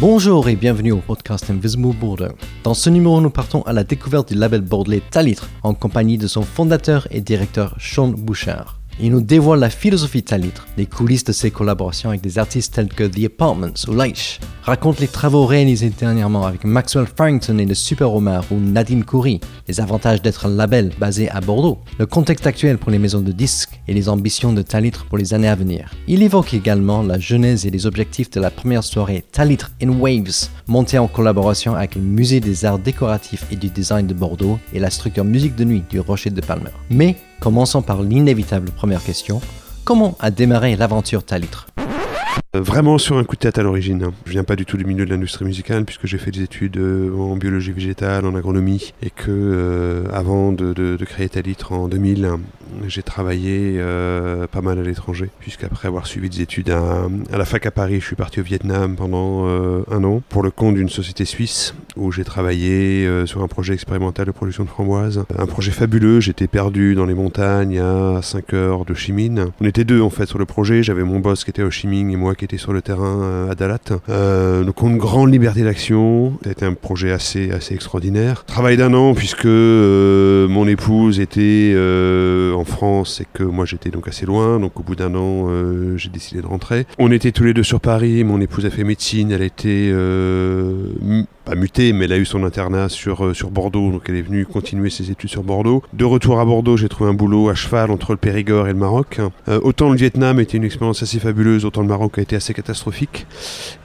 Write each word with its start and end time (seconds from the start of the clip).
Bonjour 0.00 0.48
et 0.48 0.56
bienvenue 0.56 0.90
au 0.90 0.98
podcast 0.98 1.48
Invisible 1.50 1.94
Bordeaux. 1.94 2.34
Dans 2.64 2.74
ce 2.74 2.90
numéro, 2.90 3.20
nous 3.20 3.30
partons 3.30 3.62
à 3.62 3.72
la 3.72 3.84
découverte 3.84 4.32
du 4.32 4.34
label 4.34 4.60
bordelais 4.60 5.00
Talitre 5.08 5.48
en 5.62 5.72
compagnie 5.72 6.18
de 6.18 6.26
son 6.26 6.42
fondateur 6.42 7.06
et 7.12 7.20
directeur 7.20 7.76
Sean 7.78 8.08
Bouchard. 8.08 8.80
Il 9.00 9.10
nous 9.10 9.20
dévoile 9.20 9.58
la 9.58 9.70
philosophie 9.70 10.20
de 10.20 10.26
Talitre, 10.26 10.68
les 10.76 10.86
coulisses 10.86 11.24
de 11.24 11.32
ses 11.32 11.50
collaborations 11.50 12.10
avec 12.10 12.20
des 12.20 12.38
artistes 12.38 12.74
tels 12.74 12.88
que 12.88 13.02
The 13.02 13.24
Apartments 13.26 13.74
ou 13.88 13.92
Leich, 13.92 14.38
raconte 14.62 15.00
les 15.00 15.08
travaux 15.08 15.46
réalisés 15.46 15.90
dernièrement 15.90 16.46
avec 16.46 16.64
Maxwell 16.64 17.06
Farrington 17.06 17.58
et 17.58 17.66
le 17.66 17.74
Super 17.74 18.14
Omar 18.14 18.44
ou 18.52 18.60
Nadine 18.60 19.04
Coury, 19.04 19.40
les 19.66 19.80
avantages 19.80 20.22
d'être 20.22 20.46
un 20.46 20.54
label 20.54 20.92
basé 20.98 21.28
à 21.28 21.40
Bordeaux, 21.40 21.80
le 21.98 22.06
contexte 22.06 22.46
actuel 22.46 22.78
pour 22.78 22.92
les 22.92 23.00
maisons 23.00 23.20
de 23.20 23.32
disques 23.32 23.80
et 23.88 23.94
les 23.94 24.08
ambitions 24.08 24.52
de 24.52 24.62
Talitre 24.62 25.06
pour 25.06 25.18
les 25.18 25.34
années 25.34 25.48
à 25.48 25.56
venir. 25.56 25.90
Il 26.06 26.22
évoque 26.22 26.54
également 26.54 27.02
la 27.02 27.18
genèse 27.18 27.66
et 27.66 27.70
les 27.70 27.86
objectifs 27.86 28.30
de 28.30 28.40
la 28.40 28.52
première 28.52 28.84
soirée 28.84 29.24
Talitre 29.32 29.72
in 29.82 29.90
Waves, 29.90 30.50
montée 30.68 30.98
en 30.98 31.08
collaboration 31.08 31.74
avec 31.74 31.96
le 31.96 32.00
Musée 32.00 32.38
des 32.38 32.64
Arts 32.64 32.78
Décoratifs 32.78 33.46
et 33.50 33.56
du 33.56 33.70
Design 33.70 34.06
de 34.06 34.14
Bordeaux 34.14 34.60
et 34.72 34.78
la 34.78 34.90
structure 34.90 35.24
musique 35.24 35.56
de 35.56 35.64
nuit 35.64 35.82
du 35.90 35.98
Rocher 35.98 36.30
de 36.30 36.40
Palmer. 36.40 36.70
Mais 36.90 37.16
Commençons 37.40 37.82
par 37.82 38.02
l'inévitable 38.02 38.70
première 38.70 39.02
question. 39.02 39.40
Comment 39.84 40.16
a 40.20 40.30
démarré 40.30 40.76
l'aventure 40.76 41.24
Talitre 41.24 41.66
euh, 42.56 42.60
Vraiment 42.60 42.96
sur 42.96 43.18
un 43.18 43.24
coup 43.24 43.34
de 43.36 43.40
tête 43.40 43.58
à 43.58 43.62
l'origine. 43.62 44.12
Je 44.24 44.30
viens 44.30 44.44
pas 44.44 44.56
du 44.56 44.64
tout 44.64 44.76
du 44.76 44.84
milieu 44.84 45.04
de 45.04 45.10
l'industrie 45.10 45.44
musicale 45.44 45.84
puisque 45.84 46.06
j'ai 46.06 46.16
fait 46.16 46.30
des 46.30 46.42
études 46.42 46.78
euh, 46.78 47.14
en 47.14 47.36
biologie 47.36 47.72
végétale, 47.72 48.24
en 48.24 48.34
agronomie 48.34 48.94
et 49.02 49.10
que 49.10 49.26
euh, 49.28 50.04
avant 50.12 50.52
de, 50.52 50.96
créer 51.04 51.28
Talitre 51.28 51.72
en 51.72 51.88
2000, 51.88 52.30
j'ai 52.86 53.02
travaillé 53.02 53.76
euh, 53.78 54.46
pas 54.46 54.60
mal 54.60 54.78
à 54.78 54.82
l'étranger, 54.82 55.30
puisqu'après 55.40 55.88
avoir 55.88 56.06
suivi 56.06 56.28
des 56.28 56.42
études 56.42 56.70
à, 56.70 57.08
la 57.36 57.44
fac 57.44 57.66
à 57.66 57.70
Paris, 57.70 58.00
je 58.00 58.06
suis 58.06 58.16
parti 58.16 58.40
au 58.40 58.42
Vietnam 58.42 58.96
pendant 58.96 59.46
euh, 59.46 59.82
un 59.90 60.02
an 60.04 60.22
pour 60.28 60.42
le 60.42 60.50
compte 60.50 60.74
d'une 60.74 60.88
société 60.88 61.24
suisse 61.24 61.74
où 61.96 62.12
j'ai 62.12 62.24
travaillé 62.24 63.06
euh, 63.06 63.26
sur 63.26 63.42
un 63.42 63.48
projet 63.48 63.74
expérimental 63.74 64.26
de 64.26 64.32
production 64.32 64.64
de 64.64 64.68
framboises. 64.68 65.24
Un 65.38 65.46
projet 65.46 65.70
fabuleux, 65.70 66.20
j'étais 66.20 66.46
perdu 66.46 66.94
dans 66.94 67.06
les 67.06 67.14
montagnes 67.14 67.78
à 67.78 68.20
5 68.22 68.52
heures 68.54 68.84
de 68.84 68.94
Chimine. 68.94 69.46
On 69.60 69.64
était 69.64 69.84
deux 69.84 70.00
en 70.00 70.10
fait 70.10 70.26
sur 70.26 70.38
le 70.38 70.44
projet, 70.44 70.82
j'avais 70.82 71.04
mon 71.04 71.20
boss 71.20 71.44
qui 71.44 71.50
était 71.50 71.62
au 71.62 71.70
Chiming 71.70 72.10
et 72.10 72.16
moi 72.16 72.34
qui 72.34 72.44
étais 72.44 72.58
sur 72.58 72.72
le 72.72 72.82
terrain 72.82 73.48
à 73.50 73.54
Dalat. 73.54 73.78
donc 74.64 74.82
une 74.82 74.98
grande 74.98 75.32
liberté 75.32 75.62
d'action, 75.62 76.34
c'était 76.44 76.66
un 76.66 76.74
projet 76.74 77.12
assez, 77.12 77.50
assez 77.50 77.74
extraordinaire. 77.74 78.44
Travail 78.44 78.76
d'un 78.76 78.92
an 78.94 79.14
puisque 79.14 79.46
mon 79.46 80.66
épouse 80.66 81.20
était 81.20 81.74
en 82.54 82.64
France 82.64 83.20
et 83.20 83.26
que 83.32 83.42
moi 83.42 83.64
j'étais 83.64 83.90
donc 83.90 84.08
assez 84.08 84.26
loin. 84.26 84.58
Donc 84.60 84.78
au 84.80 84.82
bout 84.82 84.96
d'un 84.96 85.14
an, 85.14 85.46
euh, 85.48 85.96
j'ai 85.96 86.08
décidé 86.08 86.40
de 86.40 86.46
rentrer. 86.46 86.86
On 86.98 87.10
était 87.10 87.32
tous 87.32 87.44
les 87.44 87.54
deux 87.54 87.62
sur 87.62 87.80
Paris. 87.80 88.24
Mon 88.24 88.40
épouse 88.40 88.66
a 88.66 88.70
fait 88.70 88.84
médecine. 88.84 89.30
Elle 89.32 89.42
était 89.42 89.90
euh, 89.92 90.88
pas 91.44 91.54
mutée, 91.54 91.92
mais 91.92 92.06
elle 92.06 92.12
a 92.12 92.18
eu 92.18 92.24
son 92.24 92.44
internat 92.44 92.88
sur, 92.88 93.24
euh, 93.24 93.34
sur 93.34 93.50
Bordeaux. 93.50 93.90
Donc 93.90 94.02
elle 94.08 94.16
est 94.16 94.22
venue 94.22 94.46
continuer 94.46 94.90
ses 94.90 95.10
études 95.10 95.30
sur 95.30 95.42
Bordeaux. 95.42 95.82
De 95.92 96.04
retour 96.04 96.40
à 96.40 96.44
Bordeaux, 96.44 96.76
j'ai 96.76 96.88
trouvé 96.88 97.10
un 97.10 97.14
boulot 97.14 97.48
à 97.48 97.54
cheval 97.54 97.90
entre 97.90 98.12
le 98.12 98.18
Périgord 98.18 98.68
et 98.68 98.72
le 98.72 98.78
Maroc. 98.78 99.20
autant 99.62 99.90
le 99.90 99.96
Vietnam 99.96 100.40
était 100.40 100.56
une 100.56 100.64
expérience 100.64 101.02
assez 101.02 101.18
fabuleuse, 101.18 101.64
autant 101.64 101.82
le 101.82 101.88
Maroc 101.88 102.18
a 102.18 102.22
été 102.22 102.36
assez 102.36 102.54
catastrophique. 102.54 103.26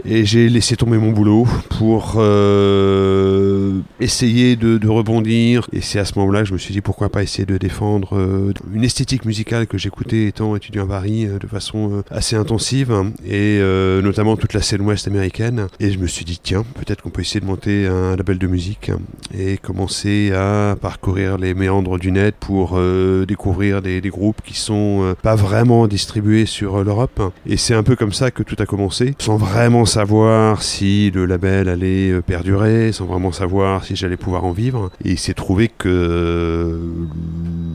Et 0.05 0.25
j'ai 0.25 0.49
laissé 0.49 0.75
tomber 0.75 0.97
mon 0.97 1.11
boulot 1.11 1.47
pour 1.77 2.21
essayer 3.99 4.55
de, 4.55 4.87
rebondir. 4.87 5.67
Et 5.73 5.81
c'est 5.81 5.99
à 5.99 6.05
ce 6.05 6.17
moment-là 6.19 6.41
que 6.41 6.47
je 6.47 6.53
me 6.53 6.57
suis 6.57 6.73
dit 6.73 6.81
pourquoi 6.81 7.09
pas 7.09 7.23
essayer 7.23 7.45
de 7.45 7.57
défendre 7.57 8.53
une 8.73 8.83
esthétique 8.83 9.25
musicale 9.25 9.67
que 9.67 9.77
j'écoutais 9.77 10.25
étant 10.27 10.55
étudiant 10.55 10.85
à 10.85 10.87
Paris 10.87 11.25
euh, 11.25 11.39
de 11.39 11.47
façon 11.47 11.91
euh, 11.91 12.01
assez 12.11 12.35
intensive 12.35 12.91
et 13.25 13.57
euh, 13.59 14.01
notamment 14.01 14.35
toute 14.37 14.53
la 14.53 14.61
scène 14.61 14.81
ouest 14.81 15.07
américaine. 15.07 15.67
Et 15.79 15.91
je 15.91 15.99
me 15.99 16.07
suis 16.07 16.25
dit 16.25 16.39
tiens, 16.41 16.63
peut-être 16.75 17.01
qu'on 17.01 17.09
peut 17.09 17.21
essayer 17.21 17.39
de 17.39 17.45
un 17.87 18.15
label 18.15 18.37
de 18.37 18.47
musique 18.47 18.91
et 19.37 19.57
commencer 19.57 20.31
à 20.33 20.75
parcourir 20.79 21.37
les 21.37 21.53
méandres 21.53 21.97
du 21.97 22.11
net 22.11 22.35
pour 22.39 22.79
découvrir 23.27 23.81
des, 23.81 24.01
groupes 24.09 24.41
qui 24.43 24.55
sont 24.55 25.15
pas 25.21 25.35
vraiment 25.35 25.87
distribués 25.87 26.45
sur 26.45 26.83
l'Europe. 26.83 27.21
Et 27.45 27.57
c'est 27.57 27.73
un 27.73 27.83
peu 27.83 27.95
comme 27.95 28.13
ça 28.13 28.31
que 28.31 28.43
tout 28.43 28.55
a 28.59 28.65
commencé, 28.65 29.13
sans 29.19 29.37
vraiment 29.37 29.85
savoir 29.85 30.63
si 30.63 31.11
le 31.11 31.25
label 31.25 31.69
allait 31.69 32.21
perdurer, 32.21 32.91
sans 32.91 33.05
vraiment 33.05 33.31
savoir 33.31 33.83
si 33.83 33.95
j'allais 33.95 34.17
pouvoir 34.17 34.45
en 34.45 34.51
vivre. 34.51 34.89
Et 35.03 35.11
il 35.11 35.19
s'est 35.19 35.33
trouvé 35.33 35.69
que 35.69 36.79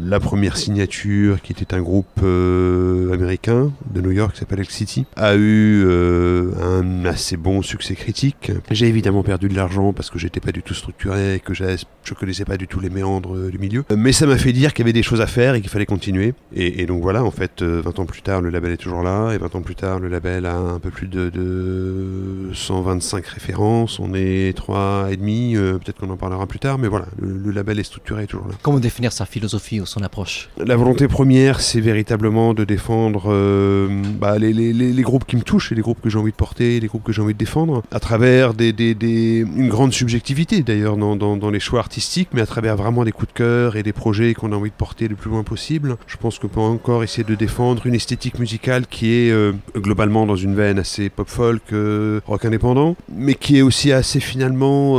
la 0.04 0.20
première 0.20 0.56
signature, 0.56 1.40
qui 1.40 1.52
était 1.52 1.74
un 1.74 1.80
groupe 1.80 2.20
euh, 2.22 3.12
américain 3.12 3.72
de 3.90 4.00
New 4.00 4.10
York 4.10 4.34
qui 4.34 4.40
s'appelle 4.40 4.60
Elk 4.60 4.70
City, 4.70 5.06
a 5.16 5.34
eu 5.34 5.84
euh, 5.86 6.50
un 6.62 7.06
assez 7.06 7.36
bon 7.36 7.62
succès 7.62 7.94
critique. 7.94 8.52
J'ai 8.70 8.86
évidemment 8.86 9.22
perdu 9.22 9.48
de 9.48 9.54
l'argent 9.54 9.92
parce 9.92 10.10
que 10.10 10.18
j'étais 10.18 10.40
pas 10.40 10.52
du 10.52 10.62
tout 10.62 10.74
structuré 10.74 11.40
que 11.44 11.54
je 11.54 12.14
connaissais 12.14 12.44
pas 12.44 12.56
du 12.56 12.68
tout 12.68 12.80
les 12.80 12.90
méandres 12.90 13.36
euh, 13.36 13.50
du 13.50 13.58
milieu. 13.58 13.84
Mais 13.96 14.12
ça 14.12 14.26
m'a 14.26 14.36
fait 14.36 14.52
dire 14.52 14.74
qu'il 14.74 14.84
y 14.84 14.86
avait 14.86 14.92
des 14.92 15.02
choses 15.02 15.20
à 15.20 15.26
faire 15.26 15.54
et 15.54 15.60
qu'il 15.60 15.70
fallait 15.70 15.86
continuer. 15.86 16.34
Et, 16.54 16.84
donc 16.86 17.02
voilà, 17.02 17.24
en 17.24 17.30
fait, 17.30 17.62
20 17.62 17.98
ans 17.98 18.06
plus 18.06 18.22
tard, 18.22 18.42
le 18.42 18.50
label 18.50 18.72
est 18.72 18.76
toujours 18.76 19.02
là. 19.02 19.32
Et 19.32 19.38
20 19.38 19.54
ans 19.54 19.62
plus 19.62 19.74
tard, 19.74 20.00
le 20.00 20.08
label 20.08 20.44
a 20.46 20.56
un 20.56 20.78
peu 20.78 20.90
plus 20.90 21.08
de, 21.08 22.50
125 22.52 23.26
références. 23.26 23.98
On 23.98 24.12
est 24.14 24.54
3 24.56 25.08
et 25.10 25.16
demi. 25.16 25.54
Peut-être 25.54 25.98
qu'on 25.98 26.10
en 26.10 26.16
parlera 26.16 26.46
plus 26.46 26.58
tard. 26.58 26.78
Mais 26.78 26.88
voilà, 26.88 27.06
le, 27.18 27.50
label 27.50 27.78
est 27.78 27.84
structuré 27.84 28.26
toujours 28.26 28.48
là. 28.48 28.54
Comment 28.62 28.80
définir 28.80 29.12
sa 29.12 29.24
philosophie 29.24 29.80
ou 29.80 29.86
approche 30.02 30.48
La 30.56 30.76
volonté 30.76 31.08
première, 31.08 31.60
c'est 31.60 31.80
véritablement 31.80 32.54
de 32.54 32.64
défendre 32.64 33.24
euh, 33.28 33.88
bah, 34.18 34.38
les, 34.38 35.02
groupes 35.02 35.24
qui 35.24 35.36
me 35.36 35.42
touchent 35.42 35.72
et 35.72 35.74
les 35.74 35.82
groupes 35.82 36.00
que 36.00 36.08
j'ai 36.08 36.18
envie 36.18 36.30
de 36.30 36.36
porter, 36.36 36.80
les 36.80 36.86
groupes 36.86 37.02
que 37.02 37.12
j'ai 37.12 37.22
envie 37.22 37.34
de 37.34 37.38
défendre, 37.38 37.82
à 37.90 38.00
travers 38.00 38.52
une 38.58 39.68
grande 39.68 39.92
subjectivité 39.92 40.62
d'ailleurs 40.62 40.96
dans, 40.96 41.50
les 41.50 41.60
choix 41.60 41.80
artistiques, 41.80 42.28
mais 42.32 42.40
à 42.40 42.46
travers 42.46 42.76
vraiment 42.76 43.04
des 43.04 43.12
coups 43.12 43.32
de 43.32 43.36
cœur 43.36 43.76
et 43.76 43.82
des 43.82 43.92
projets 43.92 44.34
qu'on 44.34 44.52
a 44.52 44.56
envie 44.56 44.70
de 44.70 44.74
porter 44.74 45.08
le 45.08 45.14
plus 45.14 45.30
loin 45.30 45.42
possible. 45.42 45.96
Je 46.06 46.16
pense 46.16 46.38
qu'on 46.38 46.48
peut 46.48 46.60
encore 46.60 47.04
essayer 47.04 47.24
de 47.24 47.34
défendre 47.34 47.86
une 47.86 47.94
esthétique 47.94 48.38
musicale 48.38 48.86
qui 48.86 49.12
est 49.12 49.30
euh, 49.30 49.52
globalement 49.76 50.26
dans 50.26 50.36
une 50.36 50.54
veine 50.54 50.78
assez 50.78 51.08
pop-folk, 51.08 51.62
euh, 51.72 52.20
rock 52.26 52.44
indépendant, 52.44 52.96
mais 53.14 53.34
qui 53.34 53.58
est 53.58 53.62
aussi 53.62 53.92
assez 53.92 54.20
finalement 54.20 54.98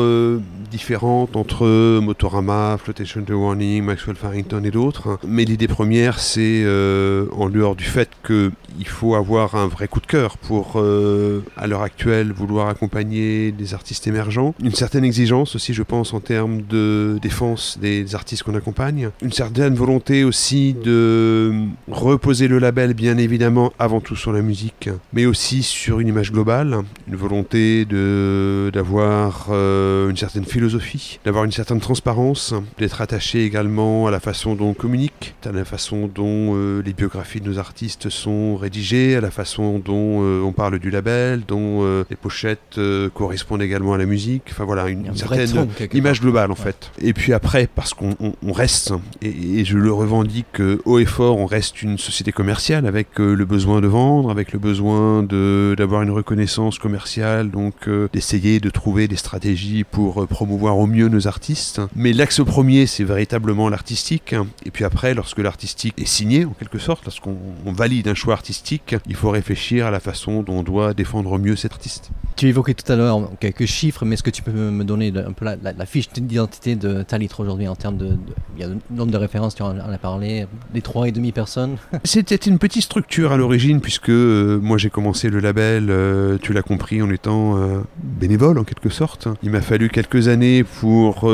différente 0.69 1.35
entre 1.35 2.00
Motorama, 2.00 2.77
Flotation 2.77 3.22
to 3.23 3.33
Warning, 3.33 3.83
Maxwell 3.83 4.16
Farrington 4.16 4.62
et 4.63 4.72
d'autres. 4.72 4.84
Mais 5.28 5.46
l'idée 5.46 5.68
première, 5.68 6.19
c'est 6.19 6.63
euh, 6.66 7.28
en 7.31 7.50
dehors 7.50 7.75
du 7.75 7.84
fait 7.84 8.09
qu'il 8.25 8.88
faut 8.88 9.16
avoir 9.16 9.56
un 9.56 9.68
vrai 9.68 9.88
coup 9.88 10.00
de 10.00 10.06
cœur 10.06 10.38
pour, 10.38 10.73
euh, 10.75 11.44
à 11.57 11.68
l'heure 11.68 11.81
actuelle, 11.81 12.31
vouloir 12.31 12.68
accompagner 12.68 13.51
des 13.51 13.74
artistes 13.74 14.07
émergents. 14.07 14.53
Une 14.62 14.74
certaine 14.74 15.03
exigence 15.03 15.56
aussi, 15.56 15.74
je 15.74 15.84
pense, 15.84 16.13
en 16.13 16.19
termes 16.19 16.62
de 16.62 17.18
défense 17.22 17.78
des 17.81 18.16
artistes 18.16 18.44
qu'on 18.44 18.56
accompagne. 18.56 19.09
Une 19.22 19.31
certaine 19.31 19.75
volonté 19.75 20.24
aussi 20.24 20.74
de 20.74 21.53
reposer 21.90 22.47
le 22.47 22.59
label, 22.59 22.94
bien 22.94 23.18
évidemment, 23.18 23.74
avant 23.79 24.01
tout 24.01 24.16
sur 24.16 24.31
la 24.31 24.41
musique, 24.41 24.90
mais 25.13 25.25
aussi 25.25 25.63
sur 25.63 26.00
une 26.00 26.07
image 26.07 26.31
globale. 26.31 26.79
Une 27.07 27.16
volonté 27.16 27.85
d'avoir 27.85 29.47
euh, 29.51 30.09
une 30.09 30.18
certaine 30.18 30.45
philosophie 30.45 31.19
d'avoir 31.25 31.44
une 31.44 31.51
certaine 31.51 31.79
transparence, 31.79 32.53
d'être 32.78 33.01
attaché 33.01 33.44
également 33.45 34.07
à 34.07 34.12
la 34.12 34.19
façon 34.19 34.56
dont 34.56 34.69
on 34.69 34.74
communique, 34.75 35.36
à 35.46 35.52
la 35.52 35.66
façon 35.66 36.09
dont 36.13 36.53
euh, 36.56 36.81
les 36.84 36.94
biographies 36.94 37.41
de 37.41 37.50
nos 37.50 37.59
artistes 37.59 38.09
sont 38.09 38.56
rédigées, 38.56 39.16
à 39.16 39.22
la 39.22 39.31
façon 39.31 39.80
dont 39.80 40.22
euh, 40.24 40.41
on 40.41 40.52
parle 40.52 40.80
du 40.80 40.90
label, 40.90 41.44
dont 41.47 41.84
euh, 41.84 42.03
les 42.09 42.16
pochettes 42.16 42.80
correspondent 43.13 43.62
également 43.62 43.94
à 43.94 43.97
la 43.97 44.06
musique. 44.06 44.44
Enfin 44.52 44.66
voilà, 44.66 44.88
une, 44.88 45.16
certaine 45.16 45.68
image 45.94 46.22
globale 46.22 46.52
en 46.52 46.56
fait. 46.56 46.91
Et 47.02 47.13
puis 47.13 47.34
après, 47.34 47.68
parce 47.74 47.94
qu'on 47.94 48.16
reste, 48.52 48.94
et, 49.22 49.59
et, 49.59 49.66
je 49.66 49.78
le 49.78 49.91
revendique 49.91 50.62
haut 50.86 51.00
et 51.00 51.06
fort, 51.06 51.38
on 51.38 51.46
reste 51.46 51.81
une 51.81 51.97
société 51.97 52.31
commerciale 52.31 52.86
avec 52.86 53.18
le 53.18 53.46
besoin 53.46 53.81
de 53.81 53.88
vendre, 53.88 54.30
avec 54.30 54.53
le 54.53 54.59
besoin 54.59 55.24
d'avoir 55.24 56.02
une 56.02 56.12
reconnaissance 56.12 56.80
commerciale, 56.80 57.50
donc 57.50 57.89
d'essayer 58.13 58.60
de 58.60 58.69
trouver 58.69 59.07
des 59.07 59.16
stratégies 59.16 59.83
pour 59.83 60.25
promouvoir 60.27 60.56
voir 60.56 60.77
au 60.77 60.88
mieux 60.88 61.07
nos 61.07 61.27
artistes. 61.27 61.81
Mais 61.95 62.13
l'axe 62.13 62.42
premier, 62.44 62.86
c'est 62.88 63.04
véritablement 63.04 63.69
l'artistique. 63.69 64.36
Et 64.65 64.71
puis 64.71 64.83
après, 64.83 65.13
lorsque 65.13 65.38
l'artistique 65.38 65.94
est 65.97 66.06
signé, 66.06 66.44
en 66.44 66.50
quelque 66.50 66.79
sorte, 66.79 67.06
lorsqu'on 67.06 67.38
valide 67.65 68.07
un 68.07 68.15
choix 68.15 68.33
artistique, 68.33 68.95
il 69.07 69.15
faut 69.15 69.29
réfléchir 69.29 69.85
à 69.85 69.91
la 69.91 70.00
façon 70.00 70.41
dont 70.41 70.59
on 70.59 70.63
doit 70.63 70.95
défendre 70.95 71.38
mieux 71.38 71.56
cet 71.56 71.73
artiste. 71.73 72.09
Tu 72.36 72.50
évoquais 72.50 72.74
tout 72.74 72.92
à 72.92 72.98
l'heure 72.98 73.30
quelques 73.40 73.66
chiffres, 73.66 74.04
mais 74.04 74.16
est-ce 74.16 74.24
que 74.24 74.30
tu 74.30 74.42
peux 74.42 74.52
me 74.52 74.84
donner 74.84 75.14
un 75.16 75.32
peu 75.32 75.46
la, 75.46 75.86
fiche 75.86 76.10
d'identité 76.12 76.76
de 76.76 77.02
Talitre 77.02 77.40
aujourd'hui 77.40 77.70
en 77.70 77.76
termes 77.76 77.96
de, 77.96 78.18
Il 78.58 78.62
y 78.62 78.66
a 78.66 78.68
le 78.68 78.76
nombre 78.92 79.12
de 79.12 79.18
références, 79.18 79.56
tu 79.56 79.64
en 79.64 79.78
as 79.78 79.98
parlé, 79.98 80.46
les 80.74 80.82
trois 80.82 81.08
et 81.08 81.14
demi 81.14 81.32
personnes? 81.32 81.78
C'était 82.04 82.36
une 82.36 82.60
petite 82.60 82.84
structure 82.84 83.32
à 83.32 83.38
l'origine, 83.38 83.80
puisque 83.80 84.10
euh, 84.10 84.60
moi 84.62 84.78
j'ai 84.78 84.90
commencé 84.90 85.30
le 85.30 85.40
label, 85.40 85.88
euh, 85.90 86.38
tu 86.42 86.52
l'as 86.52 86.62
compris, 86.62 87.02
en 87.02 87.10
étant 87.10 87.58
euh, 87.58 87.80
bénévole 88.04 88.60
en 88.60 88.66
quelque 88.66 88.90
sorte. 88.90 89.30
Il 89.42 89.52
m'a 89.52 89.62
fallu 89.62 89.88
quelques 89.88 90.28
années 90.28 90.66
pour 90.66 91.32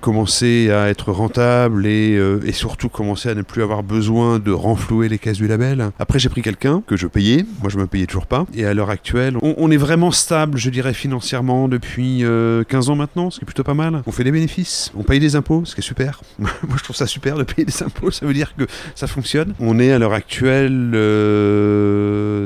commencer 0.00 0.70
à 0.70 0.88
être 0.90 1.12
rentable 1.12 1.86
et, 1.86 2.20
surtout 2.52 2.90
commencer 2.90 3.30
à 3.30 3.34
ne 3.34 3.40
plus 3.40 3.62
avoir 3.62 3.82
besoin 3.82 4.38
de 4.38 4.52
renflouer 4.52 5.08
les 5.08 5.18
caisses 5.18 5.38
du 5.38 5.48
label. 5.48 5.90
Après 5.98 6.18
j'ai 6.18 6.28
pris 6.28 6.42
quelqu'un 6.42 6.82
que 6.86 6.96
je 6.96 7.06
payais, 7.06 7.46
moi 7.62 7.70
je 7.70 7.78
me 7.78 7.86
payais 7.86 8.06
toujours 8.06 8.26
pas, 8.26 8.44
et 8.54 8.66
à 8.66 8.74
l'heure 8.74 8.90
actuelle, 8.90 9.38
on, 9.40 9.54
on 9.56 9.70
est 9.70 9.78
vraiment 9.78 10.10
stable 10.10 10.41
je 10.54 10.70
dirais, 10.70 10.94
financièrement 10.94 11.68
depuis 11.68 12.24
15 12.68 12.90
ans 12.90 12.96
maintenant, 12.96 13.30
ce 13.30 13.38
qui 13.38 13.44
est 13.44 13.46
plutôt 13.46 13.64
pas 13.64 13.74
mal. 13.74 14.02
On 14.06 14.12
fait 14.12 14.24
des 14.24 14.32
bénéfices, 14.32 14.92
on 14.96 15.02
paye 15.02 15.20
des 15.20 15.36
impôts, 15.36 15.64
ce 15.64 15.74
qui 15.74 15.80
est 15.80 15.84
super. 15.84 16.20
Moi, 16.38 16.50
je 16.76 16.82
trouve 16.82 16.96
ça 16.96 17.06
super 17.06 17.36
de 17.36 17.44
payer 17.44 17.64
des 17.64 17.82
impôts, 17.82 18.10
ça 18.10 18.26
veut 18.26 18.34
dire 18.34 18.54
que 18.56 18.64
ça 18.94 19.06
fonctionne. 19.06 19.54
On 19.60 19.78
est 19.78 19.92
à 19.92 19.98
l'heure 19.98 20.12
actuelle 20.12 20.90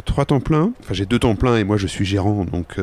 trois 0.04 0.24
temps 0.24 0.40
plein. 0.40 0.72
Enfin, 0.80 0.94
j'ai 0.94 1.06
deux 1.06 1.18
temps 1.18 1.36
plein 1.36 1.56
et 1.56 1.64
moi, 1.64 1.76
je 1.76 1.86
suis 1.86 2.04
gérant, 2.04 2.44
donc 2.44 2.76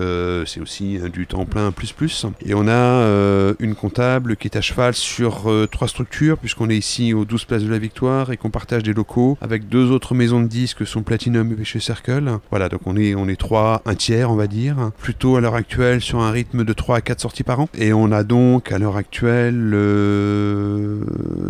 c'est 0.46 0.60
aussi 0.60 1.00
du 1.12 1.28
temps 1.28 1.46
plein 1.46 1.72
plus 1.72 1.92
plus. 1.92 2.26
Et 2.46 2.54
on 2.54 2.68
a 2.68 3.54
une 3.60 3.76
comptable 3.76 4.36
qui 4.36 4.48
est 4.48 4.58
à 4.58 4.62
cheval 4.62 4.94
sur 4.94 5.50
trois 5.72 5.88
structures, 5.88 6.38
puisqu'on 6.38 6.70
est 6.70 6.78
ici 6.78 7.14
aux 7.14 7.26
12 7.26 7.46
places 7.46 7.64
de 7.64 7.70
la 7.70 7.80
Victoire 7.80 8.32
et 8.32 8.38
qu'on 8.38 8.50
partage 8.50 8.84
des 8.84 8.94
locaux 8.94 9.38
avec 9.42 9.68
deux 9.70 9.92
autres 9.92 10.16
maisons 10.16 10.42
de 10.42 10.48
disques, 10.48 10.86
sont 10.86 11.04
Platinum 11.04 11.52
et 11.52 11.56
Péché 11.56 11.80
Circle. 11.80 12.40
Voilà, 12.50 12.70
donc 12.70 12.82
on 12.86 12.96
est, 12.96 13.16
on 13.16 13.28
est 13.28 13.40
trois, 13.40 13.82
un 13.86 13.96
tiers, 13.96 14.32
on 14.32 14.36
va 14.36 14.48
dire, 14.48 14.92
plutôt 15.04 15.36
à 15.36 15.42
l'heure 15.42 15.56
actuelle 15.56 16.00
sur 16.00 16.22
un 16.22 16.32
rythme 16.32 16.64
de 16.64 16.72
3 16.72 16.96
à 16.96 17.02
4 17.02 17.20
sorties 17.20 17.44
par 17.44 17.60
an. 17.60 17.68
Et 17.78 17.92
on 17.92 18.10
a 18.14 18.24
donc 18.24 18.72
à 18.72 18.80
l'heure 18.80 18.96
actuelle 18.96 19.76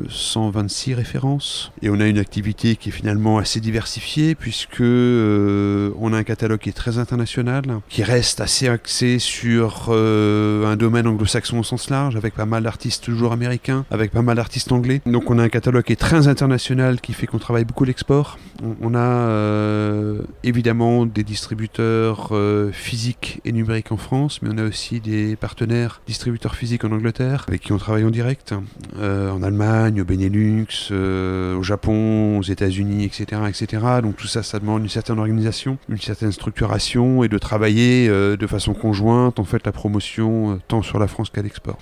126 0.10 0.96
références. 0.96 1.72
Et 1.84 1.92
on 1.92 2.00
a 2.00 2.08
une 2.08 2.18
activité 2.18 2.76
qui 2.76 2.90
est 2.90 2.92
finalement 2.92 3.38
assez 3.38 3.60
diversifiée, 3.60 4.34
puisque 4.34 4.82
euh, 4.82 5.92
on 6.00 6.14
a 6.14 6.18
un 6.18 6.24
catalogue 6.24 6.62
qui 6.62 6.70
est 6.70 6.74
très 6.74 6.98
international, 6.98 7.64
qui 7.90 8.02
reste 8.02 8.42
assez 8.42 8.68
axé 8.68 9.20
sur 9.20 9.90
euh, 9.90 10.66
un 10.66 10.76
domaine 10.76 11.06
anglo-saxon 11.06 11.60
au 11.60 11.64
sens 11.64 11.92
large, 11.92 12.16
avec 12.16 12.34
pas 12.34 12.48
mal 12.48 12.64
d'artistes 12.64 13.04
toujours 13.04 13.34
américains, 13.34 13.86
avec 13.92 14.12
pas 14.12 14.24
mal 14.24 14.38
d'artistes 14.38 14.72
anglais. 14.72 15.02
Donc 15.06 15.30
on 15.30 15.38
a 15.38 15.44
un 15.44 15.50
catalogue 15.50 15.84
qui 15.84 15.94
est 15.94 15.98
très 15.98 16.28
international, 16.28 17.02
qui 17.02 17.14
fait 17.14 17.28
qu'on 17.28 17.38
travaille 17.38 17.66
beaucoup 17.66 17.86
l'export. 17.86 18.40
On, 18.82 18.96
a 18.96 19.00
euh, 19.00 20.22
évidemment 20.44 21.06
des 21.06 21.24
distributeurs 21.24 22.30
euh, 22.32 22.72
physiques 22.72 23.42
et 23.46 23.52
numériques 23.52 23.92
en 23.92 23.98
France, 23.98 24.42
mais 24.42 24.50
on 24.52 24.58
a 24.58 24.64
aussi 24.64 25.00
des 25.00 25.36
partenaires 25.36 26.02
distributeurs 26.08 26.56
physiques 26.56 26.84
en 26.84 26.92
Angleterre, 26.92 27.46
avec 27.48 27.62
qui 27.62 27.72
on 27.72 27.78
travaille 27.78 28.04
en 28.04 28.12
direct, 28.12 28.54
euh, 29.00 29.32
en 29.32 29.44
Allemagne, 29.44 30.02
au 30.02 30.06
Benelux, 30.06 30.92
au 30.92 31.64
Japon, 31.64 32.40
aux 32.40 32.44
États-Unis, 32.44 33.06
etc., 33.06 33.42
etc. 33.48 33.84
Donc 34.02 34.18
tout 34.18 34.28
ça, 34.28 34.44
ça 34.44 34.60
demande 34.60 34.84
une 34.84 34.90
certaine 34.90 35.20
organisation, 35.20 35.78
une 35.90 36.00
certaine 36.00 36.32
structuration 36.32 37.24
et 37.24 37.28
de 37.28 37.38
travailler 37.38 38.08
de 38.08 38.48
façon 38.48 38.74
conjointe, 38.74 39.40
en 39.40 39.44
fait, 39.44 39.66
la 39.66 39.72
promotion 39.72 40.60
tant 40.68 40.82
sur 40.82 41.00
la 41.00 41.08
France 41.08 41.30
qu'à 41.30 41.42
l'export. 41.42 41.80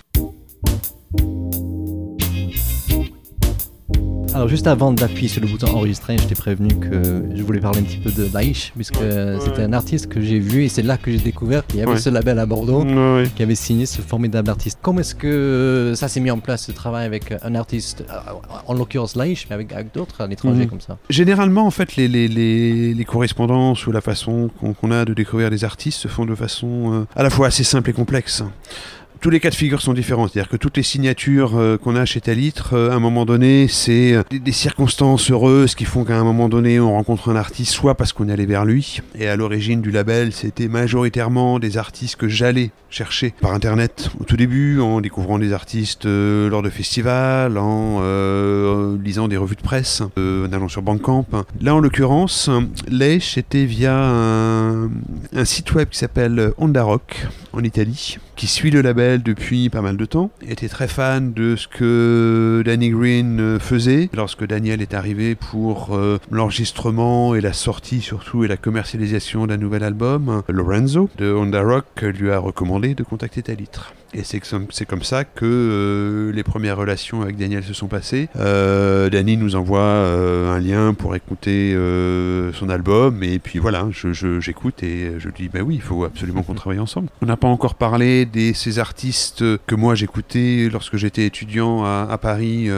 Alors 4.34 4.48
juste 4.48 4.68
avant 4.68 4.94
d'appuyer 4.94 5.28
sur 5.28 5.42
le 5.42 5.48
bouton 5.48 5.68
enregistrer, 5.68 6.18
je 6.18 6.24
t'ai 6.24 6.36
prévenu 6.36 6.70
que 6.76 7.24
je 7.36 7.44
voulais 7.44 7.60
parler 7.60 7.80
un 7.80 7.84
petit 7.84 7.98
peu 7.98 8.12
de 8.12 8.28
Daesh, 8.28 8.72
puisque 8.74 8.96
c'était 8.96 9.64
un 9.64 9.74
artiste 9.74 10.08
que 10.08 10.22
j'ai 10.22 10.40
vu 10.40 10.64
et 10.64 10.70
c'est 10.70 10.84
là 10.84 10.98
que 10.98 11.12
j'ai 11.12 11.18
découvert 11.18 11.68
qu'il 11.68 11.80
y 11.80 11.84
avait 11.84 11.98
ce 11.98 12.10
label 12.10 12.40
à 12.40 12.46
Bordeaux 12.46 12.86
qui 13.36 13.44
avait 13.44 13.56
signé 13.56 13.86
ce 13.86 14.02
formidable 14.02 14.50
artiste. 14.50 14.80
Comment 14.82 15.02
est-ce 15.02 15.16
que 15.16 15.94
ça 15.96 16.08
s'est 16.08 16.22
mis 16.22 16.32
en 16.32 16.40
place 16.40 16.66
ce 16.66 16.72
travail 16.72 17.06
avec 17.06 17.34
un 17.44 17.56
artiste, 17.56 18.06
euh, 18.10 18.14
en 18.68 18.74
l'occurrence 18.74 19.18
Daesh, 19.18 19.48
mais 19.50 19.56
avec, 19.56 19.94
d'autres 19.94 20.22
à 20.22 20.28
l'étranger 20.28 20.64
mhm. 20.64 20.70
comme 20.70 20.82
ça? 20.82 20.98
Généralement, 21.10 21.66
en 21.66 21.72
fait, 21.72 21.98
les, 21.98 22.08
les, 22.08 22.28
les, 22.28 23.06
correspondances 23.06 23.86
ou 23.86 23.92
la 23.92 24.02
façon 24.02 24.50
qu'on 24.80 24.92
a 24.92 25.04
de 25.04 25.14
découvrir 25.14 25.50
des 25.50 25.66
artistes 25.66 26.00
se 26.00 26.08
font 26.08 26.26
de 26.26 26.36
façon 26.36 26.94
euh, 26.94 27.06
à 27.16 27.24
la 27.24 27.30
fois 27.30 27.48
assez 27.48 27.64
simple 27.64 27.90
et 27.90 27.94
complexe 27.94 28.44
tous 29.22 29.30
les 29.30 29.40
cas 29.40 29.52
de 29.52 29.56
figure 29.56 29.82
sont 29.82 29.94
différents. 29.94 30.28
C'est-à-dire 30.28 30.50
que 30.50 30.58
toutes 30.58 30.78
les 30.78 30.84
signatures 30.84 31.56
euh, 31.56 31.78
qu'on 31.78 31.96
a 31.96 32.06
chez 32.06 32.20
Talitre, 32.20 32.74
euh, 32.74 32.90
à 32.90 32.96
un 32.96 33.00
moment 33.00 33.24
donné, 33.24 33.68
c'est 33.68 34.14
euh, 34.14 34.24
des, 34.32 34.52
circonstances 34.52 35.30
heureuses 35.30 35.76
qui 35.76 35.86
font 35.86 36.04
qu'à 36.04 36.18
un 36.18 36.24
moment 36.24 36.50
donné, 36.50 36.80
on 36.80 36.92
rencontre 36.92 37.30
un 37.30 37.36
artiste, 37.36 37.72
soit 37.72 37.94
parce 37.94 38.14
qu'on 38.14 38.30
est 38.30 38.34
allé 38.34 38.48
vers 38.48 38.66
lui, 38.66 39.00
et 39.14 39.28
à 39.28 39.36
l'origine 39.36 39.82
du 39.82 39.92
label, 39.92 40.34
c'était 40.34 40.68
majoritairement 40.68 41.60
des 41.60 41.78
artistes 41.78 42.16
que 42.16 42.28
j'allais 42.28 42.72
chercher 42.90 43.34
par 43.40 43.54
Internet 43.54 44.10
au 44.20 44.24
tout 44.24 44.38
début, 44.38 44.82
en 44.82 45.02
découvrant 45.02 45.38
des 45.38 45.54
artistes 45.54 46.06
lors 46.06 46.64
de 46.64 46.70
festivals, 46.70 47.58
en 47.58 48.02
lisant 49.02 49.28
des 49.28 49.38
revues 49.38 49.56
de 49.56 49.62
presse, 49.62 50.02
en 50.18 50.52
allant 50.52 50.68
sur 50.68 50.82
Bandcamp. 50.82 51.26
Là, 51.62 51.76
en 51.76 51.80
l'occurrence, 51.80 52.50
Lèche 52.90 53.38
était 53.38 53.66
via 53.66 53.96
un, 53.96 54.90
un 55.34 55.46
site 55.46 55.74
web 55.74 55.90
qui 55.90 56.00
s'appelle 56.00 56.52
Onda 56.58 56.84
Rock, 56.84 57.28
en 57.54 57.64
Italie, 57.64 58.18
qui 58.42 58.48
suit 58.48 58.72
le 58.72 58.82
label 58.82 59.22
depuis 59.22 59.70
pas 59.70 59.82
mal 59.82 59.98
de 59.98 60.06
temps, 60.06 60.32
était 60.42 60.68
très 60.68 60.88
fan 60.88 61.32
de 61.32 61.56
ce 61.56 61.68
que 61.68 62.64
Danny 62.66 62.90
Green 62.90 63.40
euh, 63.40 63.60
faisait 63.60 64.10
lorsque 64.16 64.48
Daniel 64.48 64.82
est 64.82 64.96
arrivé 64.96 65.36
pour 65.36 65.96
euh, 65.96 66.18
l'enregistrement 66.32 67.36
et 67.36 67.42
la 67.42 67.54
sortie 67.54 68.02
surtout 68.02 68.44
et 68.44 68.48
la 68.48 68.58
commercialisation 68.58 69.46
d'un 69.46 69.58
nouvel 69.58 69.84
album. 69.84 70.42
Lorenzo 70.48 71.08
de 71.20 71.32
Honda 71.32 71.62
Rock 71.62 72.02
lui 72.02 72.32
a 72.32 72.40
recommandé 72.40 72.96
de 72.96 73.04
contacter 73.04 73.44
Talitre. 73.44 73.94
Et 74.14 74.24
c'est 74.24 74.40
comme 74.40 75.04
ça 75.04 75.24
que 75.24 75.46
euh, 75.46 76.32
les 76.32 76.44
premières 76.44 76.78
relations 76.78 77.22
avec 77.22 77.38
Daniel 77.38 77.64
se 77.64 77.74
sont 77.74 77.88
passées. 77.88 78.30
Euh, 78.36 79.10
Danny 79.10 79.38
nous 79.38 79.56
envoie 79.56 79.80
euh, 79.80 80.54
un 80.54 80.60
lien 80.60 80.94
pour 80.94 81.16
écouter 81.16 81.74
euh, 81.76 82.52
son 82.54 82.70
album, 82.70 83.24
et 83.24 83.40
puis 83.40 83.60
voilà, 83.60 83.88
j'écoute 83.92 84.76
je, 84.82 84.86
et 84.86 85.20
je 85.20 85.30
dis, 85.30 85.50
bah 85.50 85.62
oui, 85.64 85.76
il 85.76 85.82
faut 85.82 86.04
absolument 86.04 86.44
qu'on 86.44 86.54
travaille 86.54 86.80
ensemble. 86.80 87.10
On 87.22 87.26
n'a 87.26 87.38
pas 87.38 87.48
encore 87.48 87.76
parlé 87.76 88.26
de 88.26 88.54
ces 88.54 88.80
artistes 88.80 89.44
que 89.66 89.76
moi 89.76 89.96
j'écoutais 89.96 90.70
lorsque 90.72 90.98
j'étais 90.98 91.26
étudiant 91.26 91.84
à, 91.84 92.08
à 92.10 92.18
Paris, 92.18 92.70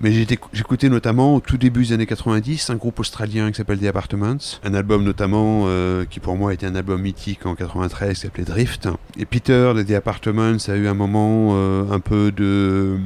mais 0.00 0.12
j'écoutais 0.52 0.88
notamment 0.88 1.36
au 1.36 1.40
tout 1.40 1.56
début 1.56 1.86
des 1.86 1.92
années 1.92 2.06
90 2.06 2.70
un 2.70 2.76
groupe 2.76 3.00
australien 3.00 3.50
qui 3.50 3.56
s'appelle 3.56 3.78
The 3.78 3.86
Apartments, 3.86 4.36
un 4.64 4.74
album 4.74 5.04
notamment 5.04 5.66
qui 6.10 6.20
pour 6.20 6.36
moi 6.36 6.54
était 6.54 6.66
un 6.66 6.74
album 6.74 7.00
mythique 7.02 7.46
en 7.46 7.54
93 7.54 8.14
qui 8.14 8.20
s'appelait 8.20 8.44
Drift. 8.44 8.88
Et 9.18 9.24
Peter 9.24 9.72
de 9.74 9.82
The 9.82 9.92
Apartments 9.92 10.58
a 10.76 10.78
eu 10.78 10.88
un 10.88 10.94
moment 10.94 11.50
euh, 11.54 11.90
un 11.90 12.00
peu 12.00 12.30
de, 12.30 12.98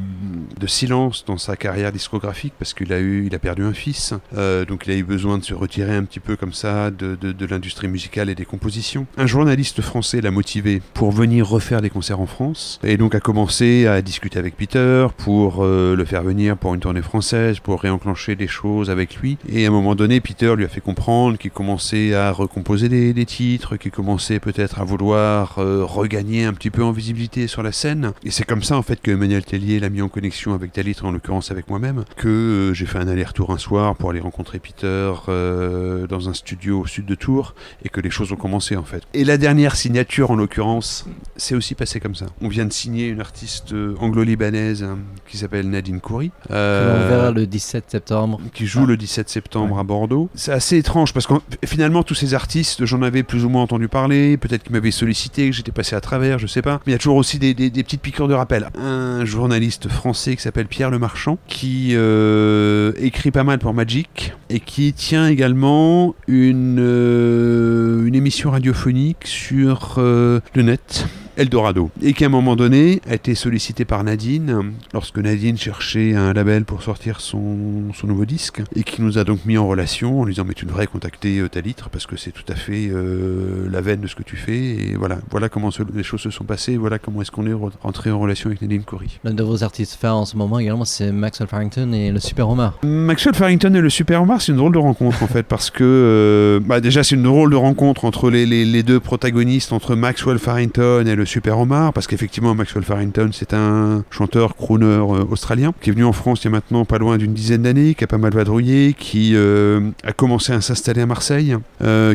silence 0.67 1.25
dans 1.27 1.39
sa 1.39 1.57
carrière 1.57 1.91
discographique 1.91 2.53
parce 2.59 2.75
qu'il 2.75 2.93
a 2.93 2.97
a 2.97 3.39
perdu 3.39 3.65
un 3.65 3.73
fils, 3.73 4.15
euh, 4.37 4.65
donc 4.65 4.87
il 4.87 4.93
a 4.93 4.97
eu 4.97 5.03
besoin 5.03 5.39
de 5.39 5.43
se 5.43 5.55
retirer 5.55 5.97
un 5.97 6.05
petit 6.05 6.21
peu 6.21 6.37
comme 6.37 6.53
ça 6.53 6.91
de, 6.91 7.17
de, 7.17 7.47
l'industrie 7.47 7.89
musicale 7.89 8.29
et 8.29 8.37
des 8.37 8.45
compositions. 8.45 9.07
Un 9.17 9.27
journaliste 9.27 9.81
français 9.81 10.21
l'a 10.21 10.31
motivé 10.31 10.81
pour 10.95 11.11
venir 11.11 11.49
refaire 11.49 11.81
des 11.81 11.91
concerts 11.91 12.21
en 12.21 12.27
France 12.27 12.79
et 12.85 12.97
donc 12.97 13.17
a 13.17 13.21
commencé 13.21 13.87
à 13.87 14.01
discuter 14.01 14.39
avec 14.39 14.57
Peter 14.57 15.09
pour 15.17 15.65
euh, 15.65 15.97
le 15.97 16.05
faire 16.05 16.23
venir 16.23 16.57
pour 16.57 16.75
une 16.75 16.81
tournée 16.81 17.03
française, 17.03 17.59
pour 17.59 17.81
réenclencher 17.81 18.37
des 18.37 18.47
choses 18.47 18.91
avec 18.91 19.17
lui. 19.17 19.39
Et 19.49 19.65
à 19.65 19.69
un 19.69 19.73
moment 19.73 19.97
donné, 19.97 20.21
Peter 20.21 20.55
lui 20.57 20.65
a 20.65 20.69
fait 20.69 20.81
comprendre 20.81 21.37
qu'il 21.37 21.51
commençait 21.51 22.15
à 22.15 22.31
recomposer 22.31 22.89
des, 22.89 23.13
des 23.13 23.27
titres, 23.27 23.77
qu'il 23.77 23.91
commençait 23.91 24.39
peut-être 24.39 24.81
à 24.81 24.85
vouloir 24.85 25.57
regagner 25.57 26.45
un 26.45 26.53
petit 26.53 26.71
peu 26.71 26.85
en 26.85 26.93
visibilité 26.93 27.47
sur 27.47 27.60
la 27.63 27.73
scène. 27.73 28.13
Et 28.25 28.31
c'est 28.31 28.45
comme 28.45 28.63
ça 28.63 28.77
en 28.77 28.83
fait 28.83 29.01
que 29.01 29.11
Emmanuel 29.11 29.45
Tellier 29.45 29.81
l'a 29.81 29.91
mis 29.91 30.03
en 30.03 30.09
connexion 30.09 30.55
avec 30.55 30.73
Talitre, 30.73 31.05
en 31.05 31.13
l'occurrence 31.13 31.51
avec 31.51 31.69
moi-même, 31.69 32.05
que 32.17 32.29
euh, 32.29 32.75
j'ai 32.75 32.87
fait 32.87 32.99
un 32.99 33.09
aller-retour 33.09 33.51
un 33.51 33.59
soir 33.59 33.97
pour 33.97 34.11
aller 34.11 34.21
rencontrer 34.21 34.59
Peter 34.59 35.13
euh, 35.29 36.07
dans 36.07 36.29
un 36.29 36.35
studio 36.35 36.81
au 36.81 36.87
sud 36.87 37.07
de 37.07 37.15
Tours 37.15 37.55
et 37.85 37.89
que 37.89 38.01
les 38.01 38.11
choses 38.11 38.33
ont 38.33 38.37
commencé 38.37 38.77
en 38.77 38.85
fait. 38.85 39.03
Et 39.15 39.25
la 39.25 39.39
dernière 39.39 39.77
signature 39.77 40.31
en 40.31 40.37
l'occurrence, 40.37 41.07
c'est 41.37 41.55
aussi 41.55 41.75
passé 41.75 42.01
comme 42.01 42.15
ça. 42.15 42.27
On 42.41 42.49
vient 42.49 42.67
de 42.67 42.73
signer 42.73 43.09
une 43.09 43.21
artiste 43.21 43.73
euh, 43.73 43.95
anglo-libanaise 43.99 44.83
hein, 44.83 44.99
qui 45.27 45.39
s'appelle 45.39 45.69
Nadine 45.69 46.01
Khoury. 46.01 46.31
Euh, 46.51 47.09
verra 47.09 47.31
le 47.31 47.47
17 47.47 47.85
septembre. 47.89 48.41
Qui 48.53 48.67
joue 48.67 48.87
le 48.87 48.97
17 48.97 49.29
septembre 49.29 49.79
à 49.79 49.85
Bordeaux. 49.85 50.29
C'est 50.35 50.53
assez 50.53 50.77
étrange 50.77 51.13
parce 51.13 51.27
que 51.27 51.35
finalement 51.65 52.03
tous 52.03 52.15
ces 52.15 52.35
artistes, 52.35 52.85
j'en 52.85 53.03
avais 53.03 53.23
plus 53.23 53.45
ou 53.45 53.49
moins 53.49 53.63
entendu 53.63 53.89
parler, 53.89 54.37
peut-être 54.37 54.63
qu'ils 54.63 54.73
m'avaient 54.73 54.91
sollicité, 54.91 55.51
que 55.51 55.57
j'étais 55.57 55.73
passé 55.73 55.97
à 55.97 56.01
travers, 56.01 56.39
je 56.39 56.47
sais 56.47 56.63
pas. 56.63 56.81
Mais 56.87 56.91
il 56.91 56.93
y 56.93 56.95
a 56.95 56.99
toujours 56.99 57.17
aussi 57.17 57.39
des, 57.39 57.50
des, 57.55 57.71
petites 57.71 58.01
piqûres 58.01 58.29
de 58.29 58.35
rappel. 58.35 58.69
Un 58.79 59.25
journaliste 59.25 59.89
français 59.89 60.37
qui 60.37 60.43
s'appelle 60.43 60.67
Pierre 60.67 60.91
Le 60.91 60.99
Marchand, 60.99 61.39
qui 61.47 61.91
euh, 61.95 62.93
écrit 62.99 63.31
pas 63.31 63.45
mal 63.45 63.59
pour 63.59 63.75
Magic 63.75 64.35
et 64.49 64.61
qui 64.61 64.93
tient 64.93 65.29
également 65.29 66.15
une, 66.29 66.79
euh, 66.81 68.11
émission 68.13 68.51
radiophonique 68.51 69.27
sur 69.27 69.95
euh, 69.99 70.41
le 70.55 70.63
net 70.63 71.07
Eldorado. 71.41 71.91
Et 72.03 72.13
qui 72.13 72.25
à 72.25 72.27
un 72.27 72.31
moment 72.31 72.55
donné 72.55 73.01
a 73.09 73.15
été 73.15 73.35
sollicité 73.35 73.87
par 73.87 74.05
Nadine 74.05 74.73
lorsque 74.93 75.17
Nadine 75.17 75.57
cherchait 75.57 76.15
un 76.15 76.35
label 76.35 76.67
pour 76.67 76.83
sortir 76.83 77.21
son, 77.21 77.93
son 77.95 78.07
nouveau 78.07 78.27
disque 78.27 78.61
et 78.77 78.83
qui 78.83 79.01
nous 79.01 79.17
a 79.17 79.25
donc 79.25 79.47
mis 79.47 79.57
en 79.57 79.67
relation 79.67 80.21
en 80.21 80.25
lui 80.25 80.35
disant 80.35 80.45
mais 80.47 80.53
tu 80.53 80.67
devrais 80.67 80.87
contacter 80.87 81.39
euh, 81.39 81.49
Talitre 81.49 81.89
parce 81.89 82.07
que 82.07 82.17
c'est 82.17 82.31
tout 82.31 82.45
à 82.49 82.55
fait 82.55 82.91
euh, 82.91 83.69
la 83.71 83.81
veine 83.81 84.01
de 84.01 84.07
ce 84.07 84.15
que 84.15 84.23
tu 84.23 84.37
fais 84.37 84.59
et 84.59 84.97
voilà 84.99 85.19
voilà 85.31 85.49
comment 85.49 85.71
les 85.95 86.03
choses 86.03 86.21
se 86.21 86.31
sont 86.31 86.45
passées 86.45 86.77
voilà 86.77 86.99
comment 86.99 87.23
est-ce 87.23 87.31
qu'on 87.31 87.47
est 87.47 87.57
rentré 87.83 88.11
en 88.11 88.19
relation 88.19 88.49
avec 88.49 88.61
Nadine 88.61 88.83
Corey. 88.83 89.07
L'un 89.25 89.33
de 89.33 89.43
vos 89.43 89.65
artistes 89.65 89.95
phares 89.99 90.19
en 90.19 90.27
ce 90.27 90.37
moment 90.37 90.59
également 90.59 90.85
c'est 90.85 91.11
Maxwell 91.11 91.49
Farrington 91.49 91.95
et 91.95 92.11
le 92.11 92.21
Super 92.21 92.51
Omar. 92.51 92.79
Maxwell 92.83 93.35
Farrington 93.35 93.75
et 93.75 93.81
le 93.81 93.91
Super 93.91 94.23
Omar 94.23 94.43
c'est 94.43 94.53
une 94.53 94.59
drôle 94.59 94.75
de 94.75 94.79
rencontre 94.79 95.23
en 95.23 95.27
fait 95.27 95.45
parce 95.45 95.71
que 95.71 95.85
euh, 95.85 96.61
bah, 96.61 96.81
déjà 96.81 97.03
c'est 97.03 97.15
une 97.15 97.23
drôle 97.23 97.51
de 97.51 97.57
rencontre 97.57 98.05
entre 98.05 98.31
les, 98.31 98.45
les, 98.45 98.67
les, 98.67 98.83
deux 98.83 99.01
protagonistes 99.01 99.73
entre 99.73 99.95
Maxwell 99.95 100.39
Farrington 100.39 101.07
et 101.07 101.15
le 101.15 101.25
Super 101.31 101.59
Omar, 101.59 101.93
parce 101.93 102.09
qu'effectivement 102.09 102.55
Maxwell 102.57 102.83
Farrington 102.83 103.31
c'est 103.33 103.55
un 103.55 104.05
chanteur 104.11 104.57
crooner 104.57 104.87
euh, 104.87 105.25
australien 105.31 105.73
qui 105.81 105.91
est 105.91 105.93
venu 105.93 106.05
en 106.05 106.13
France 106.13 106.43
il 106.43 106.47
y 106.47 106.49
a 106.49 106.51
maintenant 106.51 106.85
pas 106.85 106.99
loin 106.99 107.19
d'une 107.19 107.33
dizaine 107.33 107.63
d'années, 107.63 107.95
qui 107.95 108.03
a 108.03 108.09
pas 108.09 108.19
mal 108.19 108.33
vadrouillé, 108.33 108.95
qui 108.99 109.37
a 109.37 110.13
commencé 110.13 110.53
à 110.53 110.61
s'installer 110.61 111.03
à 111.03 111.07
Marseille, 111.07 111.57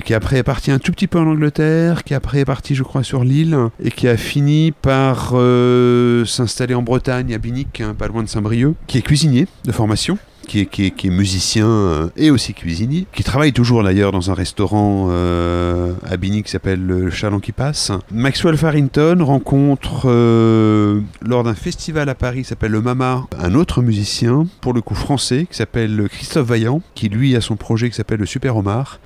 qui 0.03 0.13
après 0.13 0.37
est 0.37 0.43
parti 0.43 0.71
un 0.71 0.79
tout 0.79 0.91
petit 0.91 1.07
peu 1.07 1.19
en 1.19 1.27
Angleterre, 1.27 2.03
qui 2.03 2.13
après 2.13 2.39
est 2.39 2.45
parti 2.45 2.75
je 2.75 2.83
crois 2.83 3.03
sur 3.03 3.23
l'île 3.23 3.57
et 3.81 3.91
qui 3.91 4.07
a 4.07 4.17
fini 4.17 4.73
par 4.73 5.33
s'installer 6.25 6.75
en 6.75 6.81
Bretagne 6.81 7.33
à 7.33 7.37
Binic, 7.37 7.81
hein, 7.81 7.95
pas 7.97 8.07
loin 8.07 8.23
de 8.23 8.27
Saint-Brieuc, 8.27 8.75
qui 8.87 8.97
est 8.97 9.01
cuisinier 9.01 9.47
de 9.63 9.71
formation 9.71 10.17
qui 10.45 10.59
est, 10.61 11.05
musicien 11.05 11.67
euh, 11.67 12.09
et 12.15 12.31
aussi 12.31 12.53
cuisinier, 12.53 13.05
qui 13.13 13.23
travaille 13.23 13.53
toujours 13.53 13.83
d'ailleurs 13.83 14.11
dans 14.11 14.31
un 14.31 14.33
restaurant 14.33 15.07
euh, 15.09 15.93
à 16.05 16.17
Bigny 16.17 16.43
qui 16.43 16.51
s'appelle 16.51 16.85
le 16.85 17.09
Chalon 17.09 17.39
qui 17.39 17.51
passe. 17.51 17.91
Maxwell 18.11 18.57
Farrington 18.57 19.17
rencontre 19.21 20.03
euh, 20.05 21.01
lors 21.21 21.43
d'un 21.43 21.53
festival 21.53 22.09
à 22.09 22.15
Paris 22.15 22.39
qui 22.39 22.49
s'appelle 22.49 22.71
le 22.71 22.81
Mama 22.81 23.25
un 23.39 23.55
autre 23.55 23.81
musicien, 23.81 24.47
pour 24.61 24.73
le 24.73 24.81
coup 24.81 24.95
français, 24.95 25.47
qui 25.49 25.57
s'appelle 25.57 26.07
Christophe 26.09 26.47
Vaillant, 26.47 26.81
qui 26.93 27.09
lui 27.09 27.35
a 27.35 27.41
son 27.41 27.55
projet 27.55 27.89
qui 27.89 27.95
s'appelle 27.95 28.19
le 28.19 28.25
Super 28.25 28.57
Omar. 28.57 28.99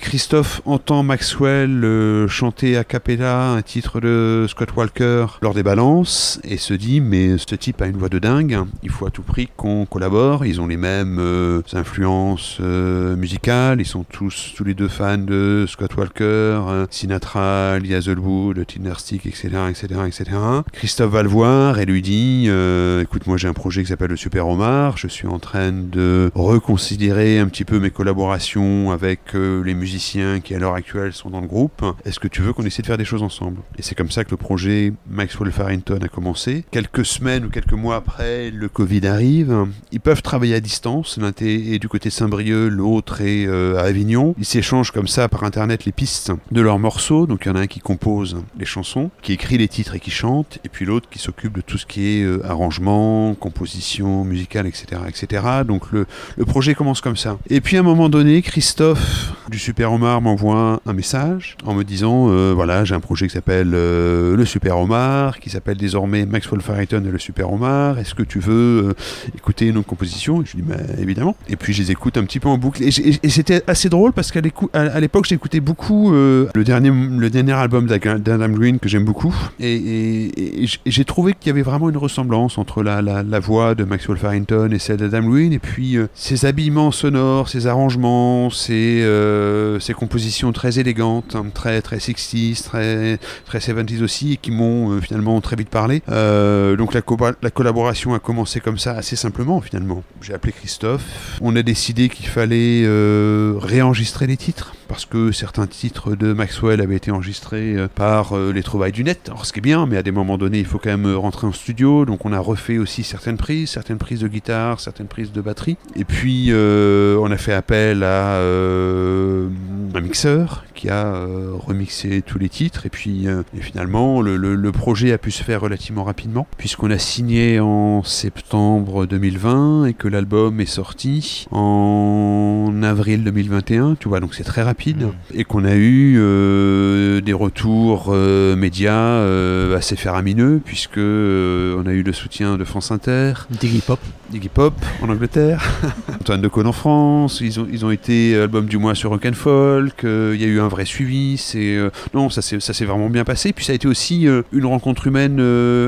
Christophe 0.00 0.60
entend 0.64 1.02
Maxwell 1.02 2.26
chanter 2.28 2.76
a 2.76 2.84
cappella 2.84 3.50
un 3.50 3.62
titre 3.62 4.00
de 4.00 4.46
Scott 4.48 4.74
Walker 4.76 5.26
lors 5.42 5.54
des 5.54 5.62
balances 5.62 6.40
et 6.44 6.56
se 6.56 6.74
dit 6.74 7.00
mais 7.00 7.38
ce 7.38 7.54
type 7.54 7.82
a 7.82 7.86
une 7.86 7.96
voix 7.96 8.08
de 8.08 8.18
dingue, 8.18 8.58
il 8.82 8.90
faut 8.90 9.06
à 9.06 9.10
tout 9.10 9.22
prix 9.22 9.48
qu'on 9.56 9.86
collabore, 9.86 10.46
ils 10.46 10.60
ont 10.60 10.66
les 10.66 10.75
mêmes 10.76 11.18
euh, 11.18 11.62
influences 11.72 12.58
euh, 12.60 13.16
musicales. 13.16 13.80
Ils 13.80 13.86
sont 13.86 14.04
tous, 14.04 14.52
tous 14.56 14.64
les 14.64 14.74
deux 14.74 14.88
fans 14.88 15.18
de 15.18 15.64
Scott 15.68 15.94
Walker, 15.96 16.60
hein, 16.68 16.86
Sinatra, 16.90 17.78
Lee 17.78 17.94
Hazelwood, 17.94 18.64
Stick, 18.98 19.26
etc., 19.26 19.48
etc., 19.68 20.00
etc. 20.06 20.24
Christophe 20.72 21.10
va 21.10 21.22
le 21.22 21.28
voir 21.28 21.78
et 21.78 21.84
lui 21.84 22.02
dit 22.02 22.46
euh, 22.48 23.02
Écoute, 23.02 23.26
moi 23.26 23.36
j'ai 23.36 23.48
un 23.48 23.52
projet 23.52 23.82
qui 23.82 23.88
s'appelle 23.88 24.10
le 24.10 24.16
Super 24.16 24.48
Omar. 24.48 24.96
Je 24.96 25.08
suis 25.08 25.26
en 25.26 25.38
train 25.38 25.72
de 25.72 26.30
reconsidérer 26.34 27.38
un 27.38 27.48
petit 27.48 27.64
peu 27.64 27.78
mes 27.78 27.90
collaborations 27.90 28.90
avec 28.90 29.34
les 29.34 29.74
musiciens 29.74 30.40
qui 30.40 30.54
à 30.54 30.58
l'heure 30.58 30.74
actuelle 30.74 31.12
sont 31.12 31.30
dans 31.30 31.40
le 31.40 31.46
groupe. 31.46 31.84
Est-ce 32.04 32.20
que 32.20 32.28
tu 32.28 32.42
veux 32.42 32.52
qu'on 32.52 32.64
essaie 32.64 32.82
de 32.82 32.86
faire 32.86 32.98
des 32.98 33.04
choses 33.04 33.22
ensemble? 33.22 33.60
Et 33.78 33.82
c'est 33.82 33.94
comme 33.94 34.10
ça 34.10 34.24
que 34.24 34.30
le 34.30 34.36
projet 34.36 34.92
Maxwell 35.08 35.52
Farrington 35.52 35.98
a 36.02 36.08
commencé. 36.08 36.64
Quelques 36.70 37.04
semaines 37.04 37.44
ou 37.44 37.50
quelques 37.50 37.72
mois 37.72 37.96
après, 37.96 38.50
le 38.50 38.68
Covid 38.68 39.06
arrive. 39.06 39.66
Ils 39.92 40.00
peuvent 40.00 40.22
travailler 40.22 40.54
à 40.54 40.60
distance. 40.66 41.18
L'un 41.18 41.32
est 41.40 41.78
du 41.78 41.88
côté 41.88 42.10
Saint-Brieuc, 42.10 42.70
l'autre 42.70 43.20
est 43.20 43.46
euh, 43.46 43.78
à 43.78 43.82
Avignon. 43.82 44.34
Ils 44.36 44.44
s'échangent 44.44 44.90
comme 44.90 45.06
ça 45.06 45.28
par 45.28 45.44
internet 45.44 45.84
les 45.84 45.92
pistes 45.92 46.32
de 46.50 46.60
leurs 46.60 46.80
morceaux. 46.80 47.26
Donc 47.26 47.44
il 47.44 47.48
y 47.48 47.50
en 47.52 47.54
a 47.54 47.60
un 47.60 47.66
qui 47.68 47.78
compose 47.78 48.42
les 48.58 48.64
chansons, 48.64 49.10
qui 49.22 49.32
écrit 49.32 49.58
les 49.58 49.68
titres 49.68 49.94
et 49.94 50.00
qui 50.00 50.10
chante, 50.10 50.58
et 50.64 50.68
puis 50.68 50.84
l'autre 50.84 51.08
qui 51.08 51.20
s'occupe 51.20 51.54
de 51.54 51.60
tout 51.60 51.78
ce 51.78 51.86
qui 51.86 52.18
est 52.18 52.24
euh, 52.24 52.44
arrangement, 52.44 53.34
composition 53.34 54.24
musicale, 54.24 54.66
etc., 54.66 55.02
etc. 55.08 55.44
Donc 55.66 55.92
le, 55.92 56.06
projet 56.46 56.74
commence 56.74 57.00
comme 57.00 57.16
ça. 57.16 57.38
Et 57.48 57.60
puis 57.60 57.76
à 57.76 57.80
un 57.80 57.84
moment 57.84 58.08
donné, 58.08 58.42
Christophe 58.42 59.32
du 59.48 59.58
Super 59.58 59.92
Omar 59.92 60.20
m'envoie 60.20 60.80
un 60.84 60.92
message 60.92 61.56
en 61.64 61.74
me 61.74 61.84
disant 61.84 62.28
euh, 62.28 62.52
voilà 62.54 62.84
j'ai 62.84 62.94
un 62.94 63.00
projet 63.00 63.26
qui 63.28 63.34
s'appelle 63.34 63.70
le 63.70 64.44
Super 64.44 64.78
Omar, 64.78 65.38
qui 65.38 65.50
s'appelle 65.50 65.76
désormais 65.76 66.26
Maxwell 66.26 66.60
Farrington 66.60 67.04
et 67.06 67.10
le 67.10 67.18
Super 67.18 67.52
Omar. 67.52 67.98
Est-ce 67.98 68.14
que 68.14 68.24
tu 68.24 68.40
veux 68.40 68.94
écouter 69.36 69.70
nos 69.72 69.82
compositions 69.82 70.42
bah, 70.62 70.76
évidemment. 70.98 71.36
Et 71.48 71.56
puis 71.56 71.72
je 71.72 71.82
les 71.82 71.90
écoute 71.90 72.16
un 72.16 72.24
petit 72.24 72.40
peu 72.40 72.48
en 72.48 72.58
boucle. 72.58 72.82
Et, 72.82 72.90
c'était 73.30 73.62
assez 73.66 73.88
drôle 73.88 74.12
parce 74.12 74.32
qu'à 74.32 74.40
l'époque, 74.40 75.26
j'écoutais 75.26 75.60
beaucoup 75.60 76.12
euh, 76.12 76.48
le, 76.54 76.64
dernier, 76.64 76.90
le 76.90 77.30
dernier 77.30 77.52
album 77.52 77.86
d'Adam 77.86 78.48
Green 78.48 78.78
que 78.78 78.88
j'aime 78.88 79.04
beaucoup. 79.04 79.34
Et, 79.60 80.66
j'ai 80.86 81.04
trouvé 81.04 81.34
qu'il 81.34 81.48
y 81.48 81.50
avait 81.50 81.62
vraiment 81.62 81.90
une 81.90 81.96
ressemblance 81.96 82.58
entre 82.58 82.82
la, 82.82 83.40
voix 83.40 83.74
de 83.74 83.84
Maxwell 83.84 84.18
Farrington 84.18 84.70
et 84.72 84.78
celle 84.78 84.96
d'Adam 84.98 85.28
Green. 85.28 85.52
Et 85.52 85.58
puis 85.58 85.96
euh, 85.96 86.08
ses 86.14 86.46
habillements 86.46 86.90
sonores, 86.90 87.48
ses 87.48 87.66
arrangements, 87.66 88.50
ses, 88.50 89.00
euh, 89.02 89.78
compositions 89.96 90.52
très 90.52 90.78
élégantes, 90.78 91.34
hein, 91.36 91.46
très, 91.54 91.80
très 91.80 91.96
60s, 91.96 92.62
très, 92.62 93.18
très 93.46 93.58
70s 93.58 94.02
aussi, 94.02 94.34
et 94.34 94.36
qui 94.36 94.50
m'ont 94.50 95.00
finalement 95.00 95.40
très 95.40 95.56
vite 95.56 95.70
parlé. 95.70 96.02
donc 96.08 96.94
la, 96.94 97.02
la 97.42 97.50
collaboration 97.50 98.14
a 98.14 98.18
commencé 98.18 98.60
comme 98.60 98.78
ça 98.78 98.92
assez 98.92 99.16
simplement 99.16 99.60
finalement. 99.60 100.02
J'ai 100.20 100.34
appelé 100.34 100.45
Christophe. 100.52 101.38
On 101.40 101.56
a 101.56 101.62
décidé 101.62 102.08
qu'il 102.08 102.26
fallait 102.26 102.82
euh, 102.84 103.54
réenregistrer 103.58 104.26
les 104.26 104.36
titres 104.36 104.75
parce 104.88 105.06
que 105.06 105.32
certains 105.32 105.66
titres 105.66 106.14
de 106.14 106.32
Maxwell 106.32 106.80
avaient 106.80 106.96
été 106.96 107.10
enregistrés 107.10 107.76
euh, 107.76 107.88
par 107.88 108.36
euh, 108.36 108.52
les 108.52 108.62
trouvailles 108.62 108.92
du 108.92 109.04
net. 109.04 109.28
Alors 109.28 109.46
ce 109.46 109.52
qui 109.52 109.58
est 109.58 109.62
bien, 109.62 109.86
mais 109.86 109.96
à 109.96 110.02
des 110.02 110.10
moments 110.10 110.38
donnés, 110.38 110.58
il 110.58 110.66
faut 110.66 110.78
quand 110.78 110.90
même 110.90 111.14
rentrer 111.14 111.46
en 111.46 111.52
studio, 111.52 112.04
donc 112.04 112.24
on 112.24 112.32
a 112.32 112.38
refait 112.38 112.78
aussi 112.78 113.04
certaines 113.04 113.36
prises, 113.36 113.70
certaines 113.70 113.98
prises 113.98 114.20
de 114.20 114.28
guitare, 114.28 114.80
certaines 114.80 115.08
prises 115.08 115.32
de 115.32 115.40
batterie. 115.40 115.76
Et 115.94 116.04
puis 116.04 116.52
on 116.52 117.30
a 117.30 117.36
fait 117.36 117.52
appel 117.52 118.02
à 118.02 118.38
un 118.40 120.00
mixeur 120.00 120.64
qui 120.74 120.88
a 120.88 121.26
remixé 121.54 122.22
tous 122.22 122.38
les 122.38 122.48
titres. 122.48 122.86
Et 122.86 122.90
puis 122.90 123.26
finalement, 123.60 124.20
le, 124.20 124.72
projet 124.72 125.12
a 125.12 125.18
pu 125.18 125.30
se 125.30 125.42
faire 125.42 125.60
relativement 125.62 126.04
rapidement, 126.04 126.46
puisqu'on 126.58 126.90
a 126.90 126.98
signé 126.98 127.60
en 127.60 128.02
septembre 128.02 129.06
2020 129.06 129.86
et 129.86 129.94
que 129.94 130.08
l'album 130.08 130.60
est 130.60 130.66
sorti 130.66 131.46
en 131.50 132.80
avril 132.82 133.24
2021, 133.24 133.96
tu 133.96 134.08
vois, 134.08 134.20
donc 134.20 134.34
c'est 134.34 134.44
très 134.44 134.62
rapide. 134.62 134.75
Mm. 134.84 135.12
Et 135.34 135.44
qu'on 135.44 135.64
a 135.64 135.74
eu 135.74 136.16
euh, 136.18 137.20
des 137.20 137.32
retours 137.32 138.06
euh, 138.08 138.56
médias 138.56 138.92
euh, 138.92 139.76
assez 139.76 139.96
faramineux, 139.96 140.60
puisque 140.64 140.98
on 140.98 141.84
a 141.86 141.92
eu 141.92 142.02
le 142.02 142.12
soutien 142.12 142.56
de 142.56 142.64
France 142.64 142.90
Inter. 142.90 143.32
Diggy 143.50 143.80
Pop. 143.80 144.00
Diggy 144.30 144.48
Pop 144.48 144.74
en 145.02 145.08
Angleterre. 145.08 145.64
Antoine 146.20 146.40
de 146.40 146.48
Cône 146.48 146.66
en 146.66 146.72
France. 146.72 147.40
Ils 147.40 147.60
ont, 147.60 147.66
ils 147.70 147.84
ont 147.84 147.90
été 147.90 148.36
album 148.36 148.66
du 148.66 148.78
mois 148.78 148.94
sur 148.94 149.10
Rock 149.10 149.26
and 149.26 149.34
Folk. 149.34 150.00
Il 150.02 150.40
y 150.40 150.44
a 150.44 150.48
eu 150.48 150.60
un 150.60 150.68
vrai 150.68 150.84
suivi. 150.84 151.36
C'est, 151.36 151.78
non, 152.14 152.30
ça 152.30 152.42
s'est, 152.42 152.60
ça 152.60 152.72
s'est 152.72 152.84
vraiment 152.84 153.08
bien 153.10 153.24
passé. 153.24 153.52
Puis 153.52 153.64
ça 153.64 153.72
a 153.72 153.74
été 153.74 153.88
aussi 153.88 154.26
une 154.52 154.66
rencontre 154.66 155.06
humaine 155.06 155.40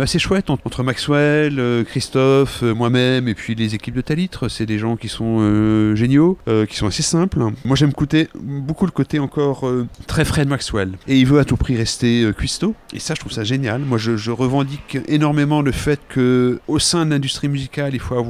assez 0.02 0.18
chouette 0.18 0.50
entre 0.50 0.83
Maxwell, 0.83 1.85
Christophe, 1.87 2.62
moi-même 2.62 3.28
et 3.28 3.35
puis 3.35 3.54
les 3.54 3.75
équipes 3.75 3.95
de 3.95 4.00
Talitre 4.00 4.49
c'est 4.49 4.66
des 4.66 4.78
gens 4.78 4.97
qui 4.97 5.09
sont 5.09 5.38
euh, 5.40 5.95
géniaux, 5.95 6.38
euh, 6.49 6.66
qui 6.66 6.76
sont 6.76 6.87
assez 6.87 7.02
simples. 7.02 7.40
Moi 7.64 7.76
j'aime 7.76 7.92
beaucoup 8.35 8.87
le 8.87 8.90
côté 8.90 9.18
encore 9.18 9.66
euh, 9.66 9.87
très 10.07 10.25
frais 10.25 10.45
de 10.45 10.50
Maxwell. 10.50 10.92
Et 11.07 11.18
il 11.18 11.26
veut 11.26 11.38
à 11.38 11.45
tout 11.45 11.57
prix 11.57 11.76
rester 11.76 12.30
cuistot. 12.37 12.75
Et 12.92 12.99
ça 12.99 13.14
je 13.14 13.21
trouve 13.21 13.33
ça 13.33 13.45
génial. 13.45 13.80
Moi 13.83 13.99
je, 13.99 14.30
revendique 14.30 14.99
énormément 15.09 15.62
le 15.62 15.73
fait 15.73 16.00
que 16.09 16.61
au 16.68 16.78
sein 16.78 17.07
de 17.07 17.11
l'industrie 17.11 17.49
musicale 17.49 17.95
il 17.95 18.00
faut 18.00 18.14
avoir 18.14 18.27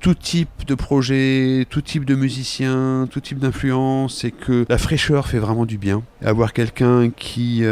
tout 0.00 0.14
type 0.14 0.66
de 0.66 0.74
projet, 0.74 1.66
tout 1.70 1.82
type 1.82 2.04
de 2.04 2.14
musicien, 2.14 3.08
tout 3.10 3.20
type 3.20 3.38
d'influence 3.38 4.24
et 4.24 4.30
que 4.30 4.64
la 4.68 4.78
fraîcheur 4.78 5.26
fait 5.26 5.38
vraiment 5.38 5.66
du 5.66 5.78
bien. 5.78 6.02
avoir 6.24 6.52
quelqu'un 6.52 7.10
qui, 7.10 7.62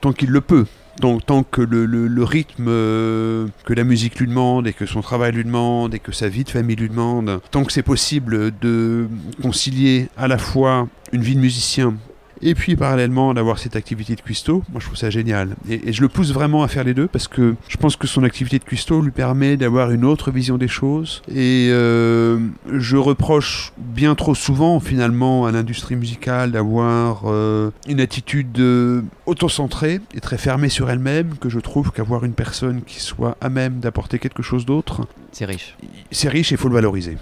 tant 0.00 0.12
qu'il 0.12 0.30
le 0.30 0.40
peut, 0.40 0.66
donc 1.00 1.24
tant 1.24 1.42
que 1.42 1.60
le, 1.62 2.24
rythme 2.24 2.66
euh, 2.68 3.46
que 3.64 3.72
la 3.72 3.84
musique 3.84 4.18
lui 4.18 4.26
demande 4.26 4.66
et 4.66 4.72
que 4.72 4.86
son 4.86 5.00
travail 5.00 5.32
lui 5.32 5.44
demande 5.44 5.94
et 5.94 5.98
que 5.98 6.12
sa 6.12 6.28
vie 6.28 6.44
de 6.44 6.50
famille 6.50 6.76
lui 6.76 6.88
demande, 6.88 7.40
tant 7.50 7.64
que 7.64 7.72
c'est 7.72 7.82
possible 7.82 8.52
de 8.60 9.06
concilier 9.40 10.08
à 10.16 10.28
la 10.28 10.38
fois 10.38 10.88
une 11.12 11.22
vie 11.22 11.34
de 11.34 11.40
musicien 11.40 11.94
et 12.42 12.54
puis 12.54 12.76
parallèlement 12.76 13.34
d'avoir 13.34 13.58
cette 13.58 13.76
activité 13.76 14.14
de 14.14 14.20
cuistot, 14.20 14.62
moi 14.70 14.80
je 14.80 14.86
trouve 14.86 14.96
ça 14.96 15.10
génial. 15.10 15.56
Et, 15.68 15.92
je 15.92 16.00
le 16.00 16.08
pousse 16.08 16.32
vraiment 16.32 16.62
à 16.62 16.68
faire 16.68 16.84
les 16.84 16.94
deux 16.94 17.08
parce 17.08 17.28
que 17.28 17.54
je 17.68 17.76
pense 17.76 17.96
que 17.96 18.06
son 18.06 18.22
activité 18.24 18.58
de 18.58 18.64
cuistot 18.64 19.02
lui 19.02 19.10
permet 19.10 19.56
d'avoir 19.56 19.90
une 19.90 20.04
autre 20.04 20.30
vision 20.30 20.58
des 20.58 20.68
choses. 20.68 21.22
Et 21.28 21.68
euh, 21.70 22.38
je 22.72 22.96
reproche 22.96 23.72
bien 23.78 24.14
trop 24.14 24.34
souvent 24.34 24.80
finalement 24.80 25.46
à 25.46 25.52
l'industrie 25.52 25.96
musicale 25.96 26.52
d'avoir 26.52 27.22
euh, 27.26 27.70
une 27.88 28.00
attitude 28.00 28.58
euh, 28.58 29.02
autocentrée 29.26 30.00
et 30.14 30.20
très 30.20 30.38
fermée 30.38 30.68
sur 30.68 30.90
elle-même 30.90 31.36
que 31.40 31.48
je 31.48 31.58
trouve 31.58 31.92
qu'avoir 31.92 32.24
une 32.24 32.34
personne 32.34 32.82
qui 32.82 33.00
soit 33.00 33.36
à 33.40 33.48
même 33.48 33.80
d'apporter 33.80 34.18
quelque 34.18 34.42
chose 34.42 34.66
d'autre, 34.66 35.06
c'est 35.32 35.44
riche. 35.44 35.76
C'est 36.10 36.28
riche 36.28 36.52
et 36.52 36.54
il 36.54 36.58
faut 36.58 36.68
le 36.68 36.74
valoriser. 36.74 37.16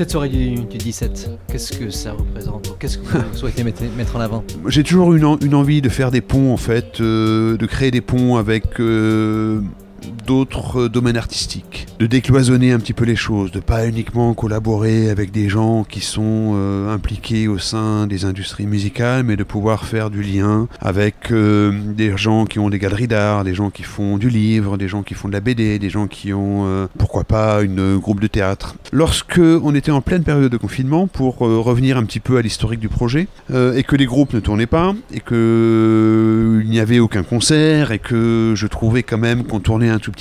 Cette 0.00 0.12
soirée 0.12 0.30
du, 0.30 0.54
17, 0.54 1.30
qu'est-ce 1.52 1.76
que 1.76 1.90
ça 1.90 2.12
représente? 2.12 2.74
Qu'est-ce 2.78 2.96
que 2.96 3.04
vous 3.04 3.22
souhaitez 3.36 3.62
mettre, 3.62 4.16
en 4.16 4.20
avant? 4.20 4.42
J'ai 4.66 4.82
toujours 4.82 5.12
une, 5.12 5.36
une, 5.42 5.54
envie 5.54 5.82
de 5.82 5.90
faire 5.90 6.10
des 6.10 6.22
ponts, 6.22 6.54
en 6.54 6.56
fait, 6.56 7.02
euh, 7.02 7.58
de 7.58 7.66
créer 7.66 7.90
des 7.90 8.00
ponts 8.00 8.36
avec 8.36 8.80
euh, 8.80 9.60
d'autres 10.30 10.86
domaines 10.86 11.16
artistiques, 11.16 11.88
de 11.98 12.06
décloisonner 12.06 12.70
un 12.70 12.78
petit 12.78 12.92
peu 12.92 13.04
les 13.04 13.16
choses, 13.16 13.50
de 13.50 13.58
pas 13.58 13.88
uniquement 13.88 14.32
collaborer 14.32 15.10
avec 15.10 15.32
des 15.32 15.48
gens 15.48 15.82
qui 15.82 16.00
sont 16.00 16.54
impliqués 16.88 17.48
au 17.48 17.58
sein 17.58 18.06
des 18.06 18.24
industries 18.24 18.68
musicales, 18.68 19.24
mais 19.24 19.34
de 19.34 19.42
pouvoir 19.42 19.86
faire 19.86 20.08
du 20.08 20.22
lien 20.22 20.68
avec 20.80 21.32
des 21.32 22.16
gens 22.16 22.44
qui 22.44 22.60
ont 22.60 22.70
des 22.70 22.78
galeries 22.78 23.08
d'art, 23.08 23.42
des 23.42 23.54
gens 23.54 23.70
qui 23.70 23.82
font 23.82 24.18
du 24.18 24.30
livre, 24.30 24.78
des 24.78 24.86
gens 24.86 25.02
qui 25.02 25.14
font 25.14 25.26
de 25.26 25.32
la 25.32 25.40
BD, 25.40 25.80
des 25.80 25.90
gens 25.90 26.06
qui 26.06 26.32
ont, 26.32 26.88
pourquoi 26.96 27.24
pas, 27.24 27.62
une 27.62 27.96
groupe 27.96 28.20
de 28.20 28.28
théâtre. 28.28 28.76
Lorsque 28.92 29.40
on 29.40 29.74
était 29.74 29.90
en 29.90 30.00
pleine 30.00 30.22
période 30.22 30.52
de 30.52 30.56
confinement, 30.56 31.08
pour 31.08 31.38
revenir 31.38 31.96
un 31.96 32.04
petit 32.04 32.20
peu 32.20 32.36
à 32.36 32.42
l'historique 32.42 32.78
du 32.78 32.88
projet, 32.88 33.26
et 33.52 33.82
que 33.82 33.96
les 33.96 34.06
groupes 34.06 34.32
ne 34.32 34.38
tournaient 34.38 34.66
pas, 34.66 34.94
et 35.12 35.18
que 35.18 36.60
il 36.62 36.70
n'y 36.70 36.78
avait 36.78 37.00
aucun 37.00 37.24
concert, 37.24 37.90
et 37.90 37.98
que 37.98 38.52
je 38.54 38.66
trouvais 38.68 39.02
quand 39.02 39.18
même 39.18 39.42
qu'on 39.42 39.58
tournait 39.58 39.88
un 39.88 39.98
tout 39.98 40.12
petit 40.12 40.19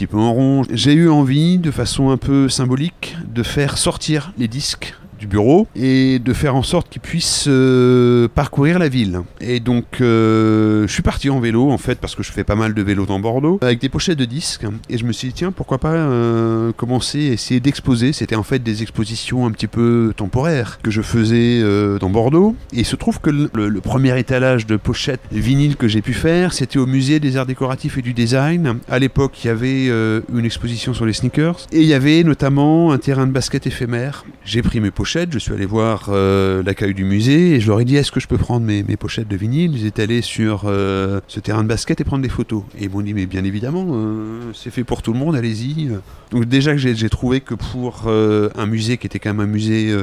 j'ai 0.71 0.93
eu 0.93 1.09
envie, 1.09 1.57
de 1.57 1.71
façon 1.71 2.09
un 2.09 2.17
peu 2.17 2.49
symbolique, 2.49 3.17
de 3.27 3.43
faire 3.43 3.77
sortir 3.77 4.33
les 4.37 4.47
disques 4.47 4.95
du 5.19 5.27
bureau 5.27 5.67
et 5.75 6.19
de 6.19 6.33
faire 6.33 6.55
en 6.55 6.63
sorte 6.63 6.89
qu'ils 6.89 7.01
puissent 7.01 7.45
euh, 7.47 8.27
parcourir 8.33 8.79
la 8.79 8.89
ville. 8.89 9.21
Et 9.41 9.59
donc 9.59 9.85
euh, 10.01 10.87
je 10.87 10.93
suis 10.93 11.03
parti 11.03 11.29
en 11.29 11.39
vélo 11.39 11.69
en 11.69 11.77
fait 11.77 11.99
parce 11.99 12.15
que 12.15 12.23
je 12.23 12.31
fais 12.31 12.43
pas 12.43 12.55
mal 12.55 12.73
de 12.73 12.81
vélo 12.81 13.05
dans 13.05 13.19
Bordeaux 13.19 13.59
avec 13.61 13.79
des 13.79 13.89
pochettes 13.89 14.17
de 14.17 14.25
disques 14.25 14.65
et 14.89 14.97
je 14.97 15.05
me 15.05 15.11
suis 15.11 15.27
dit 15.27 15.33
tiens 15.33 15.51
pourquoi 15.51 15.77
pas 15.77 15.93
euh, 15.93 16.71
commencer 16.71 17.29
à 17.29 17.33
essayer 17.33 17.59
d'exposer. 17.59 18.13
C'était 18.13 18.35
en 18.35 18.43
fait 18.43 18.59
des 18.59 18.81
expositions 18.81 19.45
un 19.45 19.51
petit 19.51 19.67
peu 19.67 20.13
temporaires 20.15 20.79
que 20.81 20.91
je 20.91 21.01
faisais 21.01 21.61
dans 21.99 22.09
Bordeaux 22.09 22.55
et 22.73 22.79
il 22.79 22.85
se 22.85 22.95
trouve 22.95 23.19
que 23.19 23.29
le, 23.29 23.81
premier 23.81 24.17
étalage 24.19 24.67
de 24.67 24.77
pochettes 24.77 25.21
vinyles 25.31 25.75
que 25.75 25.87
j'ai 25.87 26.01
pu 26.01 26.13
faire 26.13 26.53
c'était 26.53 26.79
au 26.79 26.85
musée 26.85 27.19
des 27.19 27.37
arts 27.37 27.45
décoratifs 27.45 27.97
et 27.97 28.01
du 28.01 28.13
design. 28.13 28.79
À 28.89 28.99
l'époque 28.99 29.43
il 29.43 29.47
y 29.47 29.49
avait 29.49 29.87
une 29.87 30.45
exposition 30.45 30.93
sur 30.93 31.05
les 31.05 31.13
sneakers 31.13 31.67
et 31.71 31.81
il 31.81 31.87
y 31.87 31.93
avait 31.93 32.23
notamment 32.23 32.91
un 32.91 32.97
terrain 32.97 33.27
de 33.27 33.31
basket 33.31 33.67
éphémère. 33.67 34.23
J'ai 34.45 34.61
pris 34.61 34.79
mes 34.79 34.91
pochettes 34.91 35.08
je 35.09 35.39
suis 35.39 35.53
allé 35.53 35.65
voir 35.65 36.05
euh, 36.09 36.61
l'accueil 36.61 36.93
du 36.93 37.03
musée 37.03 37.55
et 37.55 37.59
je 37.59 37.67
leur 37.67 37.79
ai 37.79 37.85
dit 37.85 37.95
est-ce 37.95 38.11
que 38.11 38.19
je 38.19 38.27
peux 38.27 38.37
prendre 38.37 38.65
mes, 38.65 38.83
pochettes 38.95 39.27
de 39.27 39.35
vinyle? 39.35 39.75
Ils 39.75 39.87
étaient 39.87 40.03
allés 40.03 40.21
sur 40.21 40.63
euh, 40.65 41.19
ce 41.27 41.39
terrain 41.39 41.63
de 41.63 41.67
basket 41.67 41.99
et 41.99 42.03
prendre 42.03 42.21
des 42.21 42.29
photos. 42.29 42.63
Et 42.77 42.83
ils 42.83 42.89
m'ont 42.91 43.01
dit 43.01 43.15
mais 43.15 43.25
bien 43.25 43.43
évidemment, 43.43 43.87
euh, 43.89 44.51
c'est 44.53 44.69
fait 44.69 44.83
pour 44.83 45.01
tout 45.01 45.11
le 45.13 45.19
monde, 45.19 45.35
allez-y. 45.35 45.89
Donc 46.29 46.45
déjà 46.45 46.73
que 46.73 46.77
j'ai 46.77 47.09
trouvé 47.09 47.41
que 47.41 47.55
pour 47.55 48.07
un 48.07 48.65
musée 48.67 48.97
qui 48.97 49.07
était 49.07 49.17
quand 49.17 49.33
même 49.33 49.39
un 49.39 49.51
musée 49.51 49.95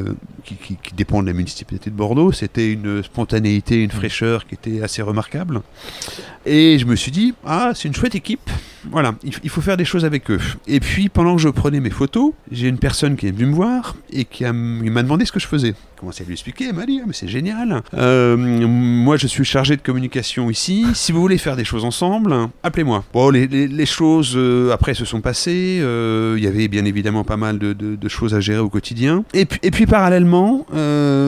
qui, 0.45 0.57
qui, 0.57 0.95
dépend 0.95 1.23
de 1.23 1.29
la 1.29 1.35
municipalité 1.35 1.91
de 1.91 1.95
Bordeaux, 1.95 2.33
c'était 2.33 2.73
une 2.73 3.03
spontanéité, 3.05 3.77
une 3.83 3.89
mmh. 3.89 3.93
fraîcheur 3.93 4.47
qui 4.47 4.55
était 4.55 4.83
assez 4.83 5.03
remarquable. 5.03 5.61
Et 6.47 6.79
je 6.81 6.87
me 6.87 6.97
suis 6.97 7.13
dit 7.13 7.35
ah 7.45 7.73
c'est 7.75 7.87
une 7.87 7.95
chouette 7.95 8.17
équipe 8.17 8.51
voilà, 8.91 9.15
il, 9.23 9.51
faut 9.51 9.61
faire 9.61 9.77
des 9.77 9.85
choses 9.85 10.05
avec 10.05 10.31
eux. 10.31 10.41
Et 10.67 10.81
puis, 10.81 11.09
pendant 11.09 11.37
que 11.37 11.43
je 11.43 11.49
prenais 11.49 11.81
mes 11.81 11.91
photos, 11.91 12.33
j'ai 12.51 12.69
une 12.69 12.79
personne 12.79 13.17
qui 13.17 13.27
est 13.27 13.31
venue 13.31 13.47
me 13.47 13.55
voir 13.55 13.97
et 14.11 14.25
qui 14.25 14.45
m'a 14.45 15.03
demandé 15.03 15.25
ce 15.25 15.33
que 15.33 15.41
je 15.41 15.47
faisais. 15.47 15.69
J'ai 15.69 16.01
commencé 16.01 16.23
à 16.23 16.27
lui 16.27 16.33
expliquer, 16.33 16.67
elle 16.69 16.75
m'a 16.75 16.87
dit, 16.87 17.01
ah, 17.03 17.05
mais 17.07 17.13
c'est 17.13 17.29
génial. 17.29 17.83
Euh, 17.95 18.37
moi, 18.37 19.17
je 19.17 19.27
suis 19.27 19.45
chargé 19.45 19.77
de 19.77 19.83
communication 19.83 20.51
ici. 20.51 20.87
Si 20.95 21.13
vous 21.13 21.21
voulez 21.21 21.39
faire 21.39 21.57
des 21.57 21.65
choses 21.65 21.85
ensemble, 21.85 22.35
appelez-moi. 22.63 23.05
Bon, 23.13 23.31
les, 23.31 23.87
choses, 23.87 24.35
euh, 24.37 24.73
après, 24.73 24.95
se 24.95 25.05
sont 25.05 25.21
passées. 25.21 25.79
Euh, 25.81 26.35
il 26.37 26.45
y 26.45 26.47
avait 26.47 26.69
bien 26.69 26.85
évidemment 26.85 27.25
pas 27.25 27.37
mal 27.37 27.59
de, 27.59 28.09
choses 28.09 28.35
à 28.35 28.41
gérer 28.41 28.61
au 28.61 28.69
quotidien. 28.69 29.25
Et 29.35 29.47
puis, 29.47 29.59
et 29.63 29.71
puis 29.71 29.87
parallèlement, 29.87 30.67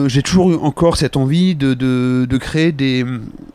j'ai 0.07 0.21
toujours 0.21 0.51
eu 0.51 0.55
encore 0.55 0.97
cette 0.97 1.17
envie 1.17 1.55
de, 1.55 2.37
créer 2.39 2.71
des, 2.71 3.05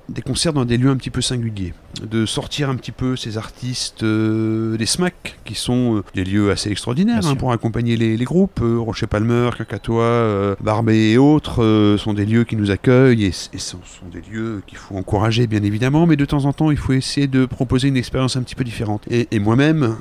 des 0.08 0.22
concerts 0.22 0.52
dans 0.52 0.64
des 0.64 0.76
lieux 0.76 0.90
un 0.90 0.96
petit 0.96 1.10
peu 1.10 1.20
singuliers. 1.20 1.72
De 2.02 2.26
sortir 2.26 2.70
un 2.70 2.74
petit 2.74 2.92
peu 2.92 3.16
ces 3.16 3.38
artistes 3.38 4.02
euh, 4.02 4.76
des 4.76 4.86
SMAC, 4.86 5.38
qui 5.44 5.54
sont 5.54 5.96
euh, 5.96 6.02
des 6.14 6.24
lieux 6.24 6.50
assez 6.50 6.70
extraordinaires 6.70 7.24
hein, 7.26 7.36
pour 7.36 7.52
accompagner 7.52 7.96
les, 7.96 8.24
groupes. 8.24 8.60
Euh, 8.62 8.78
Rocher 8.78 9.06
Palmer, 9.06 9.50
Cacatois, 9.56 10.56
Barbet 10.60 11.12
et 11.12 11.18
autres 11.18 11.96
sont 11.98 12.14
des 12.14 12.26
lieux 12.26 12.44
qui 12.44 12.56
nous 12.56 12.70
accueillent 12.70 13.26
et, 13.26 13.32
ce 13.32 13.58
sont, 13.58 13.78
des 14.12 14.22
lieux 14.30 14.62
qu'il 14.66 14.78
faut 14.78 14.96
encourager 14.96 15.46
bien 15.46 15.62
évidemment, 15.62 16.06
mais 16.06 16.16
de 16.16 16.24
temps 16.24 16.44
en 16.46 16.52
temps 16.52 16.70
il 16.70 16.76
faut 16.76 16.92
essayer 16.92 17.26
de 17.26 17.46
proposer 17.46 17.88
une 17.88 17.96
expérience 17.96 18.36
un 18.36 18.42
petit 18.42 18.54
peu 18.54 18.64
différente. 18.64 19.06
Et, 19.10 19.38
moi-même, 19.38 19.96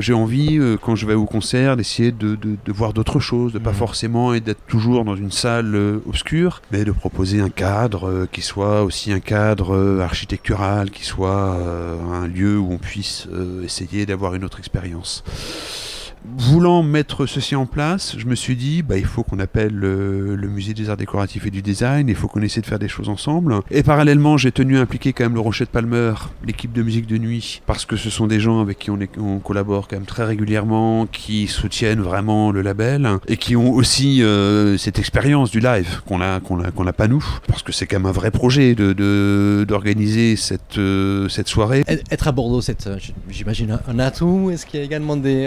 j'ai 0.00 0.14
envie, 0.14 0.58
quand 0.82 0.96
je 0.96 1.06
vais 1.06 1.14
au 1.14 1.26
concert, 1.26 1.76
d'essayer 1.76 2.12
de, 2.12 2.38
voir 2.68 2.92
d'autres 2.92 3.20
choses, 3.20 3.52
de 3.52 3.58
pas 3.58 3.70
mmh. 3.70 3.74
forcément 3.74 4.34
et 4.34 4.40
d'être 4.40 4.64
toujours 4.66 5.04
dans 5.04 5.16
une 5.16 5.30
salle 5.30 6.00
obscure, 6.08 6.62
mais 6.72 6.84
de 6.84 6.92
proposer 6.92 7.40
un 7.40 7.50
cadre 7.50 8.26
qui 8.32 8.42
soit 8.42 8.82
aussi 8.82 9.12
un 9.12 9.20
cadre 9.20 9.45
architectural, 10.00 10.90
qui 10.90 11.04
soit 11.04 11.56
un 12.12 12.26
lieu 12.26 12.58
où 12.58 12.72
on 12.72 12.78
puisse 12.78 13.26
euh, 13.32 13.62
essayer 13.62 14.06
d'avoir 14.06 14.34
une 14.34 14.44
autre 14.44 14.58
expérience 14.58 15.24
voulant 16.24 16.82
mettre 16.82 17.26
ceci 17.26 17.54
en 17.54 17.66
place, 17.66 18.16
je 18.18 18.26
me 18.26 18.34
suis 18.34 18.56
dit, 18.56 18.82
bah, 18.82 18.96
il 18.98 19.04
faut 19.04 19.22
qu'on 19.22 19.38
appelle 19.38 19.74
le, 19.74 20.36
musée 20.48 20.74
des 20.74 20.90
arts 20.90 20.96
décoratifs 20.96 21.46
et 21.46 21.50
du 21.50 21.62
design, 21.62 22.08
il 22.08 22.14
faut 22.14 22.28
qu'on 22.28 22.42
essaie 22.42 22.60
de 22.60 22.66
faire 22.66 22.78
des 22.78 22.88
choses 22.88 23.08
ensemble. 23.08 23.60
Et 23.70 23.82
parallèlement, 23.82 24.36
j'ai 24.36 24.52
tenu 24.52 24.78
à 24.78 24.80
impliquer 24.80 25.12
quand 25.12 25.24
même 25.24 25.34
le 25.34 25.40
Rocher 25.40 25.64
de 25.64 25.70
Palmer, 25.70 26.14
l'équipe 26.44 26.72
de 26.72 26.82
musique 26.82 27.06
de 27.06 27.18
nuit, 27.18 27.62
parce 27.66 27.84
que 27.84 27.96
ce 27.96 28.10
sont 28.10 28.26
des 28.26 28.40
gens 28.40 28.60
avec 28.60 28.78
qui 28.78 28.90
on, 28.90 29.38
collabore 29.40 29.88
quand 29.88 29.96
même 29.96 30.06
très 30.06 30.24
régulièrement, 30.24 31.06
qui 31.06 31.46
soutiennent 31.46 32.00
vraiment 32.00 32.52
le 32.52 32.62
label, 32.62 33.08
et 33.28 33.36
qui 33.36 33.56
ont 33.56 33.72
aussi 33.72 34.22
euh, 34.22 34.76
cette 34.78 34.98
expérience 34.98 35.50
du 35.50 35.60
live 35.60 36.02
qu'on 36.06 36.20
a, 36.20 36.40
qu'on 36.40 36.60
a, 36.60 36.70
qu'on 36.70 36.86
a 36.86 36.92
pas 36.92 37.08
nous, 37.08 37.24
parce 37.46 37.62
que 37.62 37.72
c'est 37.72 37.86
quand 37.86 37.98
même 37.98 38.06
un 38.06 38.12
vrai 38.12 38.30
projet 38.30 38.74
d'organiser 38.74 40.36
cette, 40.36 40.78
euh, 40.78 41.28
cette 41.28 41.48
soirée. 41.48 41.84
Être 42.10 42.28
à 42.28 42.32
Bordeaux, 42.32 42.60
c'est, 42.60 42.86
euh, 42.86 42.98
j'imagine, 43.28 43.78
un 43.86 43.98
atout. 43.98 44.50
Est-ce 44.52 44.66
qu'il 44.66 44.80
y 44.80 44.82
a 44.82 44.86
également 44.86 45.16
des 45.16 45.46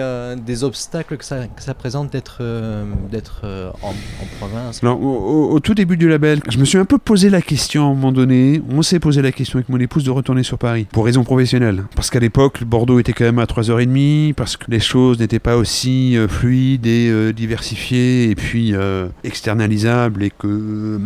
obstacle 0.64 1.18
que 1.18 1.26
ça, 1.26 1.48
que 1.48 1.62
ça 1.62 1.74
présente 1.74 2.12
d'être 2.12 2.38
euh, 2.42 2.86
d'être 3.12 3.42
euh, 3.44 3.72
en, 3.82 3.94
province 4.40 4.82
au, 4.84 5.60
tout 5.62 5.74
début 5.74 5.98
du 5.98 6.08
label, 6.08 6.42
je 6.50 6.58
me 6.58 6.66
suis 6.66 6.78
un 6.78 6.86
peu 6.86 6.98
posé 6.98 7.30
la 7.30 7.42
question 7.42 7.84
à 7.84 7.86
un 7.86 7.94
moment 7.94 8.12
donné. 8.12 8.62
On 8.70 8.82
s'est 8.82 9.00
posé 9.00 9.22
la 9.22 9.32
question 9.32 9.58
avec 9.58 9.70
mon 9.70 9.80
épouse 9.80 10.04
de 10.04 10.12
retourner 10.12 10.44
sur 10.44 10.58
Paris 10.58 10.88
pour 10.92 11.06
raison 11.06 11.24
professionnelle. 11.24 11.84
Parce 11.96 12.10
qu'à 12.10 12.20
l'époque, 12.20 12.64
Bordeaux 12.64 13.00
était 13.00 13.14
quand 13.14 13.26
même 13.26 13.40
à 13.40 13.46
3h30, 13.46 14.34
parce 14.34 14.58
que 14.58 14.66
les 14.70 14.80
choses 14.80 15.20
n'étaient 15.20 15.40
pas 15.40 15.58
aussi 15.58 16.18
euh, 16.18 16.28
fluides 16.28 16.86
et 16.86 17.34
diversifiées 17.34 18.30
et 18.30 18.36
puis 18.36 18.74
externalisables 19.24 20.24
et 20.24 20.32
que 20.32 21.00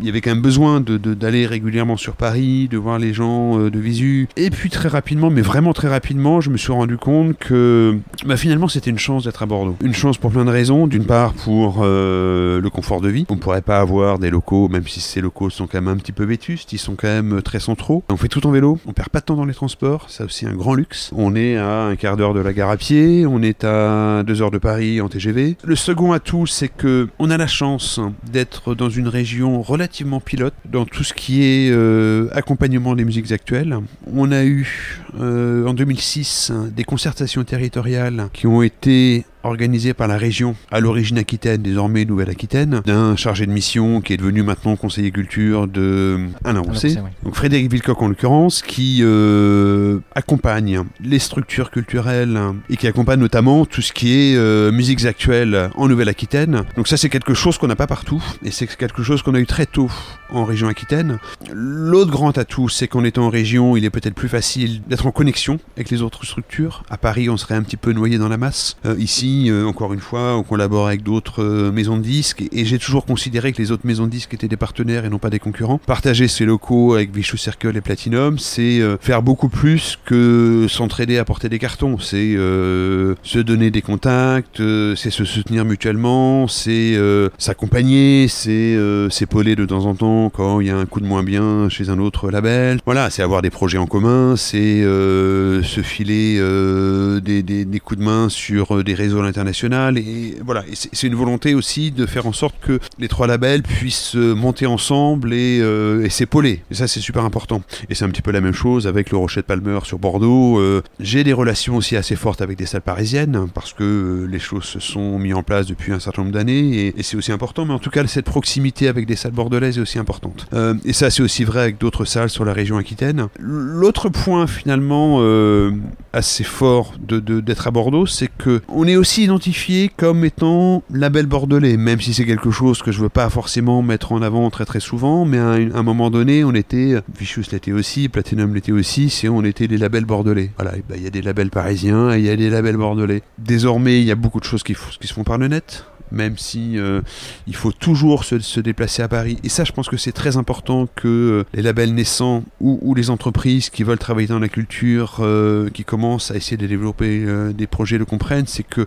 il 0.00 0.06
y 0.06 0.08
avait 0.08 0.20
quand 0.20 0.30
même 0.30 0.42
besoin 0.42 0.80
d'aller 0.80 1.44
de, 1.44 1.48
régulièrement 1.48 1.96
sur 1.96 2.14
Paris, 2.14 2.68
de 2.68 2.76
voir 2.78 2.98
les 2.98 3.12
gens 3.12 3.58
de 3.58 3.78
visu. 3.78 4.28
Et 4.36 4.50
puis 4.50 4.70
très 4.70 4.88
rapidement, 4.88 5.30
mais 5.30 5.42
vraiment 5.42 5.72
très 5.72 5.88
rapidement, 5.88 6.40
je 6.40 6.50
me 6.50 6.56
suis 6.56 6.72
rendu 6.72 6.96
compte 6.96 7.36
que 7.38 7.98
bah, 8.24 8.36
finalement 8.36 8.68
c'était 8.68 8.90
une 8.90 8.98
chance 9.00 9.24
d'être 9.24 9.42
à 9.42 9.46
Bordeaux. 9.46 9.76
Une 9.82 9.94
chance 9.94 10.18
pour 10.18 10.30
plein 10.30 10.44
de 10.44 10.50
raisons. 10.50 10.86
D'une 10.86 11.04
part 11.04 11.32
pour 11.32 11.80
euh, 11.82 12.60
le 12.60 12.70
confort 12.70 13.00
de 13.00 13.08
vie. 13.08 13.26
On 13.28 13.34
ne 13.34 13.40
pourrait 13.40 13.62
pas 13.62 13.80
avoir 13.80 14.18
des 14.18 14.30
locaux, 14.30 14.68
même 14.68 14.86
si 14.86 15.00
ces 15.00 15.20
locaux 15.20 15.50
sont 15.50 15.66
quand 15.66 15.80
même 15.80 15.88
un 15.88 15.96
petit 15.96 16.12
peu 16.12 16.24
vétustes, 16.24 16.72
ils 16.72 16.78
sont 16.78 16.94
quand 16.94 17.08
même 17.08 17.42
très 17.42 17.60
centraux. 17.60 18.04
On 18.08 18.16
fait 18.16 18.28
tout 18.28 18.46
en 18.46 18.50
vélo, 18.50 18.78
on 18.86 18.92
perd 18.92 19.08
pas 19.08 19.20
de 19.20 19.24
temps 19.24 19.36
dans 19.36 19.44
les 19.44 19.54
transports, 19.54 20.06
c'est 20.08 20.24
aussi 20.24 20.46
un 20.46 20.54
grand 20.54 20.74
luxe. 20.74 21.10
On 21.16 21.34
est 21.34 21.56
à 21.56 21.84
un 21.84 21.96
quart 21.96 22.16
d'heure 22.16 22.34
de 22.34 22.40
la 22.40 22.52
gare 22.52 22.70
à 22.70 22.76
pied, 22.76 23.26
on 23.26 23.42
est 23.42 23.64
à 23.64 24.22
deux 24.24 24.42
heures 24.42 24.50
de 24.50 24.58
Paris 24.58 25.00
en 25.00 25.08
TGV. 25.08 25.56
Le 25.64 25.76
second 25.76 26.12
atout, 26.12 26.46
c'est 26.46 26.68
que 26.68 27.08
on 27.18 27.30
a 27.30 27.36
la 27.36 27.46
chance 27.46 28.00
d'être 28.30 28.74
dans 28.74 28.90
une 28.90 29.08
région 29.08 29.62
relativement 29.62 30.20
pilote 30.20 30.54
dans 30.70 30.84
tout 30.84 31.04
ce 31.04 31.14
qui 31.14 31.42
est 31.42 31.70
euh, 31.70 32.28
accompagnement 32.32 32.94
des 32.94 33.04
musiques 33.04 33.32
actuelles. 33.32 33.78
On 34.12 34.32
a 34.32 34.44
eu 34.44 35.00
euh, 35.18 35.66
en 35.66 35.74
2006 35.74 36.52
des 36.74 36.84
concertations 36.84 37.44
territoriales 37.44 38.28
qui 38.32 38.46
ont 38.46 38.62
été 38.62 38.89
gente 38.90 39.26
organisé 39.42 39.94
par 39.94 40.08
la 40.08 40.16
région, 40.16 40.54
à 40.70 40.80
l'origine 40.80 41.18
Aquitaine, 41.18 41.62
désormais 41.62 42.04
Nouvelle-Aquitaine, 42.04 42.82
d'un 42.84 43.16
chargé 43.16 43.46
de 43.46 43.52
mission 43.52 44.00
qui 44.00 44.12
est 44.12 44.16
devenu 44.16 44.42
maintenant 44.42 44.76
conseiller 44.76 45.10
culture 45.10 45.66
de 45.66 46.26
Alain 46.44 46.60
Rousset, 46.60 46.96
donc 47.24 47.34
Frédéric 47.34 47.70
Vilcoq 47.70 48.02
en 48.02 48.08
l'occurrence, 48.08 48.62
qui 48.62 49.00
euh, 49.02 49.98
accompagne 50.14 50.82
les 51.00 51.18
structures 51.18 51.70
culturelles 51.70 52.38
et 52.68 52.76
qui 52.76 52.86
accompagne 52.86 53.20
notamment 53.20 53.64
tout 53.64 53.82
ce 53.82 53.92
qui 53.92 54.12
est 54.12 54.36
euh, 54.36 54.72
musiques 54.72 55.04
actuelles 55.04 55.70
en 55.76 55.88
Nouvelle-Aquitaine. 55.88 56.64
Donc 56.76 56.88
ça 56.88 56.96
c'est 56.96 57.08
quelque 57.08 57.34
chose 57.34 57.58
qu'on 57.58 57.66
n'a 57.66 57.76
pas 57.76 57.86
partout 57.86 58.22
et 58.44 58.50
c'est 58.50 58.66
quelque 58.66 59.02
chose 59.02 59.22
qu'on 59.22 59.34
a 59.34 59.40
eu 59.40 59.46
très 59.46 59.66
tôt 59.66 59.90
en 60.32 60.44
région 60.44 60.68
Aquitaine. 60.68 61.18
L'autre 61.52 62.10
grand 62.10 62.36
atout, 62.38 62.68
c'est 62.68 62.88
qu'en 62.88 63.04
étant 63.04 63.26
en 63.26 63.30
région, 63.30 63.76
il 63.76 63.84
est 63.84 63.90
peut-être 63.90 64.14
plus 64.14 64.28
facile 64.28 64.82
d'être 64.86 65.06
en 65.06 65.10
connexion 65.10 65.58
avec 65.76 65.90
les 65.90 66.02
autres 66.02 66.24
structures. 66.24 66.82
À 66.90 66.96
Paris, 66.96 67.28
on 67.28 67.36
serait 67.36 67.54
un 67.54 67.62
petit 67.62 67.76
peu 67.76 67.92
noyé 67.92 68.18
dans 68.18 68.28
la 68.28 68.36
masse. 68.36 68.76
Euh, 68.86 68.94
ici, 68.98 69.29
puis, 69.30 69.52
encore 69.52 69.92
une 69.92 70.00
fois, 70.00 70.36
on 70.36 70.42
collabore 70.42 70.88
avec 70.88 71.02
d'autres 71.02 71.70
maisons 71.70 71.96
de 71.96 72.02
disques, 72.02 72.42
et, 72.52 72.64
j'ai 72.64 72.78
toujours 72.78 73.04
considéré 73.04 73.52
que 73.52 73.60
les 73.60 73.70
autres 73.72 73.86
maisons 73.86 74.06
de 74.06 74.10
disques 74.10 74.34
étaient 74.34 74.48
des 74.48 74.56
partenaires 74.56 75.04
et 75.04 75.08
non 75.08 75.18
pas 75.18 75.30
des 75.30 75.38
concurrents. 75.38 75.78
Partager 75.78 76.28
ces 76.28 76.44
locaux 76.44 76.94
avec 76.94 77.14
Vicious 77.14 77.36
Circle 77.36 77.76
et 77.76 77.80
Platinum, 77.80 78.38
c'est 78.38 78.80
faire 79.00 79.22
beaucoup 79.22 79.48
plus 79.48 79.98
que 80.04 80.66
s'entraider 80.68 81.18
à 81.18 81.24
porter 81.24 81.48
des 81.48 81.58
cartons. 81.58 81.98
C'est 81.98 82.34
se 82.34 83.38
donner 83.38 83.70
des 83.70 83.82
contacts, 83.82 84.62
c'est 84.96 85.10
se 85.10 85.24
soutenir 85.24 85.64
mutuellement, 85.64 86.48
c'est 86.48 86.98
s'accompagner, 87.38 88.26
c'est 88.28 88.76
s'épauler 89.10 89.56
de 89.56 89.64
temps 89.64 89.84
en 89.86 89.94
temps 89.94 90.30
quand 90.30 90.60
il 90.60 90.68
y 90.68 90.70
a 90.70 90.76
un 90.76 90.86
coup 90.86 91.00
de 91.00 91.06
moins 91.06 91.22
bien 91.22 91.68
chez 91.68 91.90
un 91.90 91.98
autre 91.98 92.30
label. 92.30 92.80
Voilà, 92.84 93.10
c'est 93.10 93.22
avoir 93.22 93.42
des 93.42 93.50
projets 93.50 93.78
en 93.78 93.86
commun, 93.86 94.36
c'est 94.36 94.82
euh, 94.82 95.62
se 95.62 95.80
filer 95.80 96.36
euh, 96.38 97.20
des, 97.20 97.80
coups 97.80 98.00
de 98.00 98.04
main 98.04 98.28
sur 98.28 98.76
euh, 98.76 98.84
des 98.84 98.94
réseaux 98.94 99.19
internationaux. 99.24 99.96
Et 99.96 100.36
voilà, 100.44 100.64
c'est 100.72 101.06
une 101.06 101.14
volonté 101.14 101.54
aussi 101.54 101.90
de 101.90 102.06
faire 102.06 102.26
en 102.26 102.32
sorte 102.32 102.54
que 102.60 102.78
les 102.98 103.08
trois 103.08 103.26
labels 103.26 103.62
puissent 103.62 104.14
monter 104.14 104.66
ensemble 104.66 105.32
et, 105.32 105.58
et 105.58 106.10
s'épauler. 106.10 106.62
Et 106.70 106.74
ça, 106.74 106.88
c'est 106.88 107.00
super 107.00 107.24
important. 107.24 107.62
Et 107.88 107.94
c'est 107.94 108.04
un 108.04 108.10
petit 108.10 108.22
peu 108.22 108.30
la 108.30 108.40
même 108.40 108.54
chose 108.54 108.86
avec 108.86 109.10
le 109.10 109.16
Rocher 109.16 109.40
de 109.40 109.46
Palmer 109.46 109.78
sur 109.84 109.98
Bordeaux. 109.98 110.60
J'ai 110.98 111.24
des 111.24 111.32
relations 111.32 111.76
aussi 111.76 111.96
assez 111.96 112.16
fortes 112.16 112.42
avec 112.42 112.56
des 112.56 112.66
salles 112.66 112.82
parisiennes 112.82 113.46
parce 113.54 113.72
que 113.72 114.26
les 114.30 114.38
choses 114.38 114.64
se 114.64 114.80
sont 114.80 115.18
mises 115.18 115.34
en 115.34 115.42
place 115.42 115.66
depuis 115.66 115.92
un 115.92 116.00
certain 116.00 116.22
nombre 116.22 116.34
d'années 116.34 116.94
et, 116.96 117.02
c'est 117.02 117.16
aussi 117.16 117.32
important. 117.32 117.64
Mais 117.64 117.74
en 117.74 117.78
tout 117.78 117.90
cas, 117.90 118.06
cette 118.06 118.26
proximité 118.26 118.88
avec 118.88 119.06
des 119.06 119.16
salles 119.16 119.32
bordelaises 119.32 119.78
est 119.78 119.80
aussi 119.80 119.98
importante. 119.98 120.46
et 120.84 120.92
ça, 120.92 121.10
c'est 121.10 121.22
aussi 121.22 121.44
vrai 121.44 121.60
avec 121.62 121.78
d'autres 121.78 122.04
salles 122.04 122.30
sur 122.30 122.44
la 122.44 122.52
région 122.52 122.76
aquitaine. 122.76 123.28
L'autre 123.38 124.08
point 124.08 124.46
finalement 124.46 125.18
euh, 125.20 125.72
assez 126.12 126.44
fort 126.44 126.94
de, 127.00 127.18
d'être 127.40 127.66
à 127.66 127.70
Bordeaux, 127.70 128.06
c'est 128.06 128.28
que 128.28 128.60
on 128.68 128.86
est 128.86 128.96
aussi 128.96 129.09
identifié 129.18 129.90
comme 129.94 130.24
étant 130.24 130.82
label 130.92 131.26
bordelais, 131.26 131.76
même 131.76 132.00
si 132.00 132.14
c'est 132.14 132.24
quelque 132.24 132.50
chose 132.50 132.82
que 132.82 132.92
je 132.92 133.00
veux 133.00 133.08
pas 133.08 133.28
forcément 133.30 133.82
mettre 133.82 134.12
en 134.12 134.22
avant 134.22 134.50
très 134.50 134.64
très 134.64 134.80
souvent, 134.80 135.24
mais 135.24 135.38
à 135.38 135.52
un, 135.52 135.82
moment 135.82 136.10
donné, 136.10 136.44
on 136.44 136.54
était, 136.54 136.96
Vicious 137.18 137.44
l'était 137.52 137.72
aussi, 137.72 138.08
Platinum 138.08 138.54
l'était 138.54 138.72
aussi, 138.72 139.10
c'est 139.10 139.28
on 139.28 139.44
était 139.44 139.68
des 139.68 139.78
labels 139.78 140.04
bordelais. 140.04 140.50
Voilà, 140.56 140.72
ben, 140.88 140.96
il 140.96 141.02
y 141.02 141.06
a 141.06 141.10
des 141.10 141.22
labels 141.22 141.50
parisiens 141.50 142.12
et 142.14 142.18
il 142.18 142.24
y 142.24 142.30
a 142.30 142.36
des 142.36 142.50
labels 142.50 142.76
bordelais. 142.76 143.22
Désormais, 143.38 144.00
il 144.00 144.04
y 144.04 144.10
a 144.10 144.16
beaucoup 144.16 144.40
de 144.40 144.44
choses 144.44 144.62
qui 144.62 144.74
se 144.74 145.12
font 145.12 145.24
par 145.24 145.38
le 145.38 145.48
net 145.48 145.84
même 146.12 146.36
si 146.36 146.78
euh, 146.78 147.00
il 147.46 147.54
faut 147.54 147.72
toujours 147.72 148.24
se, 148.24 148.60
déplacer 148.60 149.02
à 149.02 149.08
Paris. 149.08 149.38
Et 149.44 149.48
ça, 149.48 149.64
je 149.64 149.72
pense 149.72 149.88
que 149.88 149.96
c'est 149.96 150.12
très 150.12 150.36
important 150.36 150.88
que 150.94 151.08
euh, 151.08 151.44
les 151.54 151.62
labels 151.62 151.94
naissants 151.94 152.44
ou, 152.60 152.94
les 152.94 153.10
entreprises 153.10 153.70
qui 153.70 153.84
veulent 153.84 153.98
travailler 153.98 154.28
dans 154.28 154.38
la 154.38 154.48
culture, 154.48 155.18
euh, 155.20 155.70
qui 155.70 155.84
commencent 155.84 156.30
à 156.30 156.36
essayer 156.36 156.56
de 156.56 156.66
développer 156.66 157.24
des 157.54 157.66
projets 157.66 157.98
le 157.98 158.04
comprennent, 158.04 158.46
c'est 158.46 158.62
que 158.62 158.86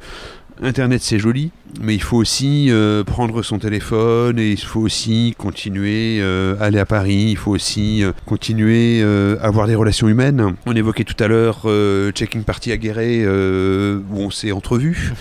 Internet 0.61 1.01
c'est 1.01 1.19
joli, 1.19 1.51
mais 1.81 1.95
il 1.95 2.01
faut 2.01 2.17
aussi 2.17 2.71
prendre 3.05 3.41
son 3.41 3.59
téléphone 3.59 4.39
et 4.39 4.51
il 4.51 4.59
faut 4.59 4.81
aussi 4.81 5.35
continuer 5.37 6.21
à 6.21 6.63
aller 6.63 6.79
à 6.79 6.85
Paris, 6.85 7.27
il 7.31 7.37
faut 7.37 7.51
aussi 7.51 8.03
continuer 8.25 9.03
à 9.03 9.45
avoir 9.45 9.67
des 9.67 9.75
relations 9.75 10.07
humaines. 10.07 10.55
On 10.65 10.75
évoquait 10.75 11.03
tout 11.03 11.21
à 11.21 11.27
l'heure 11.27 11.67
Checking 12.13 12.43
Party 12.43 12.71
à 12.71 12.77
Guéret 12.77 13.25
où 13.25 14.17
on 14.17 14.29
s'est 14.29 14.51
entrevus. 14.51 15.13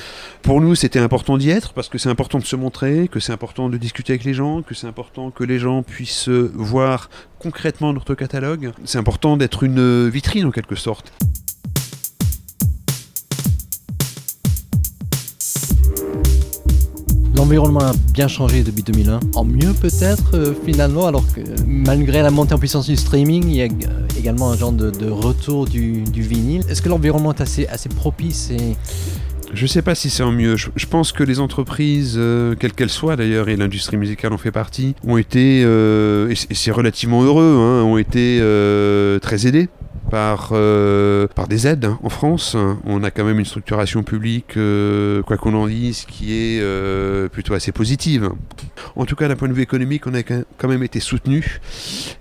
Pour 0.42 0.60
nous, 0.60 0.74
c'était 0.74 0.98
important 0.98 1.38
d'y 1.38 1.50
être 1.50 1.72
parce 1.72 1.88
que 1.88 1.98
c'est 1.98 2.08
important 2.08 2.38
de 2.38 2.44
se 2.44 2.56
montrer, 2.56 3.08
que 3.08 3.20
c'est 3.20 3.32
important 3.32 3.68
de 3.68 3.76
discuter 3.76 4.12
avec 4.12 4.24
les 4.24 4.34
gens, 4.34 4.62
que 4.62 4.74
c'est 4.74 4.88
important 4.88 5.30
que 5.30 5.44
les 5.44 5.58
gens 5.58 5.82
puissent 5.82 6.28
voir 6.28 7.10
concrètement 7.38 7.92
notre 7.92 8.14
catalogue. 8.14 8.72
C'est 8.84 8.98
important 8.98 9.36
d'être 9.36 9.62
une 9.62 10.08
vitrine 10.08 10.46
en 10.46 10.50
quelque 10.50 10.74
sorte. 10.74 11.12
L'environnement 17.52 17.80
a 17.80 17.92
bien 18.14 18.28
changé 18.28 18.62
depuis 18.62 18.82
2001, 18.82 19.20
en 19.34 19.44
mieux 19.44 19.74
peut-être 19.74 20.30
euh, 20.32 20.54
finalement, 20.64 21.06
alors 21.06 21.22
que 21.34 21.42
malgré 21.66 22.22
la 22.22 22.30
montée 22.30 22.54
en 22.54 22.58
puissance 22.58 22.86
du 22.86 22.96
streaming, 22.96 23.44
il 23.46 23.56
y 23.56 23.60
a 23.60 23.68
également 24.18 24.52
un 24.52 24.56
genre 24.56 24.72
de, 24.72 25.10
retour 25.10 25.66
du, 25.66 26.02
vinyle. 26.14 26.62
Est-ce 26.70 26.80
que 26.80 26.88
l'environnement 26.88 27.34
est 27.34 27.42
assez, 27.42 27.66
assez 27.66 27.90
propice 27.90 28.50
et 28.52 28.74
je 29.52 29.64
ne 29.64 29.66
sais 29.66 29.82
pas 29.82 29.94
si 29.94 30.08
c'est 30.08 30.22
en 30.22 30.32
mieux. 30.32 30.56
Je, 30.56 30.86
pense 30.86 31.12
que 31.12 31.22
les 31.22 31.40
entreprises, 31.40 32.14
euh, 32.16 32.54
quelles 32.58 32.72
qu'elles 32.72 32.88
soient 32.88 33.16
d'ailleurs, 33.16 33.50
et 33.50 33.56
l'industrie 33.56 33.98
musicale 33.98 34.32
en 34.32 34.38
fait 34.38 34.50
partie, 34.50 34.94
ont 35.06 35.18
été, 35.18 35.62
euh, 35.62 36.30
et 36.30 36.54
c'est 36.54 36.70
relativement 36.70 37.22
heureux, 37.22 37.58
hein, 37.58 37.82
ont 37.82 37.98
été 37.98 38.38
euh, 38.40 39.18
très 39.18 39.46
aidées 39.46 39.68
par, 40.12 40.50
euh, 40.52 41.26
par 41.26 41.48
des 41.48 41.66
aides 41.66 41.86
hein. 41.86 41.98
en 42.02 42.10
France. 42.10 42.54
On 42.84 43.02
a 43.02 43.10
quand 43.10 43.24
même 43.24 43.38
une 43.38 43.46
structuration 43.46 44.02
publique, 44.02 44.58
euh, 44.58 45.22
quoi 45.22 45.38
qu'on 45.38 45.54
en 45.54 45.66
dise, 45.66 46.04
qui 46.04 46.34
est 46.34 46.60
euh, 46.60 47.30
plutôt 47.30 47.54
assez 47.54 47.72
positive. 47.72 48.28
En 48.94 49.06
tout 49.06 49.16
cas, 49.16 49.26
d'un 49.26 49.36
point 49.36 49.48
de 49.48 49.54
vue 49.54 49.62
économique, 49.62 50.06
on 50.06 50.12
a 50.12 50.22
quand 50.22 50.68
même 50.68 50.82
été 50.82 51.00
soutenu. 51.00 51.60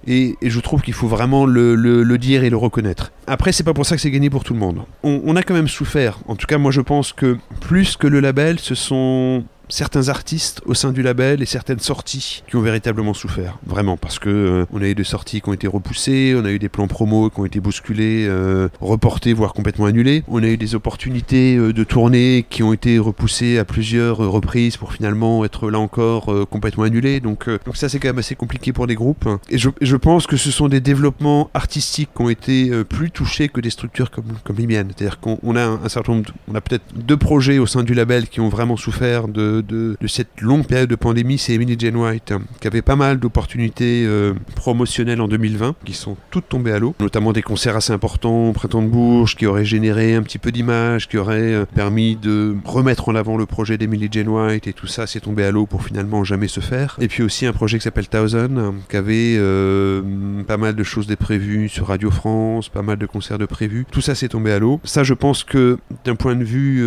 Et, 0.07 0.37
je 0.41 0.59
trouve 0.61 0.81
qu'il 0.81 0.93
faut 0.93 1.09
vraiment 1.09 1.45
le, 1.45 2.17
dire 2.17 2.45
et 2.45 2.49
le 2.49 2.55
reconnaître. 2.55 3.11
Après, 3.27 3.51
c'est 3.51 3.65
pas 3.65 3.73
pour 3.73 3.85
ça 3.85 3.97
que 3.97 4.01
c'est 4.01 4.09
gagné 4.09 4.29
pour 4.29 4.45
tout 4.45 4.53
le 4.53 4.59
monde. 4.59 4.83
On, 5.03 5.21
on 5.25 5.35
a 5.35 5.43
quand 5.43 5.53
même 5.53 5.67
souffert. 5.67 6.19
En 6.29 6.37
tout 6.37 6.47
cas, 6.47 6.57
moi, 6.57 6.71
je 6.71 6.79
pense 6.79 7.11
que 7.11 7.35
plus 7.59 7.97
que 7.97 8.07
le 8.07 8.21
label, 8.21 8.57
ce 8.59 8.73
sont 8.73 9.43
certains 9.71 10.09
artistes 10.09 10.61
au 10.65 10.73
sein 10.73 10.91
du 10.91 11.01
label 11.01 11.41
et 11.41 11.45
certaines 11.45 11.79
sorties 11.79 12.43
qui 12.47 12.55
ont 12.55 12.61
véritablement 12.61 13.13
souffert, 13.13 13.57
vraiment, 13.65 13.97
parce 13.97 14.19
que 14.19 14.29
euh, 14.29 14.65
on 14.71 14.81
a 14.81 14.87
eu 14.87 14.95
des 14.95 15.03
sorties 15.03 15.41
qui 15.41 15.49
ont 15.49 15.53
été 15.53 15.67
repoussées, 15.67 16.35
on 16.37 16.45
a 16.45 16.51
eu 16.51 16.59
des 16.59 16.69
plans 16.69 16.87
promo 16.87 17.29
qui 17.29 17.39
ont 17.39 17.45
été 17.45 17.59
bousculés, 17.59 18.25
euh, 18.27 18.67
reportés, 18.79 19.33
voire 19.33 19.53
complètement 19.53 19.85
annulés. 19.85 20.23
On 20.27 20.43
a 20.43 20.47
eu 20.47 20.57
des 20.57 20.75
opportunités 20.75 21.55
euh, 21.55 21.73
de 21.73 21.83
tournée 21.83 22.45
qui 22.49 22.63
ont 22.63 22.73
été 22.73 22.99
repoussées 22.99 23.57
à 23.57 23.65
plusieurs 23.65 24.17
reprises 24.17 24.77
pour 24.77 24.93
finalement 24.93 25.45
être 25.45 25.71
là 25.71 25.79
encore 25.79 26.47
complètement 26.49 26.83
annulées. 26.83 27.19
Donc, 27.19 27.49
donc 27.65 27.77
ça, 27.77 27.89
c'est 27.89 27.99
quand 27.99 28.09
même 28.09 28.19
assez 28.19 28.35
compliqué 28.35 28.73
pour 28.73 28.85
les 28.85 28.95
groupes. 28.95 29.27
Et 29.49 29.57
je, 29.57 29.69
je, 29.79 29.95
pense 29.95 30.27
que 30.27 30.37
ce 30.37 30.51
sont 30.51 30.67
des 30.67 30.81
développements 30.81 31.49
artistiques 31.53 32.09
qui 32.15 32.21
ont 32.21 32.29
été 32.29 32.83
plus 32.83 33.11
touchés 33.11 33.49
que 33.49 33.61
des 33.61 33.69
structures 33.69 34.11
comme, 34.11 34.33
comme 34.43 34.57
les 34.57 34.67
miennes. 34.67 34.91
C'est-à-dire 34.95 35.19
qu'on 35.19 35.55
a 35.55 35.63
un, 35.63 35.89
certain 35.89 36.13
nombre, 36.13 36.31
on 36.47 36.55
a 36.55 36.61
peut-être 36.61 36.83
deux 36.95 37.17
projets 37.17 37.59
au 37.59 37.65
sein 37.65 37.83
du 37.83 37.93
label 37.93 38.27
qui 38.27 38.41
ont 38.41 38.49
vraiment 38.49 38.77
souffert 38.77 39.27
de 39.27 39.60
de, 39.61 39.97
cette 40.07 40.41
longue 40.41 40.65
période 40.65 40.89
de 40.89 40.95
pandémie, 40.95 41.37
c'est 41.37 41.53
Emily 41.53 41.75
Jane 41.77 41.95
White, 41.95 42.31
hein, 42.31 42.41
qui 42.59 42.67
avait 42.67 42.81
pas 42.81 42.95
mal 42.95 43.19
d'opportunités 43.19 44.03
euh, 44.05 44.33
promotionnelles 44.55 45.21
en 45.21 45.27
2020, 45.27 45.75
qui 45.85 45.93
sont 45.93 46.17
toutes 46.29 46.49
tombées 46.49 46.71
à 46.71 46.79
l'eau, 46.79 46.95
notamment 46.99 47.33
des 47.33 47.41
concerts 47.41 47.75
assez 47.75 47.93
importants 47.93 48.49
au 48.49 48.53
Printemps 48.53 48.81
de 48.81 48.87
Bourges, 48.87 49.35
qui 49.35 49.45
auraient 49.45 49.65
généré 49.65 50.15
un 50.15 50.23
petit 50.23 50.37
peu 50.37 50.51
d'image, 50.51 51.07
qui 51.07 51.17
auraient 51.17 51.53
euh, 51.53 51.65
permis 51.65 52.15
de 52.15 52.55
remettre 52.65 53.09
en 53.09 53.15
avant 53.15 53.37
le 53.37 53.45
projet 53.45 53.77
d'Emily 53.77 54.09
Jane 54.11 54.27
White, 54.27 54.67
et 54.67 54.73
tout 54.73 54.87
ça 54.87 55.07
s'est 55.07 55.21
tombé 55.21 55.43
à 55.43 55.51
l'eau 55.51 55.65
pour 55.65 55.83
finalement 55.83 56.23
jamais 56.23 56.47
se 56.47 56.59
faire. 56.59 56.97
Et 56.99 57.07
puis 57.07 57.23
aussi 57.23 57.45
un 57.45 57.53
projet 57.53 57.77
qui 57.77 57.83
s'appelle 57.83 58.07
Thousand, 58.07 58.57
hein, 58.57 58.75
qui 58.89 58.97
avait 58.97 59.35
euh, 59.37 60.01
pas 60.47 60.57
mal 60.57 60.75
de 60.75 60.83
choses 60.83 61.07
de 61.07 61.15
prévues 61.15 61.69
sur 61.69 61.87
Radio 61.87 62.11
France, 62.11 62.69
pas 62.69 62.81
mal 62.81 62.97
de 62.97 63.05
concerts 63.05 63.37
de 63.37 63.45
prévus. 63.45 63.85
Tout 63.91 64.01
ça 64.01 64.15
s'est 64.15 64.29
tombé 64.29 64.51
à 64.51 64.59
l'eau. 64.59 64.79
Ça, 64.83 65.03
je 65.03 65.13
pense 65.13 65.43
que 65.43 65.77
d'un 66.03 66.15
point 66.15 66.35
de 66.35 66.43
vue 66.43 66.83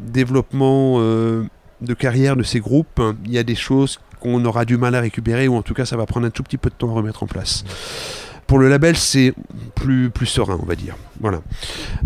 développement 0.00 1.00
de 1.84 1.94
carrière 1.94 2.36
de 2.36 2.42
ces 2.42 2.60
groupes, 2.60 3.00
il 3.24 3.32
y 3.32 3.38
a 3.38 3.42
des 3.42 3.54
choses 3.54 4.00
qu'on 4.20 4.44
aura 4.44 4.64
du 4.64 4.76
mal 4.76 4.94
à 4.94 5.00
récupérer 5.00 5.48
ou 5.48 5.56
en 5.56 5.62
tout 5.62 5.74
cas 5.74 5.84
ça 5.84 5.96
va 5.96 6.06
prendre 6.06 6.26
un 6.26 6.30
tout 6.30 6.42
petit 6.42 6.56
peu 6.56 6.70
de 6.70 6.74
temps 6.74 6.90
à 6.90 6.94
remettre 6.94 7.22
en 7.22 7.26
place. 7.26 7.64
Pour 8.46 8.58
le 8.58 8.68
label, 8.68 8.96
c'est 8.96 9.32
plus, 9.74 10.10
plus 10.10 10.26
serein, 10.26 10.58
on 10.60 10.66
va 10.66 10.74
dire. 10.74 10.96
Voilà. 11.20 11.42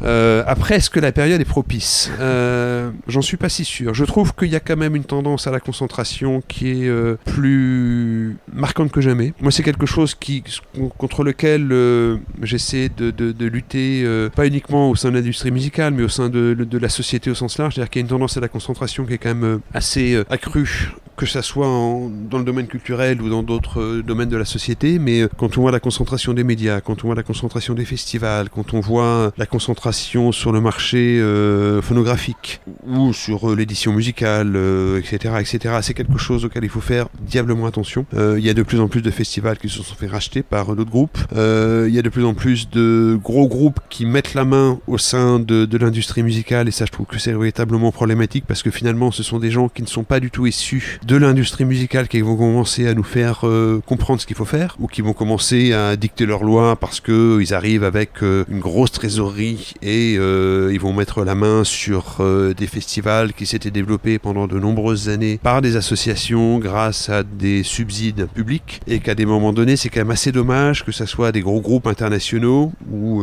Euh, 0.02 0.42
après, 0.46 0.76
est-ce 0.76 0.90
que 0.90 1.00
la 1.00 1.12
période 1.12 1.40
est 1.40 1.44
propice? 1.44 2.10
Euh, 2.20 2.90
J'en 3.08 3.22
suis 3.22 3.36
pas 3.36 3.48
si 3.48 3.64
sûr. 3.64 3.94
Je 3.94 4.04
trouve 4.04 4.34
qu'il 4.34 4.48
y 4.48 4.56
a 4.56 4.60
quand 4.60 4.76
même 4.76 4.94
une 4.94 5.04
tendance 5.04 5.46
à 5.46 5.50
la 5.50 5.60
concentration 5.60 6.42
qui 6.46 6.84
est 6.84 6.88
euh, 6.88 7.16
plus 7.24 8.36
marquante 8.52 8.92
que 8.92 9.00
jamais. 9.00 9.32
Moi, 9.40 9.50
c'est 9.50 9.62
quelque 9.62 9.86
chose 9.86 10.14
qui, 10.14 10.44
contre 10.98 11.24
lequel 11.24 11.72
j'essaie 12.42 12.90
de, 12.96 13.10
de, 13.10 13.46
lutter, 13.46 14.06
pas 14.34 14.46
uniquement 14.46 14.90
au 14.90 14.96
sein 14.96 15.10
de 15.10 15.16
l'industrie 15.16 15.50
musicale, 15.50 15.94
mais 15.94 16.02
au 16.02 16.08
sein 16.08 16.28
de, 16.28 16.54
de 16.54 16.78
la 16.78 16.88
société 16.88 17.30
au 17.30 17.34
sens 17.34 17.58
large. 17.58 17.74
C'est-à-dire 17.74 17.90
qu'il 17.90 18.00
y 18.00 18.02
a 18.02 18.06
une 18.06 18.10
tendance 18.10 18.36
à 18.36 18.40
la 18.40 18.48
concentration 18.48 19.04
qui 19.04 19.14
est 19.14 19.18
quand 19.18 19.34
même 19.34 19.60
assez 19.74 20.22
accrue 20.30 20.92
que 21.16 21.26
ça 21.26 21.42
soit 21.42 21.66
dans 21.66 22.38
le 22.38 22.44
domaine 22.44 22.68
culturel 22.68 23.20
ou 23.20 23.28
dans 23.28 23.42
d'autres 23.42 24.02
domaines 24.02 24.28
de 24.28 24.36
la 24.36 24.44
société, 24.44 25.00
mais 25.00 25.26
quand 25.36 25.58
on 25.58 25.62
voit 25.62 25.72
la 25.72 25.80
concentration 25.80 26.27
des 26.34 26.44
médias, 26.44 26.80
quand 26.80 27.04
on 27.04 27.08
voit 27.08 27.14
la 27.14 27.22
concentration 27.22 27.74
des 27.74 27.84
festivals, 27.84 28.48
quand 28.50 28.74
on 28.74 28.80
voit 28.80 29.32
la 29.36 29.46
concentration 29.46 30.32
sur 30.32 30.52
le 30.52 30.60
marché 30.60 31.18
euh, 31.20 31.82
phonographique 31.82 32.60
ou 32.86 33.12
sur 33.12 33.50
euh, 33.50 33.56
l'édition 33.56 33.92
musicale, 33.92 34.48
etc., 34.98 35.34
euh, 35.34 35.38
etc. 35.38 35.76
C'est 35.82 35.94
quelque 35.94 36.18
chose 36.18 36.44
auquel 36.44 36.64
il 36.64 36.70
faut 36.70 36.80
faire 36.80 37.08
diablement 37.20 37.66
attention. 37.66 38.06
Il 38.12 38.44
y 38.44 38.50
a 38.50 38.54
de 38.54 38.62
plus 38.62 38.80
en 38.80 38.88
plus 38.88 39.02
de 39.02 39.10
festivals 39.10 39.58
qui 39.58 39.68
se 39.68 39.82
sont 39.82 39.94
fait 39.94 40.06
racheter 40.06 40.42
par 40.42 40.74
d'autres 40.74 40.90
groupes. 40.90 41.18
Il 41.32 41.94
y 41.94 41.98
a 41.98 42.02
de 42.02 42.08
plus 42.08 42.24
en 42.24 42.34
plus 42.34 42.68
de 42.70 43.18
gros 43.22 43.48
groupes 43.48 43.80
qui 43.88 44.06
mettent 44.06 44.34
la 44.34 44.44
main 44.44 44.78
au 44.86 44.98
sein 44.98 45.38
de, 45.38 45.64
de 45.64 45.78
l'industrie 45.78 46.22
musicale 46.22 46.68
et 46.68 46.70
ça 46.70 46.84
je 46.84 46.92
trouve 46.92 47.06
que 47.06 47.18
c'est 47.18 47.32
véritablement 47.32 47.92
problématique 47.92 48.44
parce 48.46 48.62
que 48.62 48.70
finalement 48.70 49.10
ce 49.10 49.22
sont 49.22 49.38
des 49.38 49.50
gens 49.50 49.68
qui 49.68 49.82
ne 49.82 49.86
sont 49.86 50.04
pas 50.04 50.20
du 50.20 50.30
tout 50.30 50.46
issus 50.46 50.98
de 51.06 51.16
l'industrie 51.16 51.64
musicale 51.64 52.08
qui 52.08 52.20
vont 52.20 52.36
commencer 52.36 52.86
à 52.86 52.94
nous 52.94 53.02
faire 53.02 53.44
comprendre 53.86 54.20
ce 54.20 54.26
qu'il 54.26 54.36
faut 54.36 54.44
faire 54.44 54.76
ou 54.78 54.86
qui 54.86 55.02
vont 55.02 55.12
commencer 55.12 55.72
à 55.72 55.96
dicter 55.96 56.17
leurs 56.24 56.44
lois 56.44 56.76
parce 56.76 57.00
qu'ils 57.00 57.54
arrivent 57.54 57.84
avec 57.84 58.22
une 58.22 58.60
grosse 58.60 58.92
trésorerie 58.92 59.74
et 59.82 60.14
ils 60.14 60.80
vont 60.80 60.92
mettre 60.92 61.24
la 61.24 61.34
main 61.34 61.64
sur 61.64 62.22
des 62.56 62.66
festivals 62.66 63.32
qui 63.32 63.46
s'étaient 63.46 63.70
développés 63.70 64.18
pendant 64.18 64.46
de 64.46 64.58
nombreuses 64.58 65.08
années 65.08 65.38
par 65.42 65.62
des 65.62 65.76
associations 65.76 66.58
grâce 66.58 67.08
à 67.08 67.22
des 67.22 67.62
subsides 67.62 68.28
publics 68.34 68.80
et 68.86 69.00
qu'à 69.00 69.14
des 69.14 69.26
moments 69.26 69.52
donnés 69.52 69.76
c'est 69.76 69.88
quand 69.88 70.00
même 70.00 70.10
assez 70.10 70.32
dommage 70.32 70.84
que 70.84 70.92
ce 70.92 71.06
soit 71.06 71.32
des 71.32 71.40
gros 71.40 71.60
groupes 71.60 71.86
internationaux 71.86 72.72
ou 72.90 73.22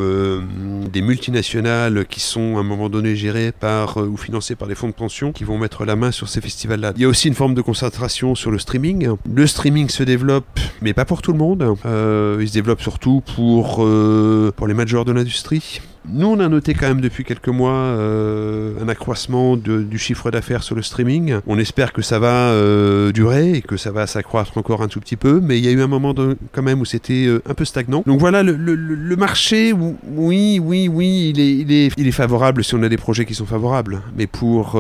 des 0.92 1.02
multinationales 1.02 2.06
qui 2.06 2.20
sont 2.20 2.58
à 2.58 2.60
un 2.60 2.64
moment 2.64 2.90
donné 2.90 3.16
gérées 3.16 3.52
par 3.52 3.98
ou 3.98 4.18
financées 4.18 4.56
par 4.56 4.68
des 4.68 4.76
fonds 4.76 4.88
de 4.88 4.94
pension 4.94 5.32
qui 5.32 5.44
vont 5.44 5.58
mettre 5.58 5.86
la 5.86 5.96
main 5.96 6.12
sur 6.12 6.30
ces 6.30 6.42
festivals-là. 6.42 6.94
Il 6.96 7.02
y 7.02 7.06
a 7.06 7.08
aussi 7.08 7.28
une 7.28 7.34
forme 7.34 7.54
de 7.54 7.62
concentration 7.62 8.36
sur 8.36 8.52
le 8.52 8.60
streaming. 8.60 9.10
Le 9.32 9.48
streaming 9.48 9.90
se 9.90 10.04
développe, 10.04 10.60
mais 10.82 10.94
pas 10.94 11.06
pour 11.06 11.22
tout 11.22 11.32
le 11.32 11.38
monde. 11.38 11.76
Euh, 11.86 12.38
il 12.42 12.48
se 12.48 12.54
développe 12.54 12.82
surtout 12.86 13.24
pour, 13.36 13.78
euh, 13.80 14.52
les 14.68 14.76
majors 14.76 15.06
de 15.06 15.12
l'industrie. 15.12 15.82
Nous, 16.08 16.28
on 16.28 16.40
a 16.40 16.48
noté 16.50 16.74
quand 16.74 16.88
même 16.88 17.02
depuis 17.02 17.24
quelques 17.24 17.50
mois 17.50 17.72
euh, 17.72 18.74
un 18.82 18.90
accroissement 18.90 19.58
du 19.58 19.98
chiffre 19.98 20.32
d'affaires 20.32 20.64
sur 20.64 20.76
le 20.76 20.82
streaming. 20.82 21.36
On 21.48 21.58
espère 21.58 21.94
que 21.94 22.02
ça 22.02 22.20
va 22.20 22.52
euh, 22.52 23.12
durer 23.12 23.54
et 23.54 23.62
que 23.62 23.78
ça 23.78 23.92
va 23.92 24.08
s'accroître 24.08 24.58
encore 24.58 24.82
un 24.82 24.88
tout 24.88 25.00
petit 25.00 25.16
peu, 25.16 25.40
mais 25.42 25.58
il 25.58 25.66
y 25.66 25.68
a 25.68 25.72
eu 25.72 25.82
un 25.82 25.88
moment 25.88 26.14
quand 26.52 26.62
même 26.62 26.82
où 26.82 26.86
c'était 26.86 27.26
euh, 27.26 27.42
un 27.50 27.54
peu 27.54 27.66
stagnant. 27.66 28.04
Donc 28.06 28.20
voilà, 28.20 28.44
le, 28.44 29.16
marché, 29.16 29.74
oui, 29.74 30.60
oui, 30.62 30.88
oui, 30.88 31.32
il 31.34 31.40
est, 31.40 31.56
il, 31.56 31.72
est, 31.72 31.92
il 31.98 32.08
est, 32.08 32.12
favorable 32.12 32.64
si 32.64 32.76
on 32.76 32.84
a 32.84 32.90
des 32.90 32.98
projets 32.98 33.26
qui 33.26 33.34
sont 33.34 33.46
favorables. 33.46 34.02
Mais 34.18 34.28
pour 34.28 34.80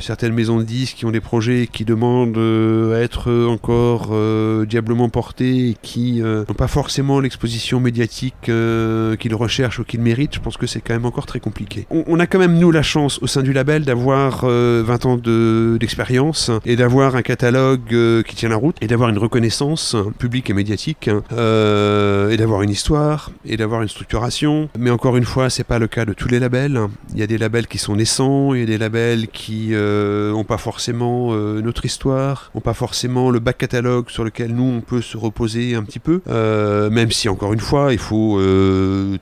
certaines 0.00 0.34
maisons 0.34 0.58
de 0.58 0.64
disques 0.64 0.98
qui 0.98 1.06
ont 1.06 1.10
des 1.10 1.20
projets 1.20 1.68
qui 1.70 1.84
demandent 1.84 2.38
à 2.38 3.00
être 3.00 3.30
encore 3.48 4.14
diablement 4.66 5.08
portés 5.08 5.70
et 5.70 5.76
qui 5.80 6.20
n'ont 6.20 6.44
pas 6.44 6.68
forcément 6.68 7.20
l'exposition 7.20 7.80
médiatique 7.80 8.34
qu'ils 8.42 9.34
recherchent 9.34 9.78
ou 9.78 9.84
qu'ils 9.84 10.00
méritent, 10.00 10.27
je 10.32 10.40
pense 10.40 10.56
que 10.56 10.66
c'est 10.66 10.80
quand 10.80 10.94
même 10.94 11.06
encore 11.06 11.26
très 11.26 11.40
compliqué. 11.40 11.86
On, 11.90 12.18
a 12.20 12.26
quand 12.26 12.38
même, 12.38 12.58
nous, 12.58 12.70
la 12.70 12.82
chance 12.82 13.18
au 13.22 13.26
sein 13.26 13.42
du 13.42 13.52
label 13.52 13.84
d'avoir 13.84 14.40
20 14.40 14.48
euh, 14.48 14.96
ans 15.04 15.16
d'expérience 15.78 16.50
et 16.64 16.76
d'avoir 16.76 17.16
un 17.16 17.22
catalogue 17.22 17.92
euh, 17.92 18.22
qui 18.22 18.36
tient 18.36 18.48
la 18.48 18.56
route 18.56 18.76
et 18.80 18.86
d'avoir 18.86 19.10
une 19.10 19.18
reconnaissance 19.18 19.96
publique 20.18 20.50
et 20.50 20.52
médiatique 20.52 21.08
hein, 21.08 21.22
euh, 21.32 22.30
et 22.30 22.36
d'avoir 22.36 22.62
une 22.62 22.70
histoire 22.70 23.30
et 23.44 23.56
d'avoir 23.56 23.82
une 23.82 23.88
structuration. 23.88 24.68
Mais 24.78 24.90
encore 24.90 25.16
une 25.16 25.24
fois, 25.24 25.50
c'est 25.50 25.64
pas 25.64 25.78
le 25.78 25.86
cas 25.86 26.04
de 26.04 26.12
tous 26.12 26.28
les 26.28 26.38
labels. 26.38 26.80
Il 27.12 27.20
y 27.20 27.22
a 27.22 27.26
des 27.26 27.38
labels 27.38 27.66
qui 27.66 27.78
sont 27.78 27.96
naissants, 27.96 28.54
il 28.54 28.60
y 28.60 28.62
a 28.62 28.66
des 28.66 28.78
labels 28.78 29.28
qui 29.28 29.70
n'ont 29.70 30.44
pas 30.44 30.58
forcément 30.58 31.34
notre 31.34 31.84
histoire, 31.84 32.50
n'ont 32.54 32.60
pas 32.60 32.74
forcément 32.74 33.30
le 33.30 33.38
back 33.38 33.58
catalogue 33.58 34.10
sur 34.10 34.24
lequel 34.24 34.54
nous 34.54 34.64
on 34.64 34.80
peut 34.80 35.02
se 35.02 35.16
reposer 35.16 35.74
un 35.74 35.82
petit 35.82 35.98
peu. 35.98 36.20
même 36.90 37.10
si 37.10 37.28
encore 37.28 37.52
une 37.52 37.60
fois, 37.60 37.92
il 37.92 37.98
faut 37.98 38.40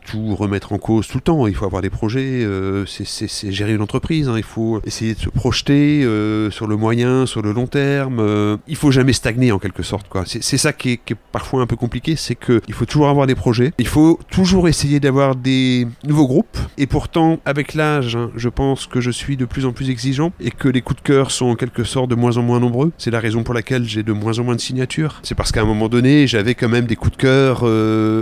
tout 0.07 0.35
remettre 0.35 0.73
en 0.73 0.79
cause 0.79 0.96
tout 1.03 1.19
le 1.19 1.23
temps. 1.23 1.47
Il 1.47 1.55
faut 1.55 1.65
avoir 1.65 1.83
des 1.83 1.91
projets, 1.91 2.45
euh, 2.45 2.85
c'est 2.87 3.51
gérer 3.51 3.75
une 3.75 3.83
entreprise. 3.83 4.29
Hein. 4.29 4.35
Il 4.37 4.43
faut 4.43 4.81
essayer 4.85 5.15
de 5.15 5.21
se 5.21 5.29
projeter 5.29 6.05
euh, 6.05 6.51
sur 6.51 6.67
le 6.67 6.77
moyen, 6.77 7.27
sur 7.27 7.43
le 7.43 7.53
long 7.53 7.67
terme. 7.67 8.19
Euh, 8.21 8.57
il 8.67 8.77
faut 8.77 8.91
jamais 8.91 9.13
stagner 9.13 9.53
en 9.53 9.59
quelque 9.59 9.83
sorte. 9.83 10.07
C'est 10.25 10.57
ça 10.59 10.73
qui 10.73 10.93
est, 10.93 11.15
parfois 11.33 11.63
un 11.63 11.67
peu 11.67 11.77
compliqué, 11.77 12.17
c'est 12.17 12.35
qu'il 12.35 12.73
faut 12.73 12.85
toujours 12.85 13.09
avoir 13.09 13.27
des 13.27 13.35
projets. 13.35 13.73
Il 13.79 13.87
faut 13.87 14.19
toujours 14.31 14.69
essayer 14.69 15.01
d'avoir 15.01 15.37
des 15.37 15.87
nouveaux 16.05 16.27
groupes. 16.27 16.59
Et 16.79 16.87
pourtant, 16.87 17.41
avec 17.45 17.75
l'âge, 17.75 18.17
hein, 18.17 18.31
je 18.37 18.49
pense 18.49 18.87
que 18.87 19.01
je 19.01 19.11
suis 19.11 19.37
de 19.37 19.45
plus 19.45 19.67
en 19.67 19.73
plus 19.73 19.91
exigeant 19.91 20.33
et 20.41 20.51
que 20.51 20.69
les 20.69 20.81
coups 20.81 21.03
de 21.03 21.07
cœur 21.07 21.31
sont 21.31 21.47
en 21.47 21.57
quelque 21.57 21.85
sorte 21.85 22.11
de 22.11 22.15
moins 22.15 22.37
en 22.37 22.43
moins 22.43 22.61
nombreux. 22.61 22.93
C'est 22.99 23.11
la 23.11 23.21
raison 23.21 23.43
pour 23.43 23.55
laquelle 23.55 23.85
j'ai 23.85 24.03
de 24.03 24.13
moins 24.13 24.39
en 24.39 24.45
moins 24.45 24.55
de 24.55 24.61
signatures. 24.61 25.21
C'est 25.23 25.35
parce 25.35 25.53
qu'à 25.53 25.63
un 25.63 25.67
moment 25.67 25.89
donné, 25.89 26.27
j'avais 26.27 26.55
quand 26.55 26.69
même 26.69 26.87
des 26.87 26.97
coups 26.97 27.17
de 27.17 27.23
cœur 27.23 27.65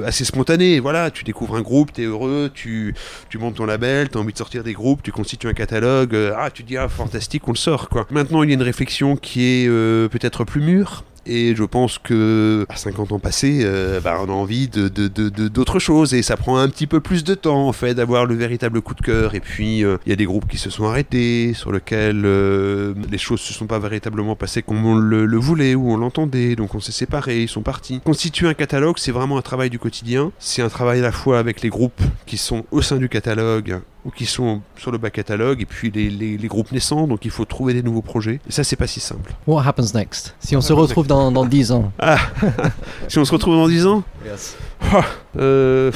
assez 0.06 0.24
spontanés. 0.24 0.80
Voilà, 0.80 1.10
tu 1.10 1.24
découvres 1.24 1.56
un 1.56 1.62
groupe, 1.62 1.92
tu 1.92 2.02
es 2.02 2.04
heureux, 2.06 2.50
tu, 2.54 2.94
montes 3.38 3.56
ton 3.56 3.66
label, 3.66 4.08
tu 4.08 4.18
as 4.18 4.20
envie 4.20 4.32
de 4.32 4.38
sortir 4.38 4.64
des 4.64 4.72
groupes, 4.72 5.02
tu 5.02 5.12
constitues 5.12 5.48
un 5.48 5.54
catalogue, 5.54 6.14
euh, 6.14 6.34
ah 6.36 6.50
tu 6.50 6.62
dis 6.62 6.76
ah 6.76 6.88
fantastique, 6.88 7.46
on 7.48 7.52
le 7.52 7.56
sort 7.56 7.88
quoi. 7.88 8.06
Maintenant 8.10 8.42
il 8.42 8.50
y 8.50 8.52
a 8.52 8.54
une 8.54 8.62
réflexion 8.62 9.16
qui 9.16 9.44
est 9.44 9.68
euh, 9.68 10.08
peut-être 10.08 10.44
plus 10.44 10.60
mûre, 10.60 11.04
et 11.26 11.54
je 11.54 11.64
pense 11.64 11.98
que 11.98 12.66
à 12.68 12.76
50 12.76 13.12
ans 13.12 13.18
passés, 13.18 13.60
euh, 13.64 14.00
bah, 14.00 14.18
on 14.20 14.28
a 14.28 14.32
envie 14.32 14.68
de, 14.68 14.88
d'autres 15.48 15.78
choses 15.78 16.14
et 16.14 16.22
ça 16.22 16.36
prend 16.36 16.58
un 16.58 16.68
petit 16.68 16.86
peu 16.86 17.00
plus 17.00 17.24
de 17.24 17.34
temps 17.34 17.68
en 17.68 17.72
fait 17.72 17.94
d'avoir 17.94 18.26
le 18.26 18.34
véritable 18.34 18.80
coup 18.80 18.94
de 18.94 19.02
cœur. 19.02 19.34
Et 19.34 19.40
puis 19.40 19.80
il 19.80 19.98
y 20.06 20.12
a 20.12 20.16
des 20.16 20.24
groupes 20.24 20.48
qui 20.48 20.58
se 20.58 20.70
sont 20.70 20.84
arrêtés, 20.84 21.52
sur 21.54 21.72
lesquels 21.72 22.22
les 23.10 23.18
choses 23.18 23.40
se 23.40 23.52
sont 23.52 23.66
pas 23.66 23.78
véritablement 23.78 24.36
passées 24.36 24.62
comme 24.62 24.84
on 24.84 24.96
le 24.96 25.36
voulait 25.36 25.74
ou 25.74 25.90
on 25.90 25.96
l'entendait. 25.96 26.56
Donc 26.56 26.74
on 26.74 26.80
s'est 26.80 26.92
séparés, 26.92 27.42
ils 27.42 27.48
sont 27.48 27.62
partis. 27.62 28.00
Constituer 28.04 28.48
un 28.48 28.54
catalogue, 28.54 28.96
c'est 28.98 29.12
vraiment 29.12 29.38
un 29.38 29.42
travail 29.42 29.70
du 29.70 29.78
quotidien. 29.78 30.32
C'est 30.38 30.62
un 30.62 30.68
travail 30.68 31.00
à 31.00 31.02
la 31.02 31.12
fois 31.12 31.38
avec 31.38 31.62
les 31.62 31.68
groupes 31.68 32.02
qui 32.26 32.36
sont 32.36 32.64
au 32.70 32.82
sein 32.82 32.96
du 32.96 33.08
catalogue 33.08 33.80
ou 34.04 34.10
qui 34.10 34.26
sont 34.26 34.60
sur 34.76 34.90
le 34.90 34.98
bas 34.98 35.10
catalogue, 35.10 35.62
et 35.62 35.66
puis 35.66 35.90
les, 35.90 36.10
les, 36.10 36.36
les, 36.36 36.48
groupes 36.48 36.72
naissants, 36.72 37.06
donc 37.06 37.24
il 37.24 37.30
faut 37.30 37.44
trouver 37.44 37.72
des 37.74 37.82
nouveaux 37.82 38.02
projets. 38.02 38.40
Et 38.48 38.52
ça, 38.52 38.64
c'est 38.64 38.76
pas 38.76 38.86
si 38.86 39.00
simple. 39.00 39.34
What 39.46 39.62
happens 39.66 39.94
next? 39.94 40.34
Si 40.40 40.56
on 40.56 40.60
se 40.60 40.72
retrouve 40.72 41.06
dans, 41.06 41.32
dans 41.32 41.46
10 41.46 41.72
ans 41.72 41.92
ah, 41.98 42.18
Si 43.08 43.18
on 43.18 43.24
se 43.24 43.32
retrouve 43.32 43.54
dans 43.54 43.68
10 43.68 43.86
ans? 43.86 44.02
Yes. 44.24 44.56
Ah, 44.92 45.04
euh, 45.38 45.90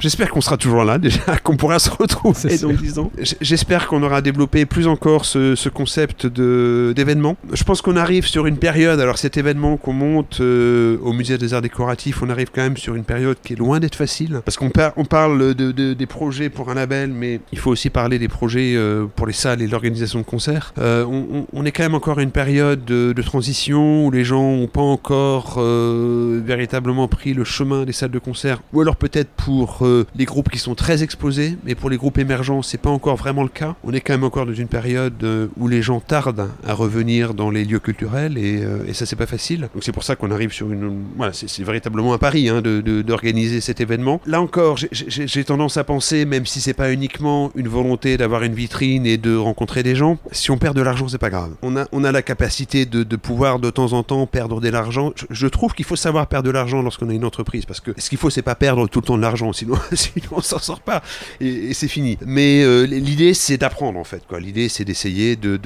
J'espère 0.00 0.30
qu'on 0.30 0.40
sera 0.40 0.56
toujours 0.56 0.84
là 0.84 0.98
déjà, 0.98 1.36
qu'on 1.42 1.56
pourra 1.56 1.78
se 1.80 1.90
retrouver 1.90 2.56
dans 2.58 2.72
10 2.72 2.98
ans. 3.00 3.10
J'espère 3.40 3.88
qu'on 3.88 4.02
aura 4.02 4.22
développé 4.22 4.64
plus 4.64 4.86
encore 4.86 5.24
ce, 5.24 5.56
ce 5.56 5.68
concept 5.68 6.26
d'événement. 6.26 7.36
Je 7.52 7.64
pense 7.64 7.82
qu'on 7.82 7.96
arrive 7.96 8.26
sur 8.26 8.46
une 8.46 8.58
période, 8.58 9.00
alors 9.00 9.18
cet 9.18 9.36
événement 9.36 9.76
qu'on 9.76 9.92
monte 9.92 10.40
euh, 10.40 10.98
au 11.02 11.12
musée 11.12 11.36
des 11.36 11.52
arts 11.52 11.62
décoratifs, 11.62 12.22
on 12.22 12.30
arrive 12.30 12.50
quand 12.54 12.62
même 12.62 12.76
sur 12.76 12.94
une 12.94 13.02
période 13.02 13.38
qui 13.42 13.54
est 13.54 13.56
loin 13.56 13.80
d'être 13.80 13.96
facile. 13.96 14.40
Parce 14.44 14.56
qu'on 14.56 14.70
on 14.96 15.04
parle 15.04 15.54
de, 15.54 15.72
de, 15.72 15.94
des 15.94 16.06
projets 16.06 16.48
pour 16.48 16.70
un 16.70 16.74
label, 16.74 17.10
mais 17.10 17.40
il 17.52 17.58
faut 17.58 17.70
aussi 17.70 17.90
parler 17.90 18.20
des 18.20 18.28
projets 18.28 18.74
euh, 18.76 19.06
pour 19.16 19.26
les 19.26 19.32
salles 19.32 19.62
et 19.62 19.66
l'organisation 19.66 20.20
de 20.20 20.24
concerts. 20.24 20.72
Euh, 20.78 21.04
on, 21.04 21.46
on, 21.52 21.64
est 21.64 21.72
quand 21.72 21.82
même 21.82 21.94
encore 21.94 22.20
à 22.20 22.22
une 22.22 22.30
période 22.30 22.84
de, 22.84 23.12
de 23.12 23.22
transition 23.22 24.06
où 24.06 24.10
les 24.12 24.24
gens 24.24 24.56
n'ont 24.56 24.68
pas 24.68 24.80
encore 24.80 25.60
véritablement 25.60 27.08
pris 27.08 27.34
le 27.34 27.44
chemin 27.44 27.84
des 27.84 27.92
salles 27.92 28.10
de 28.10 28.18
concert, 28.18 28.62
ou 28.72 28.80
alors 28.80 28.96
peut-être 28.96 29.30
pour 29.30 29.87
les 30.16 30.24
groupes 30.24 30.50
qui 30.50 30.58
sont 30.58 30.74
très 30.74 31.02
exposés, 31.02 31.56
mais 31.64 31.74
pour 31.74 31.90
les 31.90 31.96
groupes 31.96 32.18
émergents, 32.18 32.62
c'est 32.62 32.78
pas 32.78 32.90
encore 32.90 33.16
vraiment 33.16 33.42
le 33.42 33.48
cas. 33.48 33.76
On 33.84 33.92
est 33.92 34.00
quand 34.00 34.12
même 34.12 34.24
encore 34.24 34.46
dans 34.46 34.54
une 34.54 34.68
période 34.68 35.22
euh, 35.22 35.48
où 35.56 35.68
les 35.68 35.82
gens 35.82 36.00
tardent 36.00 36.48
à 36.66 36.74
revenir 36.74 37.34
dans 37.34 37.50
les 37.50 37.64
lieux 37.64 37.78
culturels 37.78 38.38
et, 38.38 38.62
euh, 38.62 38.86
et 38.86 38.94
ça 38.94 39.06
c'est 39.06 39.16
pas 39.16 39.26
facile. 39.26 39.68
Donc 39.74 39.82
c'est 39.82 39.92
pour 39.92 40.04
ça 40.04 40.16
qu'on 40.16 40.30
arrive 40.30 40.52
sur 40.52 40.70
une, 40.70 41.04
voilà, 41.16 41.32
c'est 41.32 41.62
véritablement 41.62 42.14
un 42.14 42.18
pari 42.18 42.48
hein, 42.48 42.62
d'organiser 42.62 43.60
cet 43.60 43.80
événement. 43.80 44.20
Là 44.26 44.40
encore, 44.40 44.76
j'ai 44.76 45.44
tendance 45.44 45.76
à 45.76 45.84
penser, 45.84 46.24
même 46.24 46.46
si 46.46 46.60
c'est 46.60 46.74
pas 46.74 46.92
uniquement 46.92 47.50
une 47.54 47.68
volonté 47.68 48.16
d'avoir 48.16 48.42
une 48.42 48.54
vitrine 48.54 49.06
et 49.06 49.16
de 49.16 49.36
rencontrer 49.36 49.82
des 49.82 49.94
gens, 49.94 50.18
si 50.32 50.50
on 50.50 50.58
perd 50.58 50.76
de 50.76 50.82
l'argent, 50.82 51.08
c'est 51.08 51.18
pas 51.18 51.30
grave. 51.30 51.52
On 51.62 51.76
a, 51.76 51.86
on 51.92 52.04
a 52.04 52.12
la 52.12 52.22
capacité 52.22 52.86
de, 52.86 53.02
de 53.02 53.16
pouvoir 53.16 53.58
de 53.58 53.70
temps 53.70 53.92
en 53.92 54.02
temps 54.02 54.26
perdre 54.26 54.60
de 54.60 54.68
l'argent. 54.68 55.12
Je, 55.16 55.26
je, 55.30 55.46
trouve 55.46 55.74
qu'il 55.74 55.84
faut 55.84 55.96
savoir 55.96 56.26
perdre 56.26 56.46
de 56.46 56.52
l'argent 56.52 56.82
lorsqu'on 56.82 57.08
a 57.08 57.12
une 57.12 57.24
entreprise 57.24 57.64
parce 57.64 57.80
que 57.80 57.92
ce 57.96 58.08
qu'il 58.08 58.18
faut, 58.18 58.30
c'est 58.30 58.42
pas 58.42 58.54
perdre 58.54 58.88
tout 58.88 59.00
le 59.00 59.06
temps 59.06 59.16
de 59.16 59.22
l'argent, 59.22 59.52
sinon 59.52 59.77
sinon 59.92 60.28
on 60.32 60.40
s'en 60.40 60.58
sort 60.58 60.80
pas 60.80 61.02
et, 61.40 61.74
c'est 61.74 61.88
fini. 61.88 62.18
Mais 62.26 62.62
euh, 62.62 62.84
l'idée 62.86 63.34
c'est 63.34 63.58
d'apprendre 63.58 63.98
en 63.98 64.04
fait. 64.04 64.22
Quoi. 64.28 64.40
L'idée 64.40 64.68
c'est 64.68 64.84
d'essayer 64.84 65.36
de, 65.36 65.56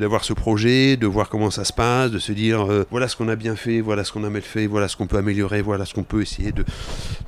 d'avoir 0.00 0.24
ce 0.24 0.32
projet, 0.32 0.96
de 0.96 1.06
voir 1.06 1.28
comment 1.28 1.50
ça 1.50 1.64
se 1.64 1.72
passe, 1.72 2.10
de 2.10 2.18
se 2.18 2.32
dire 2.32 2.70
euh, 2.70 2.84
voilà 2.90 3.08
ce 3.08 3.16
qu'on 3.16 3.28
a 3.28 3.36
bien 3.36 3.56
fait, 3.56 3.80
voilà 3.80 4.04
ce 4.04 4.12
qu'on 4.12 4.24
a 4.24 4.30
mal 4.30 4.42
fait, 4.42 4.66
voilà 4.66 4.88
ce 4.88 4.96
qu'on 4.96 5.06
peut 5.06 5.18
améliorer, 5.18 5.62
voilà 5.62 5.84
ce 5.84 5.94
qu'on 5.94 6.02
peut 6.02 6.22
essayer 6.22 6.52
de, 6.52 6.64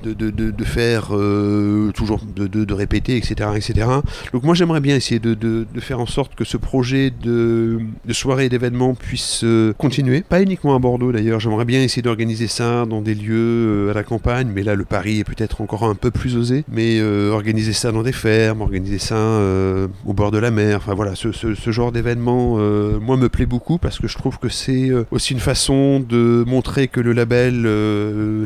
de, 0.03 0.63
faire 0.63 1.09
euh, 1.11 1.91
toujours, 1.93 2.21
de, 2.25 2.73
répéter, 2.73 3.17
etc., 3.17 3.49
etc. 3.55 3.87
Donc 4.33 4.43
moi 4.43 4.55
j'aimerais 4.55 4.81
bien 4.81 4.95
essayer 4.95 5.19
de, 5.19 5.65
faire 5.79 5.99
en 5.99 6.05
sorte 6.05 6.35
que 6.35 6.43
ce 6.43 6.57
projet 6.57 7.11
de, 7.11 7.79
soirée 8.11 8.45
et 8.45 8.49
d'événement 8.49 8.95
puisse 8.95 9.45
continuer. 9.77 10.21
Pas 10.21 10.41
uniquement 10.41 10.75
à 10.75 10.79
Bordeaux 10.79 11.11
d'ailleurs, 11.11 11.39
j'aimerais 11.39 11.65
bien 11.65 11.81
essayer 11.81 12.01
d'organiser 12.01 12.47
ça 12.47 12.85
dans 12.85 13.01
des 13.01 13.15
lieux 13.15 13.89
à 13.91 13.93
la 13.93 14.03
campagne, 14.03 14.49
mais 14.53 14.63
là 14.63 14.75
le 14.75 14.85
Paris 14.85 15.19
est 15.19 15.23
peut-être 15.23 15.61
encore 15.61 15.84
un 15.89 15.95
peu 15.95 16.11
plus 16.11 16.37
osé, 16.37 16.63
mais 16.69 16.99
euh, 16.99 17.31
organiser 17.31 17.73
ça 17.73 17.91
dans 17.91 18.03
des 18.03 18.11
fermes, 18.11 18.61
organiser 18.61 18.99
ça 18.99 19.15
euh, 19.15 19.87
au 20.05 20.13
bord 20.13 20.31
de 20.31 20.37
la 20.37 20.51
mer, 20.51 20.77
enfin 20.77 20.93
voilà, 20.93 21.13
ce, 21.15 21.31
genre 21.71 21.91
d'événement, 21.91 22.55
euh, 22.57 22.99
moi 22.99 23.17
me 23.17 23.29
plaît 23.29 23.45
beaucoup 23.45 23.77
parce 23.77 23.99
que 23.99 24.07
je 24.07 24.17
trouve 24.17 24.39
que 24.39 24.49
c'est 24.49 24.91
aussi 25.11 25.33
une 25.33 25.39
façon 25.39 25.99
de 25.99 26.43
montrer 26.47 26.87
que 26.87 26.99
le 26.99 27.13
label, 27.13 27.67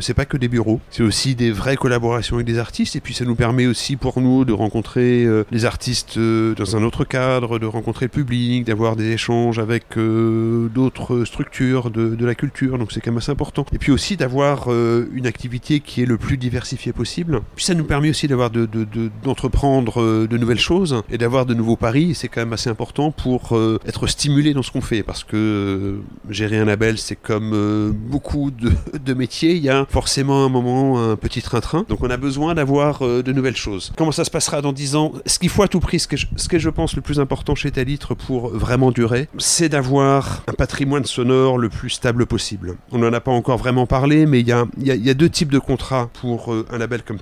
c'est 0.02 0.14
pas 0.14 0.26
que 0.26 0.38
des 0.38 0.48
bureaux, 0.48 0.80
c'est 0.90 1.04
aussi 1.04 1.36
des 1.36 1.52
vraies 1.52 1.78
collaborations 1.78 2.36
avec 2.38 2.48
des 2.48 2.58
artistes, 2.58 2.96
et 2.96 3.00
puis 3.00 3.14
ça 3.14 3.26
nous 3.26 3.36
permet 3.36 3.68
aussi 3.68 3.96
pour 3.96 4.22
nous 4.22 4.46
de 4.46 4.54
rencontrer 4.54 5.28
les 5.52 5.66
artistes 5.66 6.18
dans 6.18 6.76
un 6.76 6.84
autre 6.84 7.06
cadre, 7.06 7.60
de 7.60 7.66
rencontrer 7.66 8.06
le 8.06 8.12
public, 8.12 8.66
d'avoir 8.66 8.96
des 8.96 9.12
échanges 9.12 9.60
avec 9.60 9.98
d'autres 9.98 11.26
structures 11.26 11.92
de, 11.92 12.16
de, 12.16 12.26
la 12.26 12.36
culture, 12.36 12.78
donc 12.78 12.92
c'est 12.92 13.02
quand 13.02 13.12
même 13.12 13.18
assez 13.18 13.32
important. 13.32 13.66
Et 13.74 13.78
puis 13.78 13.92
aussi 13.92 14.18
d'avoir 14.18 14.70
une 14.70 15.28
activité 15.28 15.80
qui 15.80 16.02
est 16.02 16.06
le 16.06 16.18
plus 16.18 16.38
diversifiée 16.38 16.94
possible 16.94 17.29
Puis 17.56 17.66
ça 17.66 17.74
nous 17.74 17.84
permet 17.84 18.10
aussi 18.10 18.28
d'avoir 18.28 18.50
d'entreprendre 18.50 20.02
de, 20.02 20.26
de, 20.26 20.38
nouvelles 20.38 20.60
choses 20.60 21.02
et 21.10 21.18
d'avoir 21.18 21.46
de 21.46 21.54
nouveaux 21.54 21.76
paris. 21.76 22.14
C'est 22.16 22.28
quand 22.28 22.42
même 22.42 22.54
assez 22.54 22.70
important 22.70 23.12
pour 23.12 23.58
être 23.86 24.08
stimulé 24.08 24.54
dans 24.54 24.64
ce 24.64 24.72
qu'on 24.72 24.82
fait 24.82 25.04
parce 25.04 25.24
que 25.24 26.00
gérer 26.30 26.58
un 26.58 26.66
label, 26.66 26.98
c'est 26.98 27.16
comme 27.16 27.92
beaucoup 27.94 28.52
de, 29.06 29.14
métiers. 29.14 29.56
Il 29.56 29.64
y 29.64 29.70
a 29.70 29.86
forcément 29.90 30.46
un 30.46 30.50
moment, 30.50 31.12
un 31.12 31.16
petit 31.16 31.42
train-train. 31.42 31.86
Donc 31.90 32.04
on 32.04 32.10
a 32.10 32.18
besoin 32.18 32.56
d'avoir 32.56 33.00
de 33.00 33.32
nouvelles 33.32 33.58
choses. 33.58 33.92
Comment 33.98 34.12
ça 34.12 34.24
se 34.24 34.32
passera 34.32 34.62
dans 34.62 34.74
10 34.74 34.96
ans? 34.96 35.14
Ce 35.26 35.40
qu'il 35.40 35.50
faut 35.50 35.64
à 35.64 35.68
tout 35.68 35.80
prix, 35.80 36.00
ce 36.00 36.08
que, 36.08 36.18
je, 36.18 36.28
je 36.58 36.70
pense 36.70 36.96
le 36.96 37.02
plus 37.02 37.20
important 37.20 37.56
chez 37.56 37.72
Talitre 37.72 38.16
pour 38.16 38.50
vraiment 38.50 38.92
durer, 38.92 39.28
c'est 39.38 39.70
d'avoir 39.70 40.44
un 40.48 40.54
patrimoine 40.54 41.06
sonore 41.06 41.58
le 41.58 41.70
plus 41.70 41.90
stable 41.90 42.26
possible. 42.26 42.76
On 42.92 43.00
n'en 43.00 43.14
a 43.14 43.20
pas 43.20 43.32
encore 43.32 43.58
vraiment 43.58 43.86
parlé, 43.86 44.26
mais 44.26 44.40
il 44.40 44.48
y 44.48 44.52
a, 44.52 44.66
y 44.78 45.10
a, 45.10 45.14
deux 45.14 45.30
types 45.30 45.52
de 45.52 45.60
contrats 45.60 46.10
pour 46.22 46.54
euh, 46.54 46.66
un 46.72 46.78
label 46.78 47.04
comme 47.04 47.19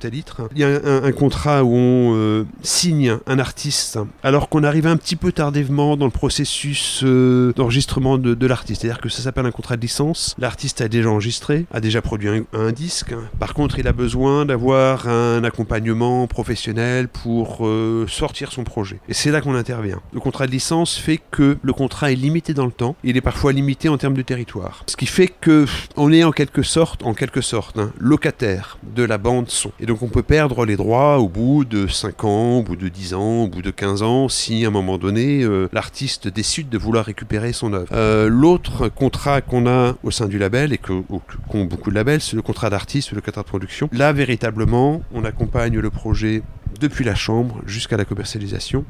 Il 0.56 0.60
y 0.60 0.64
a 0.64 0.68
un, 0.68 1.12
contrat 1.12 1.64
où 1.64 1.74
on 1.74 2.16
euh, 2.16 2.46
signe 2.62 3.18
un 3.26 3.40
artiste 3.40 4.00
alors 4.24 4.50
qu'on 4.50 4.64
arrive 4.64 4.88
un 4.88 4.98
petit 4.98 5.16
peu 5.16 5.32
tardivement 5.32 5.98
dans 5.98 6.06
le 6.06 6.12
processus 6.12 7.02
euh, 7.04 7.54
d'enregistrement 7.54 8.18
de, 8.18 8.48
l'artiste. 8.48 8.82
C'est-à-dire 8.82 9.02
que 9.02 9.10
ça 9.10 9.22
s'appelle 9.22 9.46
un 9.46 9.52
contrat 9.52 9.76
de 9.76 9.82
licence. 9.82 10.36
L'artiste 10.38 10.82
a 10.82 10.88
déjà 10.88 11.10
enregistré, 11.10 11.66
a 11.74 11.80
déjà 11.80 12.02
produit 12.02 12.30
un, 12.54 12.72
disque. 12.72 13.14
Par 13.40 13.54
contre, 13.54 13.80
il 13.80 13.88
a 13.88 13.94
besoin 13.94 14.46
d'avoir 14.46 15.08
un 15.08 15.44
accompagnement 15.44 16.28
professionnel 16.28 17.08
pour 17.08 17.68
sortir 18.08 18.52
son 18.52 18.64
projet. 18.64 19.00
Et 19.10 19.14
c'est 19.14 19.32
là 19.32 19.42
qu'on 19.42 19.56
intervient. 19.56 20.02
Le 20.14 20.20
contrat 20.20 20.48
de 20.48 20.52
licence 20.52 20.98
fait 20.98 21.20
que 21.32 21.58
le 21.62 21.74
contrat 21.74 22.12
est 22.12 22.16
limité 22.16 22.54
dans 22.54 22.66
le 22.66 22.72
temps. 22.72 22.96
Il 23.04 23.18
est 23.18 23.22
parfois 23.22 23.54
limité 23.54 23.90
en 23.90 23.98
termes 23.98 24.14
de 24.14 24.22
territoire. 24.22 24.84
Ce 24.88 24.96
qui 24.96 25.06
fait 25.06 25.28
que 25.28 25.66
on 25.96 26.12
est 26.12 26.24
en 26.24 26.32
quelque 26.32 26.64
sorte, 26.64 27.04
en 27.04 27.14
quelque 27.14 27.42
sorte, 27.42 27.80
hein, 27.80 27.92
locataire 28.00 28.78
de 28.96 29.04
la 29.04 29.18
bande 29.18 29.50
son. 29.50 29.72
Donc 29.88 30.04
on 30.04 30.08
peut 30.08 30.22
perdre 30.22 30.66
les 30.66 30.76
droits 30.76 31.18
au 31.18 31.30
bout 31.30 31.66
de 31.66 31.88
5 31.88 32.26
ans, 32.26 32.58
au 32.58 32.64
bout 32.64 32.76
de 32.76 32.90
10 32.90 33.14
ans, 33.14 33.44
au 33.44 33.48
bout 33.48 33.62
de 33.62 33.72
15 33.72 34.04
ans, 34.04 34.30
si 34.30 34.66
à 34.66 34.68
un 34.68 34.72
moment 34.72 34.98
donné 34.98 35.44
euh, 35.44 35.70
l'artiste 35.72 36.28
décide 36.28 36.70
de 36.70 36.78
vouloir 36.78 37.06
récupérer 37.06 37.54
son 37.54 37.74
œuvre. 37.74 37.88
Euh, 37.94 38.28
l'autre 38.28 38.90
contrat 38.90 39.42
qu'on 39.42 39.66
a 39.66 39.96
au 40.04 40.12
sein 40.12 40.28
du 40.28 40.38
label 40.38 40.74
et 40.74 40.78
qu'ont 40.78 41.66
beaucoup 41.66 41.90
de 41.90 41.96
labels, 41.96 42.22
c'est 42.22 42.36
le 42.36 42.42
contrat 42.42 42.70
d'artiste, 42.70 43.14
le 43.14 43.22
contrat 43.22 43.42
de 43.42 43.48
production. 43.48 43.90
Là 43.94 44.12
véritablement, 44.12 45.02
on 45.14 45.24
accompagne 45.24 45.80
le 45.80 45.90
projet 45.90 46.44
depuis 46.82 47.06
la 47.06 47.16
chambre 47.16 47.62
jusqu'à 47.66 47.98
la 47.98 48.06
commercialisation 48.06 48.84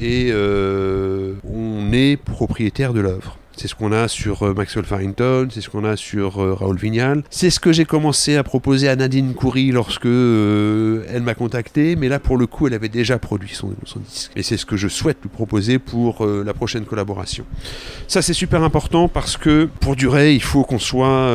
et 0.00 0.30
euh, 0.32 1.34
on 1.44 1.92
est 1.92 2.16
propriétaire 2.16 2.94
de 2.94 3.00
l'œuvre. 3.00 3.38
C'est 3.56 3.68
ce 3.68 3.74
qu'on 3.74 3.92
a 3.92 4.08
sur 4.08 4.42
euh, 4.42 4.54
Maxwell 4.54 4.84
Farrington, 4.84 5.48
c'est 5.50 5.60
ce 5.60 5.68
qu'on 5.68 5.84
a 5.84 5.96
sur 5.96 6.42
euh, 6.42 6.54
Raoul 6.54 6.78
Vignal. 6.78 7.22
C'est 7.30 7.50
ce 7.50 7.60
que 7.60 7.72
j'ai 7.72 7.84
commencé 7.84 8.36
à 8.36 8.42
proposer 8.42 8.88
à 8.88 8.96
Nadine 8.96 9.34
Coury 9.34 9.70
lorsque 9.70 10.06
euh, 10.06 11.04
elle 11.08 11.22
m'a 11.22 11.34
contacté, 11.34 11.94
mais 11.96 12.08
là 12.08 12.18
pour 12.18 12.38
le 12.38 12.46
coup 12.46 12.66
elle 12.66 12.74
avait 12.74 12.88
déjà 12.88 13.18
produit 13.18 13.54
son, 13.54 13.74
disque. 13.98 14.32
Et 14.36 14.42
c'est 14.42 14.56
ce 14.56 14.66
que 14.66 14.76
je 14.76 14.88
souhaite 14.88 15.18
lui 15.22 15.28
proposer 15.28 15.78
pour 15.78 16.26
la 16.26 16.54
prochaine 16.54 16.84
collaboration. 16.84 17.44
Ça 18.08 18.22
c'est 18.22 18.32
super 18.32 18.62
important 18.62 19.08
parce 19.08 19.36
que 19.36 19.68
pour 19.80 19.96
durer 19.96 20.34
il 20.34 20.42
faut 20.42 20.64
qu'on 20.64 20.78
soit 20.78 21.30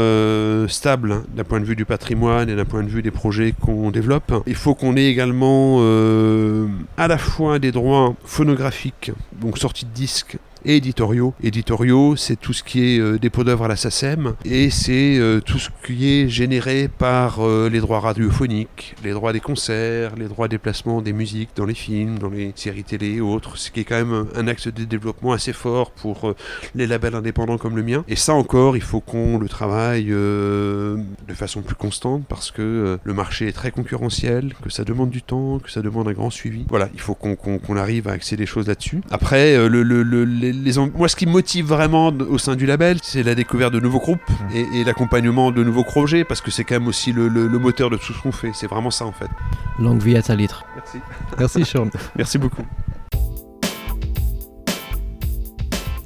stable 0.68 1.12
hein, 1.12 1.24
d'un 1.36 1.44
point 1.44 1.60
de 1.60 1.66
vue 1.66 1.76
du 1.76 1.86
patrimoine 1.86 2.50
et 2.50 2.56
d'un 2.56 2.66
point 2.66 2.84
de 2.84 2.90
vue 2.90 3.02
des 3.02 3.12
projets 3.12 3.54
qu'on 3.60 3.92
développe. 3.92 4.44
Il 4.48 4.56
faut 4.56 4.76
qu'on 4.76 4.96
ait 4.98 5.06
également 5.06 5.80
à 6.98 7.08
la 7.08 7.18
fois 7.18 7.60
des 7.60 7.72
droits 7.72 8.16
phonographiques, 8.26 9.12
donc 9.40 9.58
sortie 9.58 9.86
de 9.86 9.92
disques, 9.92 10.38
et 10.68 10.76
éditoriaux. 10.76 11.34
Éditoriaux, 11.42 12.16
c'est 12.16 12.36
tout 12.36 12.54
ce 12.54 12.62
qui 12.62 12.96
est 12.96 13.00
euh, 13.00 13.18
dépôt 13.18 13.44
d'œuvres 13.44 13.66
à 13.66 13.68
la 13.70 13.76
SACEM 13.76 14.36
et 14.46 14.70
c'est 14.70 15.18
euh, 15.18 15.40
tout 15.40 15.58
ce 15.58 15.70
qui 15.86 16.10
est 16.10 16.30
généré 16.30 16.90
par 16.90 17.40
euh, 17.40 17.70
les 17.70 17.80
droits 17.80 18.02
radiophoniques, 18.02 18.96
les 19.04 19.12
droits 19.12 19.34
des 19.34 19.40
concerts, 19.40 20.16
les 20.18 20.28
droits 20.28 20.50
des 20.50 20.58
placements 20.58 21.02
des 21.02 21.14
musiques 21.14 21.50
dans 21.56 21.66
les 21.66 21.74
films, 21.74 22.20
dans 22.20 22.30
les 22.30 22.52
séries 22.56 22.84
télé 22.84 23.16
et 23.16 23.22
autres, 23.22 23.58
ce 23.58 23.72
qui 23.72 23.80
est 23.80 23.84
quand 23.86 23.96
même 23.96 24.28
un 24.36 24.48
axe 24.48 24.68
de 24.68 24.84
développement 24.84 25.32
assez 25.32 25.54
fort 25.54 25.92
pour 25.92 26.34
les 26.76 26.86
labels 26.86 27.16
indépendants 27.16 27.58
comme 27.58 27.78
le 27.78 27.84
mien. 27.84 28.04
Et 28.10 28.18
ça 28.18 28.34
encore, 28.34 28.76
il 28.76 28.84
faut 28.84 29.00
qu'on 29.00 29.38
le 29.38 29.48
travaille 29.48 30.06
de 30.08 30.98
façon 31.34 31.62
plus 31.62 31.76
constante 31.76 32.24
parce 32.28 32.52
que 32.52 33.00
le 33.02 33.14
marché 33.14 33.48
est 33.48 33.54
très 33.54 33.72
concurrentiel, 33.72 34.54
que 34.62 34.70
ça 34.70 34.84
demande 34.84 35.10
du 35.10 35.22
temps, 35.22 35.60
que 35.60 35.72
ça 35.72 35.82
demande 35.82 36.08
un 36.08 36.14
grand 36.14 36.30
suivi. 36.30 36.66
Voilà, 36.68 36.90
il 36.94 37.00
faut 37.00 37.16
qu'on 37.16 37.78
arrive 37.78 38.08
à 38.08 38.12
accéder 38.12 38.38
des 38.38 38.46
choses 38.46 38.68
là-dessus. 38.68 39.02
Après, 39.10 39.56
le, 39.68 39.82
le, 39.82 40.04
le 40.04 40.26
moi, 40.96 41.08
ce 41.08 41.16
qui 41.16 41.26
me 41.26 41.32
motive 41.32 41.66
vraiment 41.66 42.08
au 42.08 42.38
sein 42.38 42.56
du 42.56 42.66
label, 42.66 42.98
c'est 43.02 43.24
la 43.24 43.36
découverte 43.36 43.74
de 43.74 43.80
nouveaux 43.80 44.00
groupes 44.00 44.20
mmh. 44.30 44.76
et, 44.76 44.84
l'accompagnement 44.84 45.52
de 45.52 45.64
nouveaux 45.64 45.84
projets, 45.84 46.24
parce 46.24 46.42
que 46.42 46.52
c'est 46.52 46.64
quand 46.64 46.76
même 46.76 46.88
aussi 46.88 47.12
le, 47.12 47.30
moteur 47.60 47.90
de 47.90 47.98
tout 47.98 48.14
ce 48.14 48.22
qu'on 48.22 48.32
fait. 48.32 48.52
C'est 48.54 48.68
vraiment 48.68 48.92
ça, 48.92 49.06
en 49.06 49.12
fait. 49.12 49.30
Longue 49.80 50.02
vie 50.02 50.16
à 50.18 50.22
ta 50.22 50.36
litre. 50.36 50.66
Merci. 50.76 50.98
Merci, 51.38 51.66
Sean. 51.66 51.90
merci 52.16 52.38
beaucoup. 52.38 52.64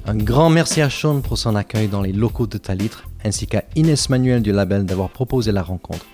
Un 0.04 0.16
grand 0.16 0.50
merci 0.50 0.80
à 0.80 0.90
Sean 0.90 1.20
pour 1.20 1.38
son 1.38 1.54
accueil 1.54 1.88
dans 1.88 2.02
les 2.02 2.12
locaux 2.12 2.46
de 2.46 2.58
Talitre, 2.58 3.04
ainsi 3.24 3.46
qu'à 3.46 3.64
Inès 3.76 4.08
Manuel 4.08 4.42
du 4.42 4.52
label 4.52 4.84
d'avoir 4.84 5.10
proposé 5.10 5.52
la 5.52 5.62
rencontre. 5.62 6.04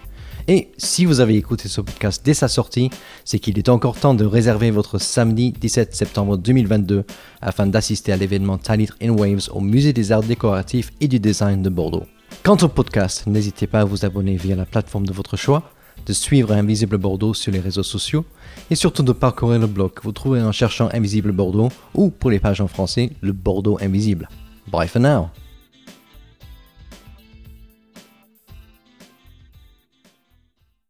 Et 0.50 0.70
si 0.78 1.04
vous 1.04 1.20
avez 1.20 1.36
écouté 1.36 1.68
ce 1.68 1.82
podcast 1.82 2.22
dès 2.24 2.32
sa 2.32 2.48
sortie, 2.48 2.88
c'est 3.26 3.38
qu'il 3.38 3.58
est 3.58 3.68
encore 3.68 4.00
temps 4.00 4.14
de 4.14 4.24
réserver 4.24 4.70
votre 4.70 4.96
samedi 4.96 5.52
17 5.52 5.94
septembre 5.94 6.38
2022 6.38 7.04
afin 7.42 7.66
d'assister 7.66 8.12
à 8.12 8.16
l'événement 8.16 8.56
Talit 8.56 8.88
in 9.02 9.10
Waves 9.10 9.50
au 9.52 9.60
Musée 9.60 9.92
des 9.92 10.10
Arts 10.10 10.22
Décoratifs 10.22 10.90
et 11.02 11.08
du 11.08 11.20
Design 11.20 11.62
de 11.62 11.68
Bordeaux. 11.68 12.06
Quant 12.42 12.56
au 12.62 12.68
podcast, 12.68 13.26
n'hésitez 13.26 13.66
pas 13.66 13.80
à 13.80 13.84
vous 13.84 14.06
abonner 14.06 14.36
via 14.36 14.56
la 14.56 14.64
plateforme 14.64 15.06
de 15.06 15.12
votre 15.12 15.36
choix, 15.36 15.70
de 16.06 16.14
suivre 16.14 16.52
Invisible 16.52 16.96
Bordeaux 16.96 17.34
sur 17.34 17.52
les 17.52 17.60
réseaux 17.60 17.82
sociaux 17.82 18.24
et 18.70 18.74
surtout 18.74 19.02
de 19.02 19.12
parcourir 19.12 19.58
le 19.58 19.66
blog 19.66 19.92
que 19.92 20.02
vous 20.02 20.12
trouverez 20.12 20.42
en 20.42 20.52
cherchant 20.52 20.88
Invisible 20.94 21.32
Bordeaux 21.32 21.68
ou 21.94 22.08
pour 22.08 22.30
les 22.30 22.40
pages 22.40 22.62
en 22.62 22.68
français, 22.68 23.10
le 23.20 23.32
Bordeaux 23.32 23.76
Invisible. 23.82 24.30
Bye 24.72 24.88
for 24.88 25.02
now! 25.02 25.28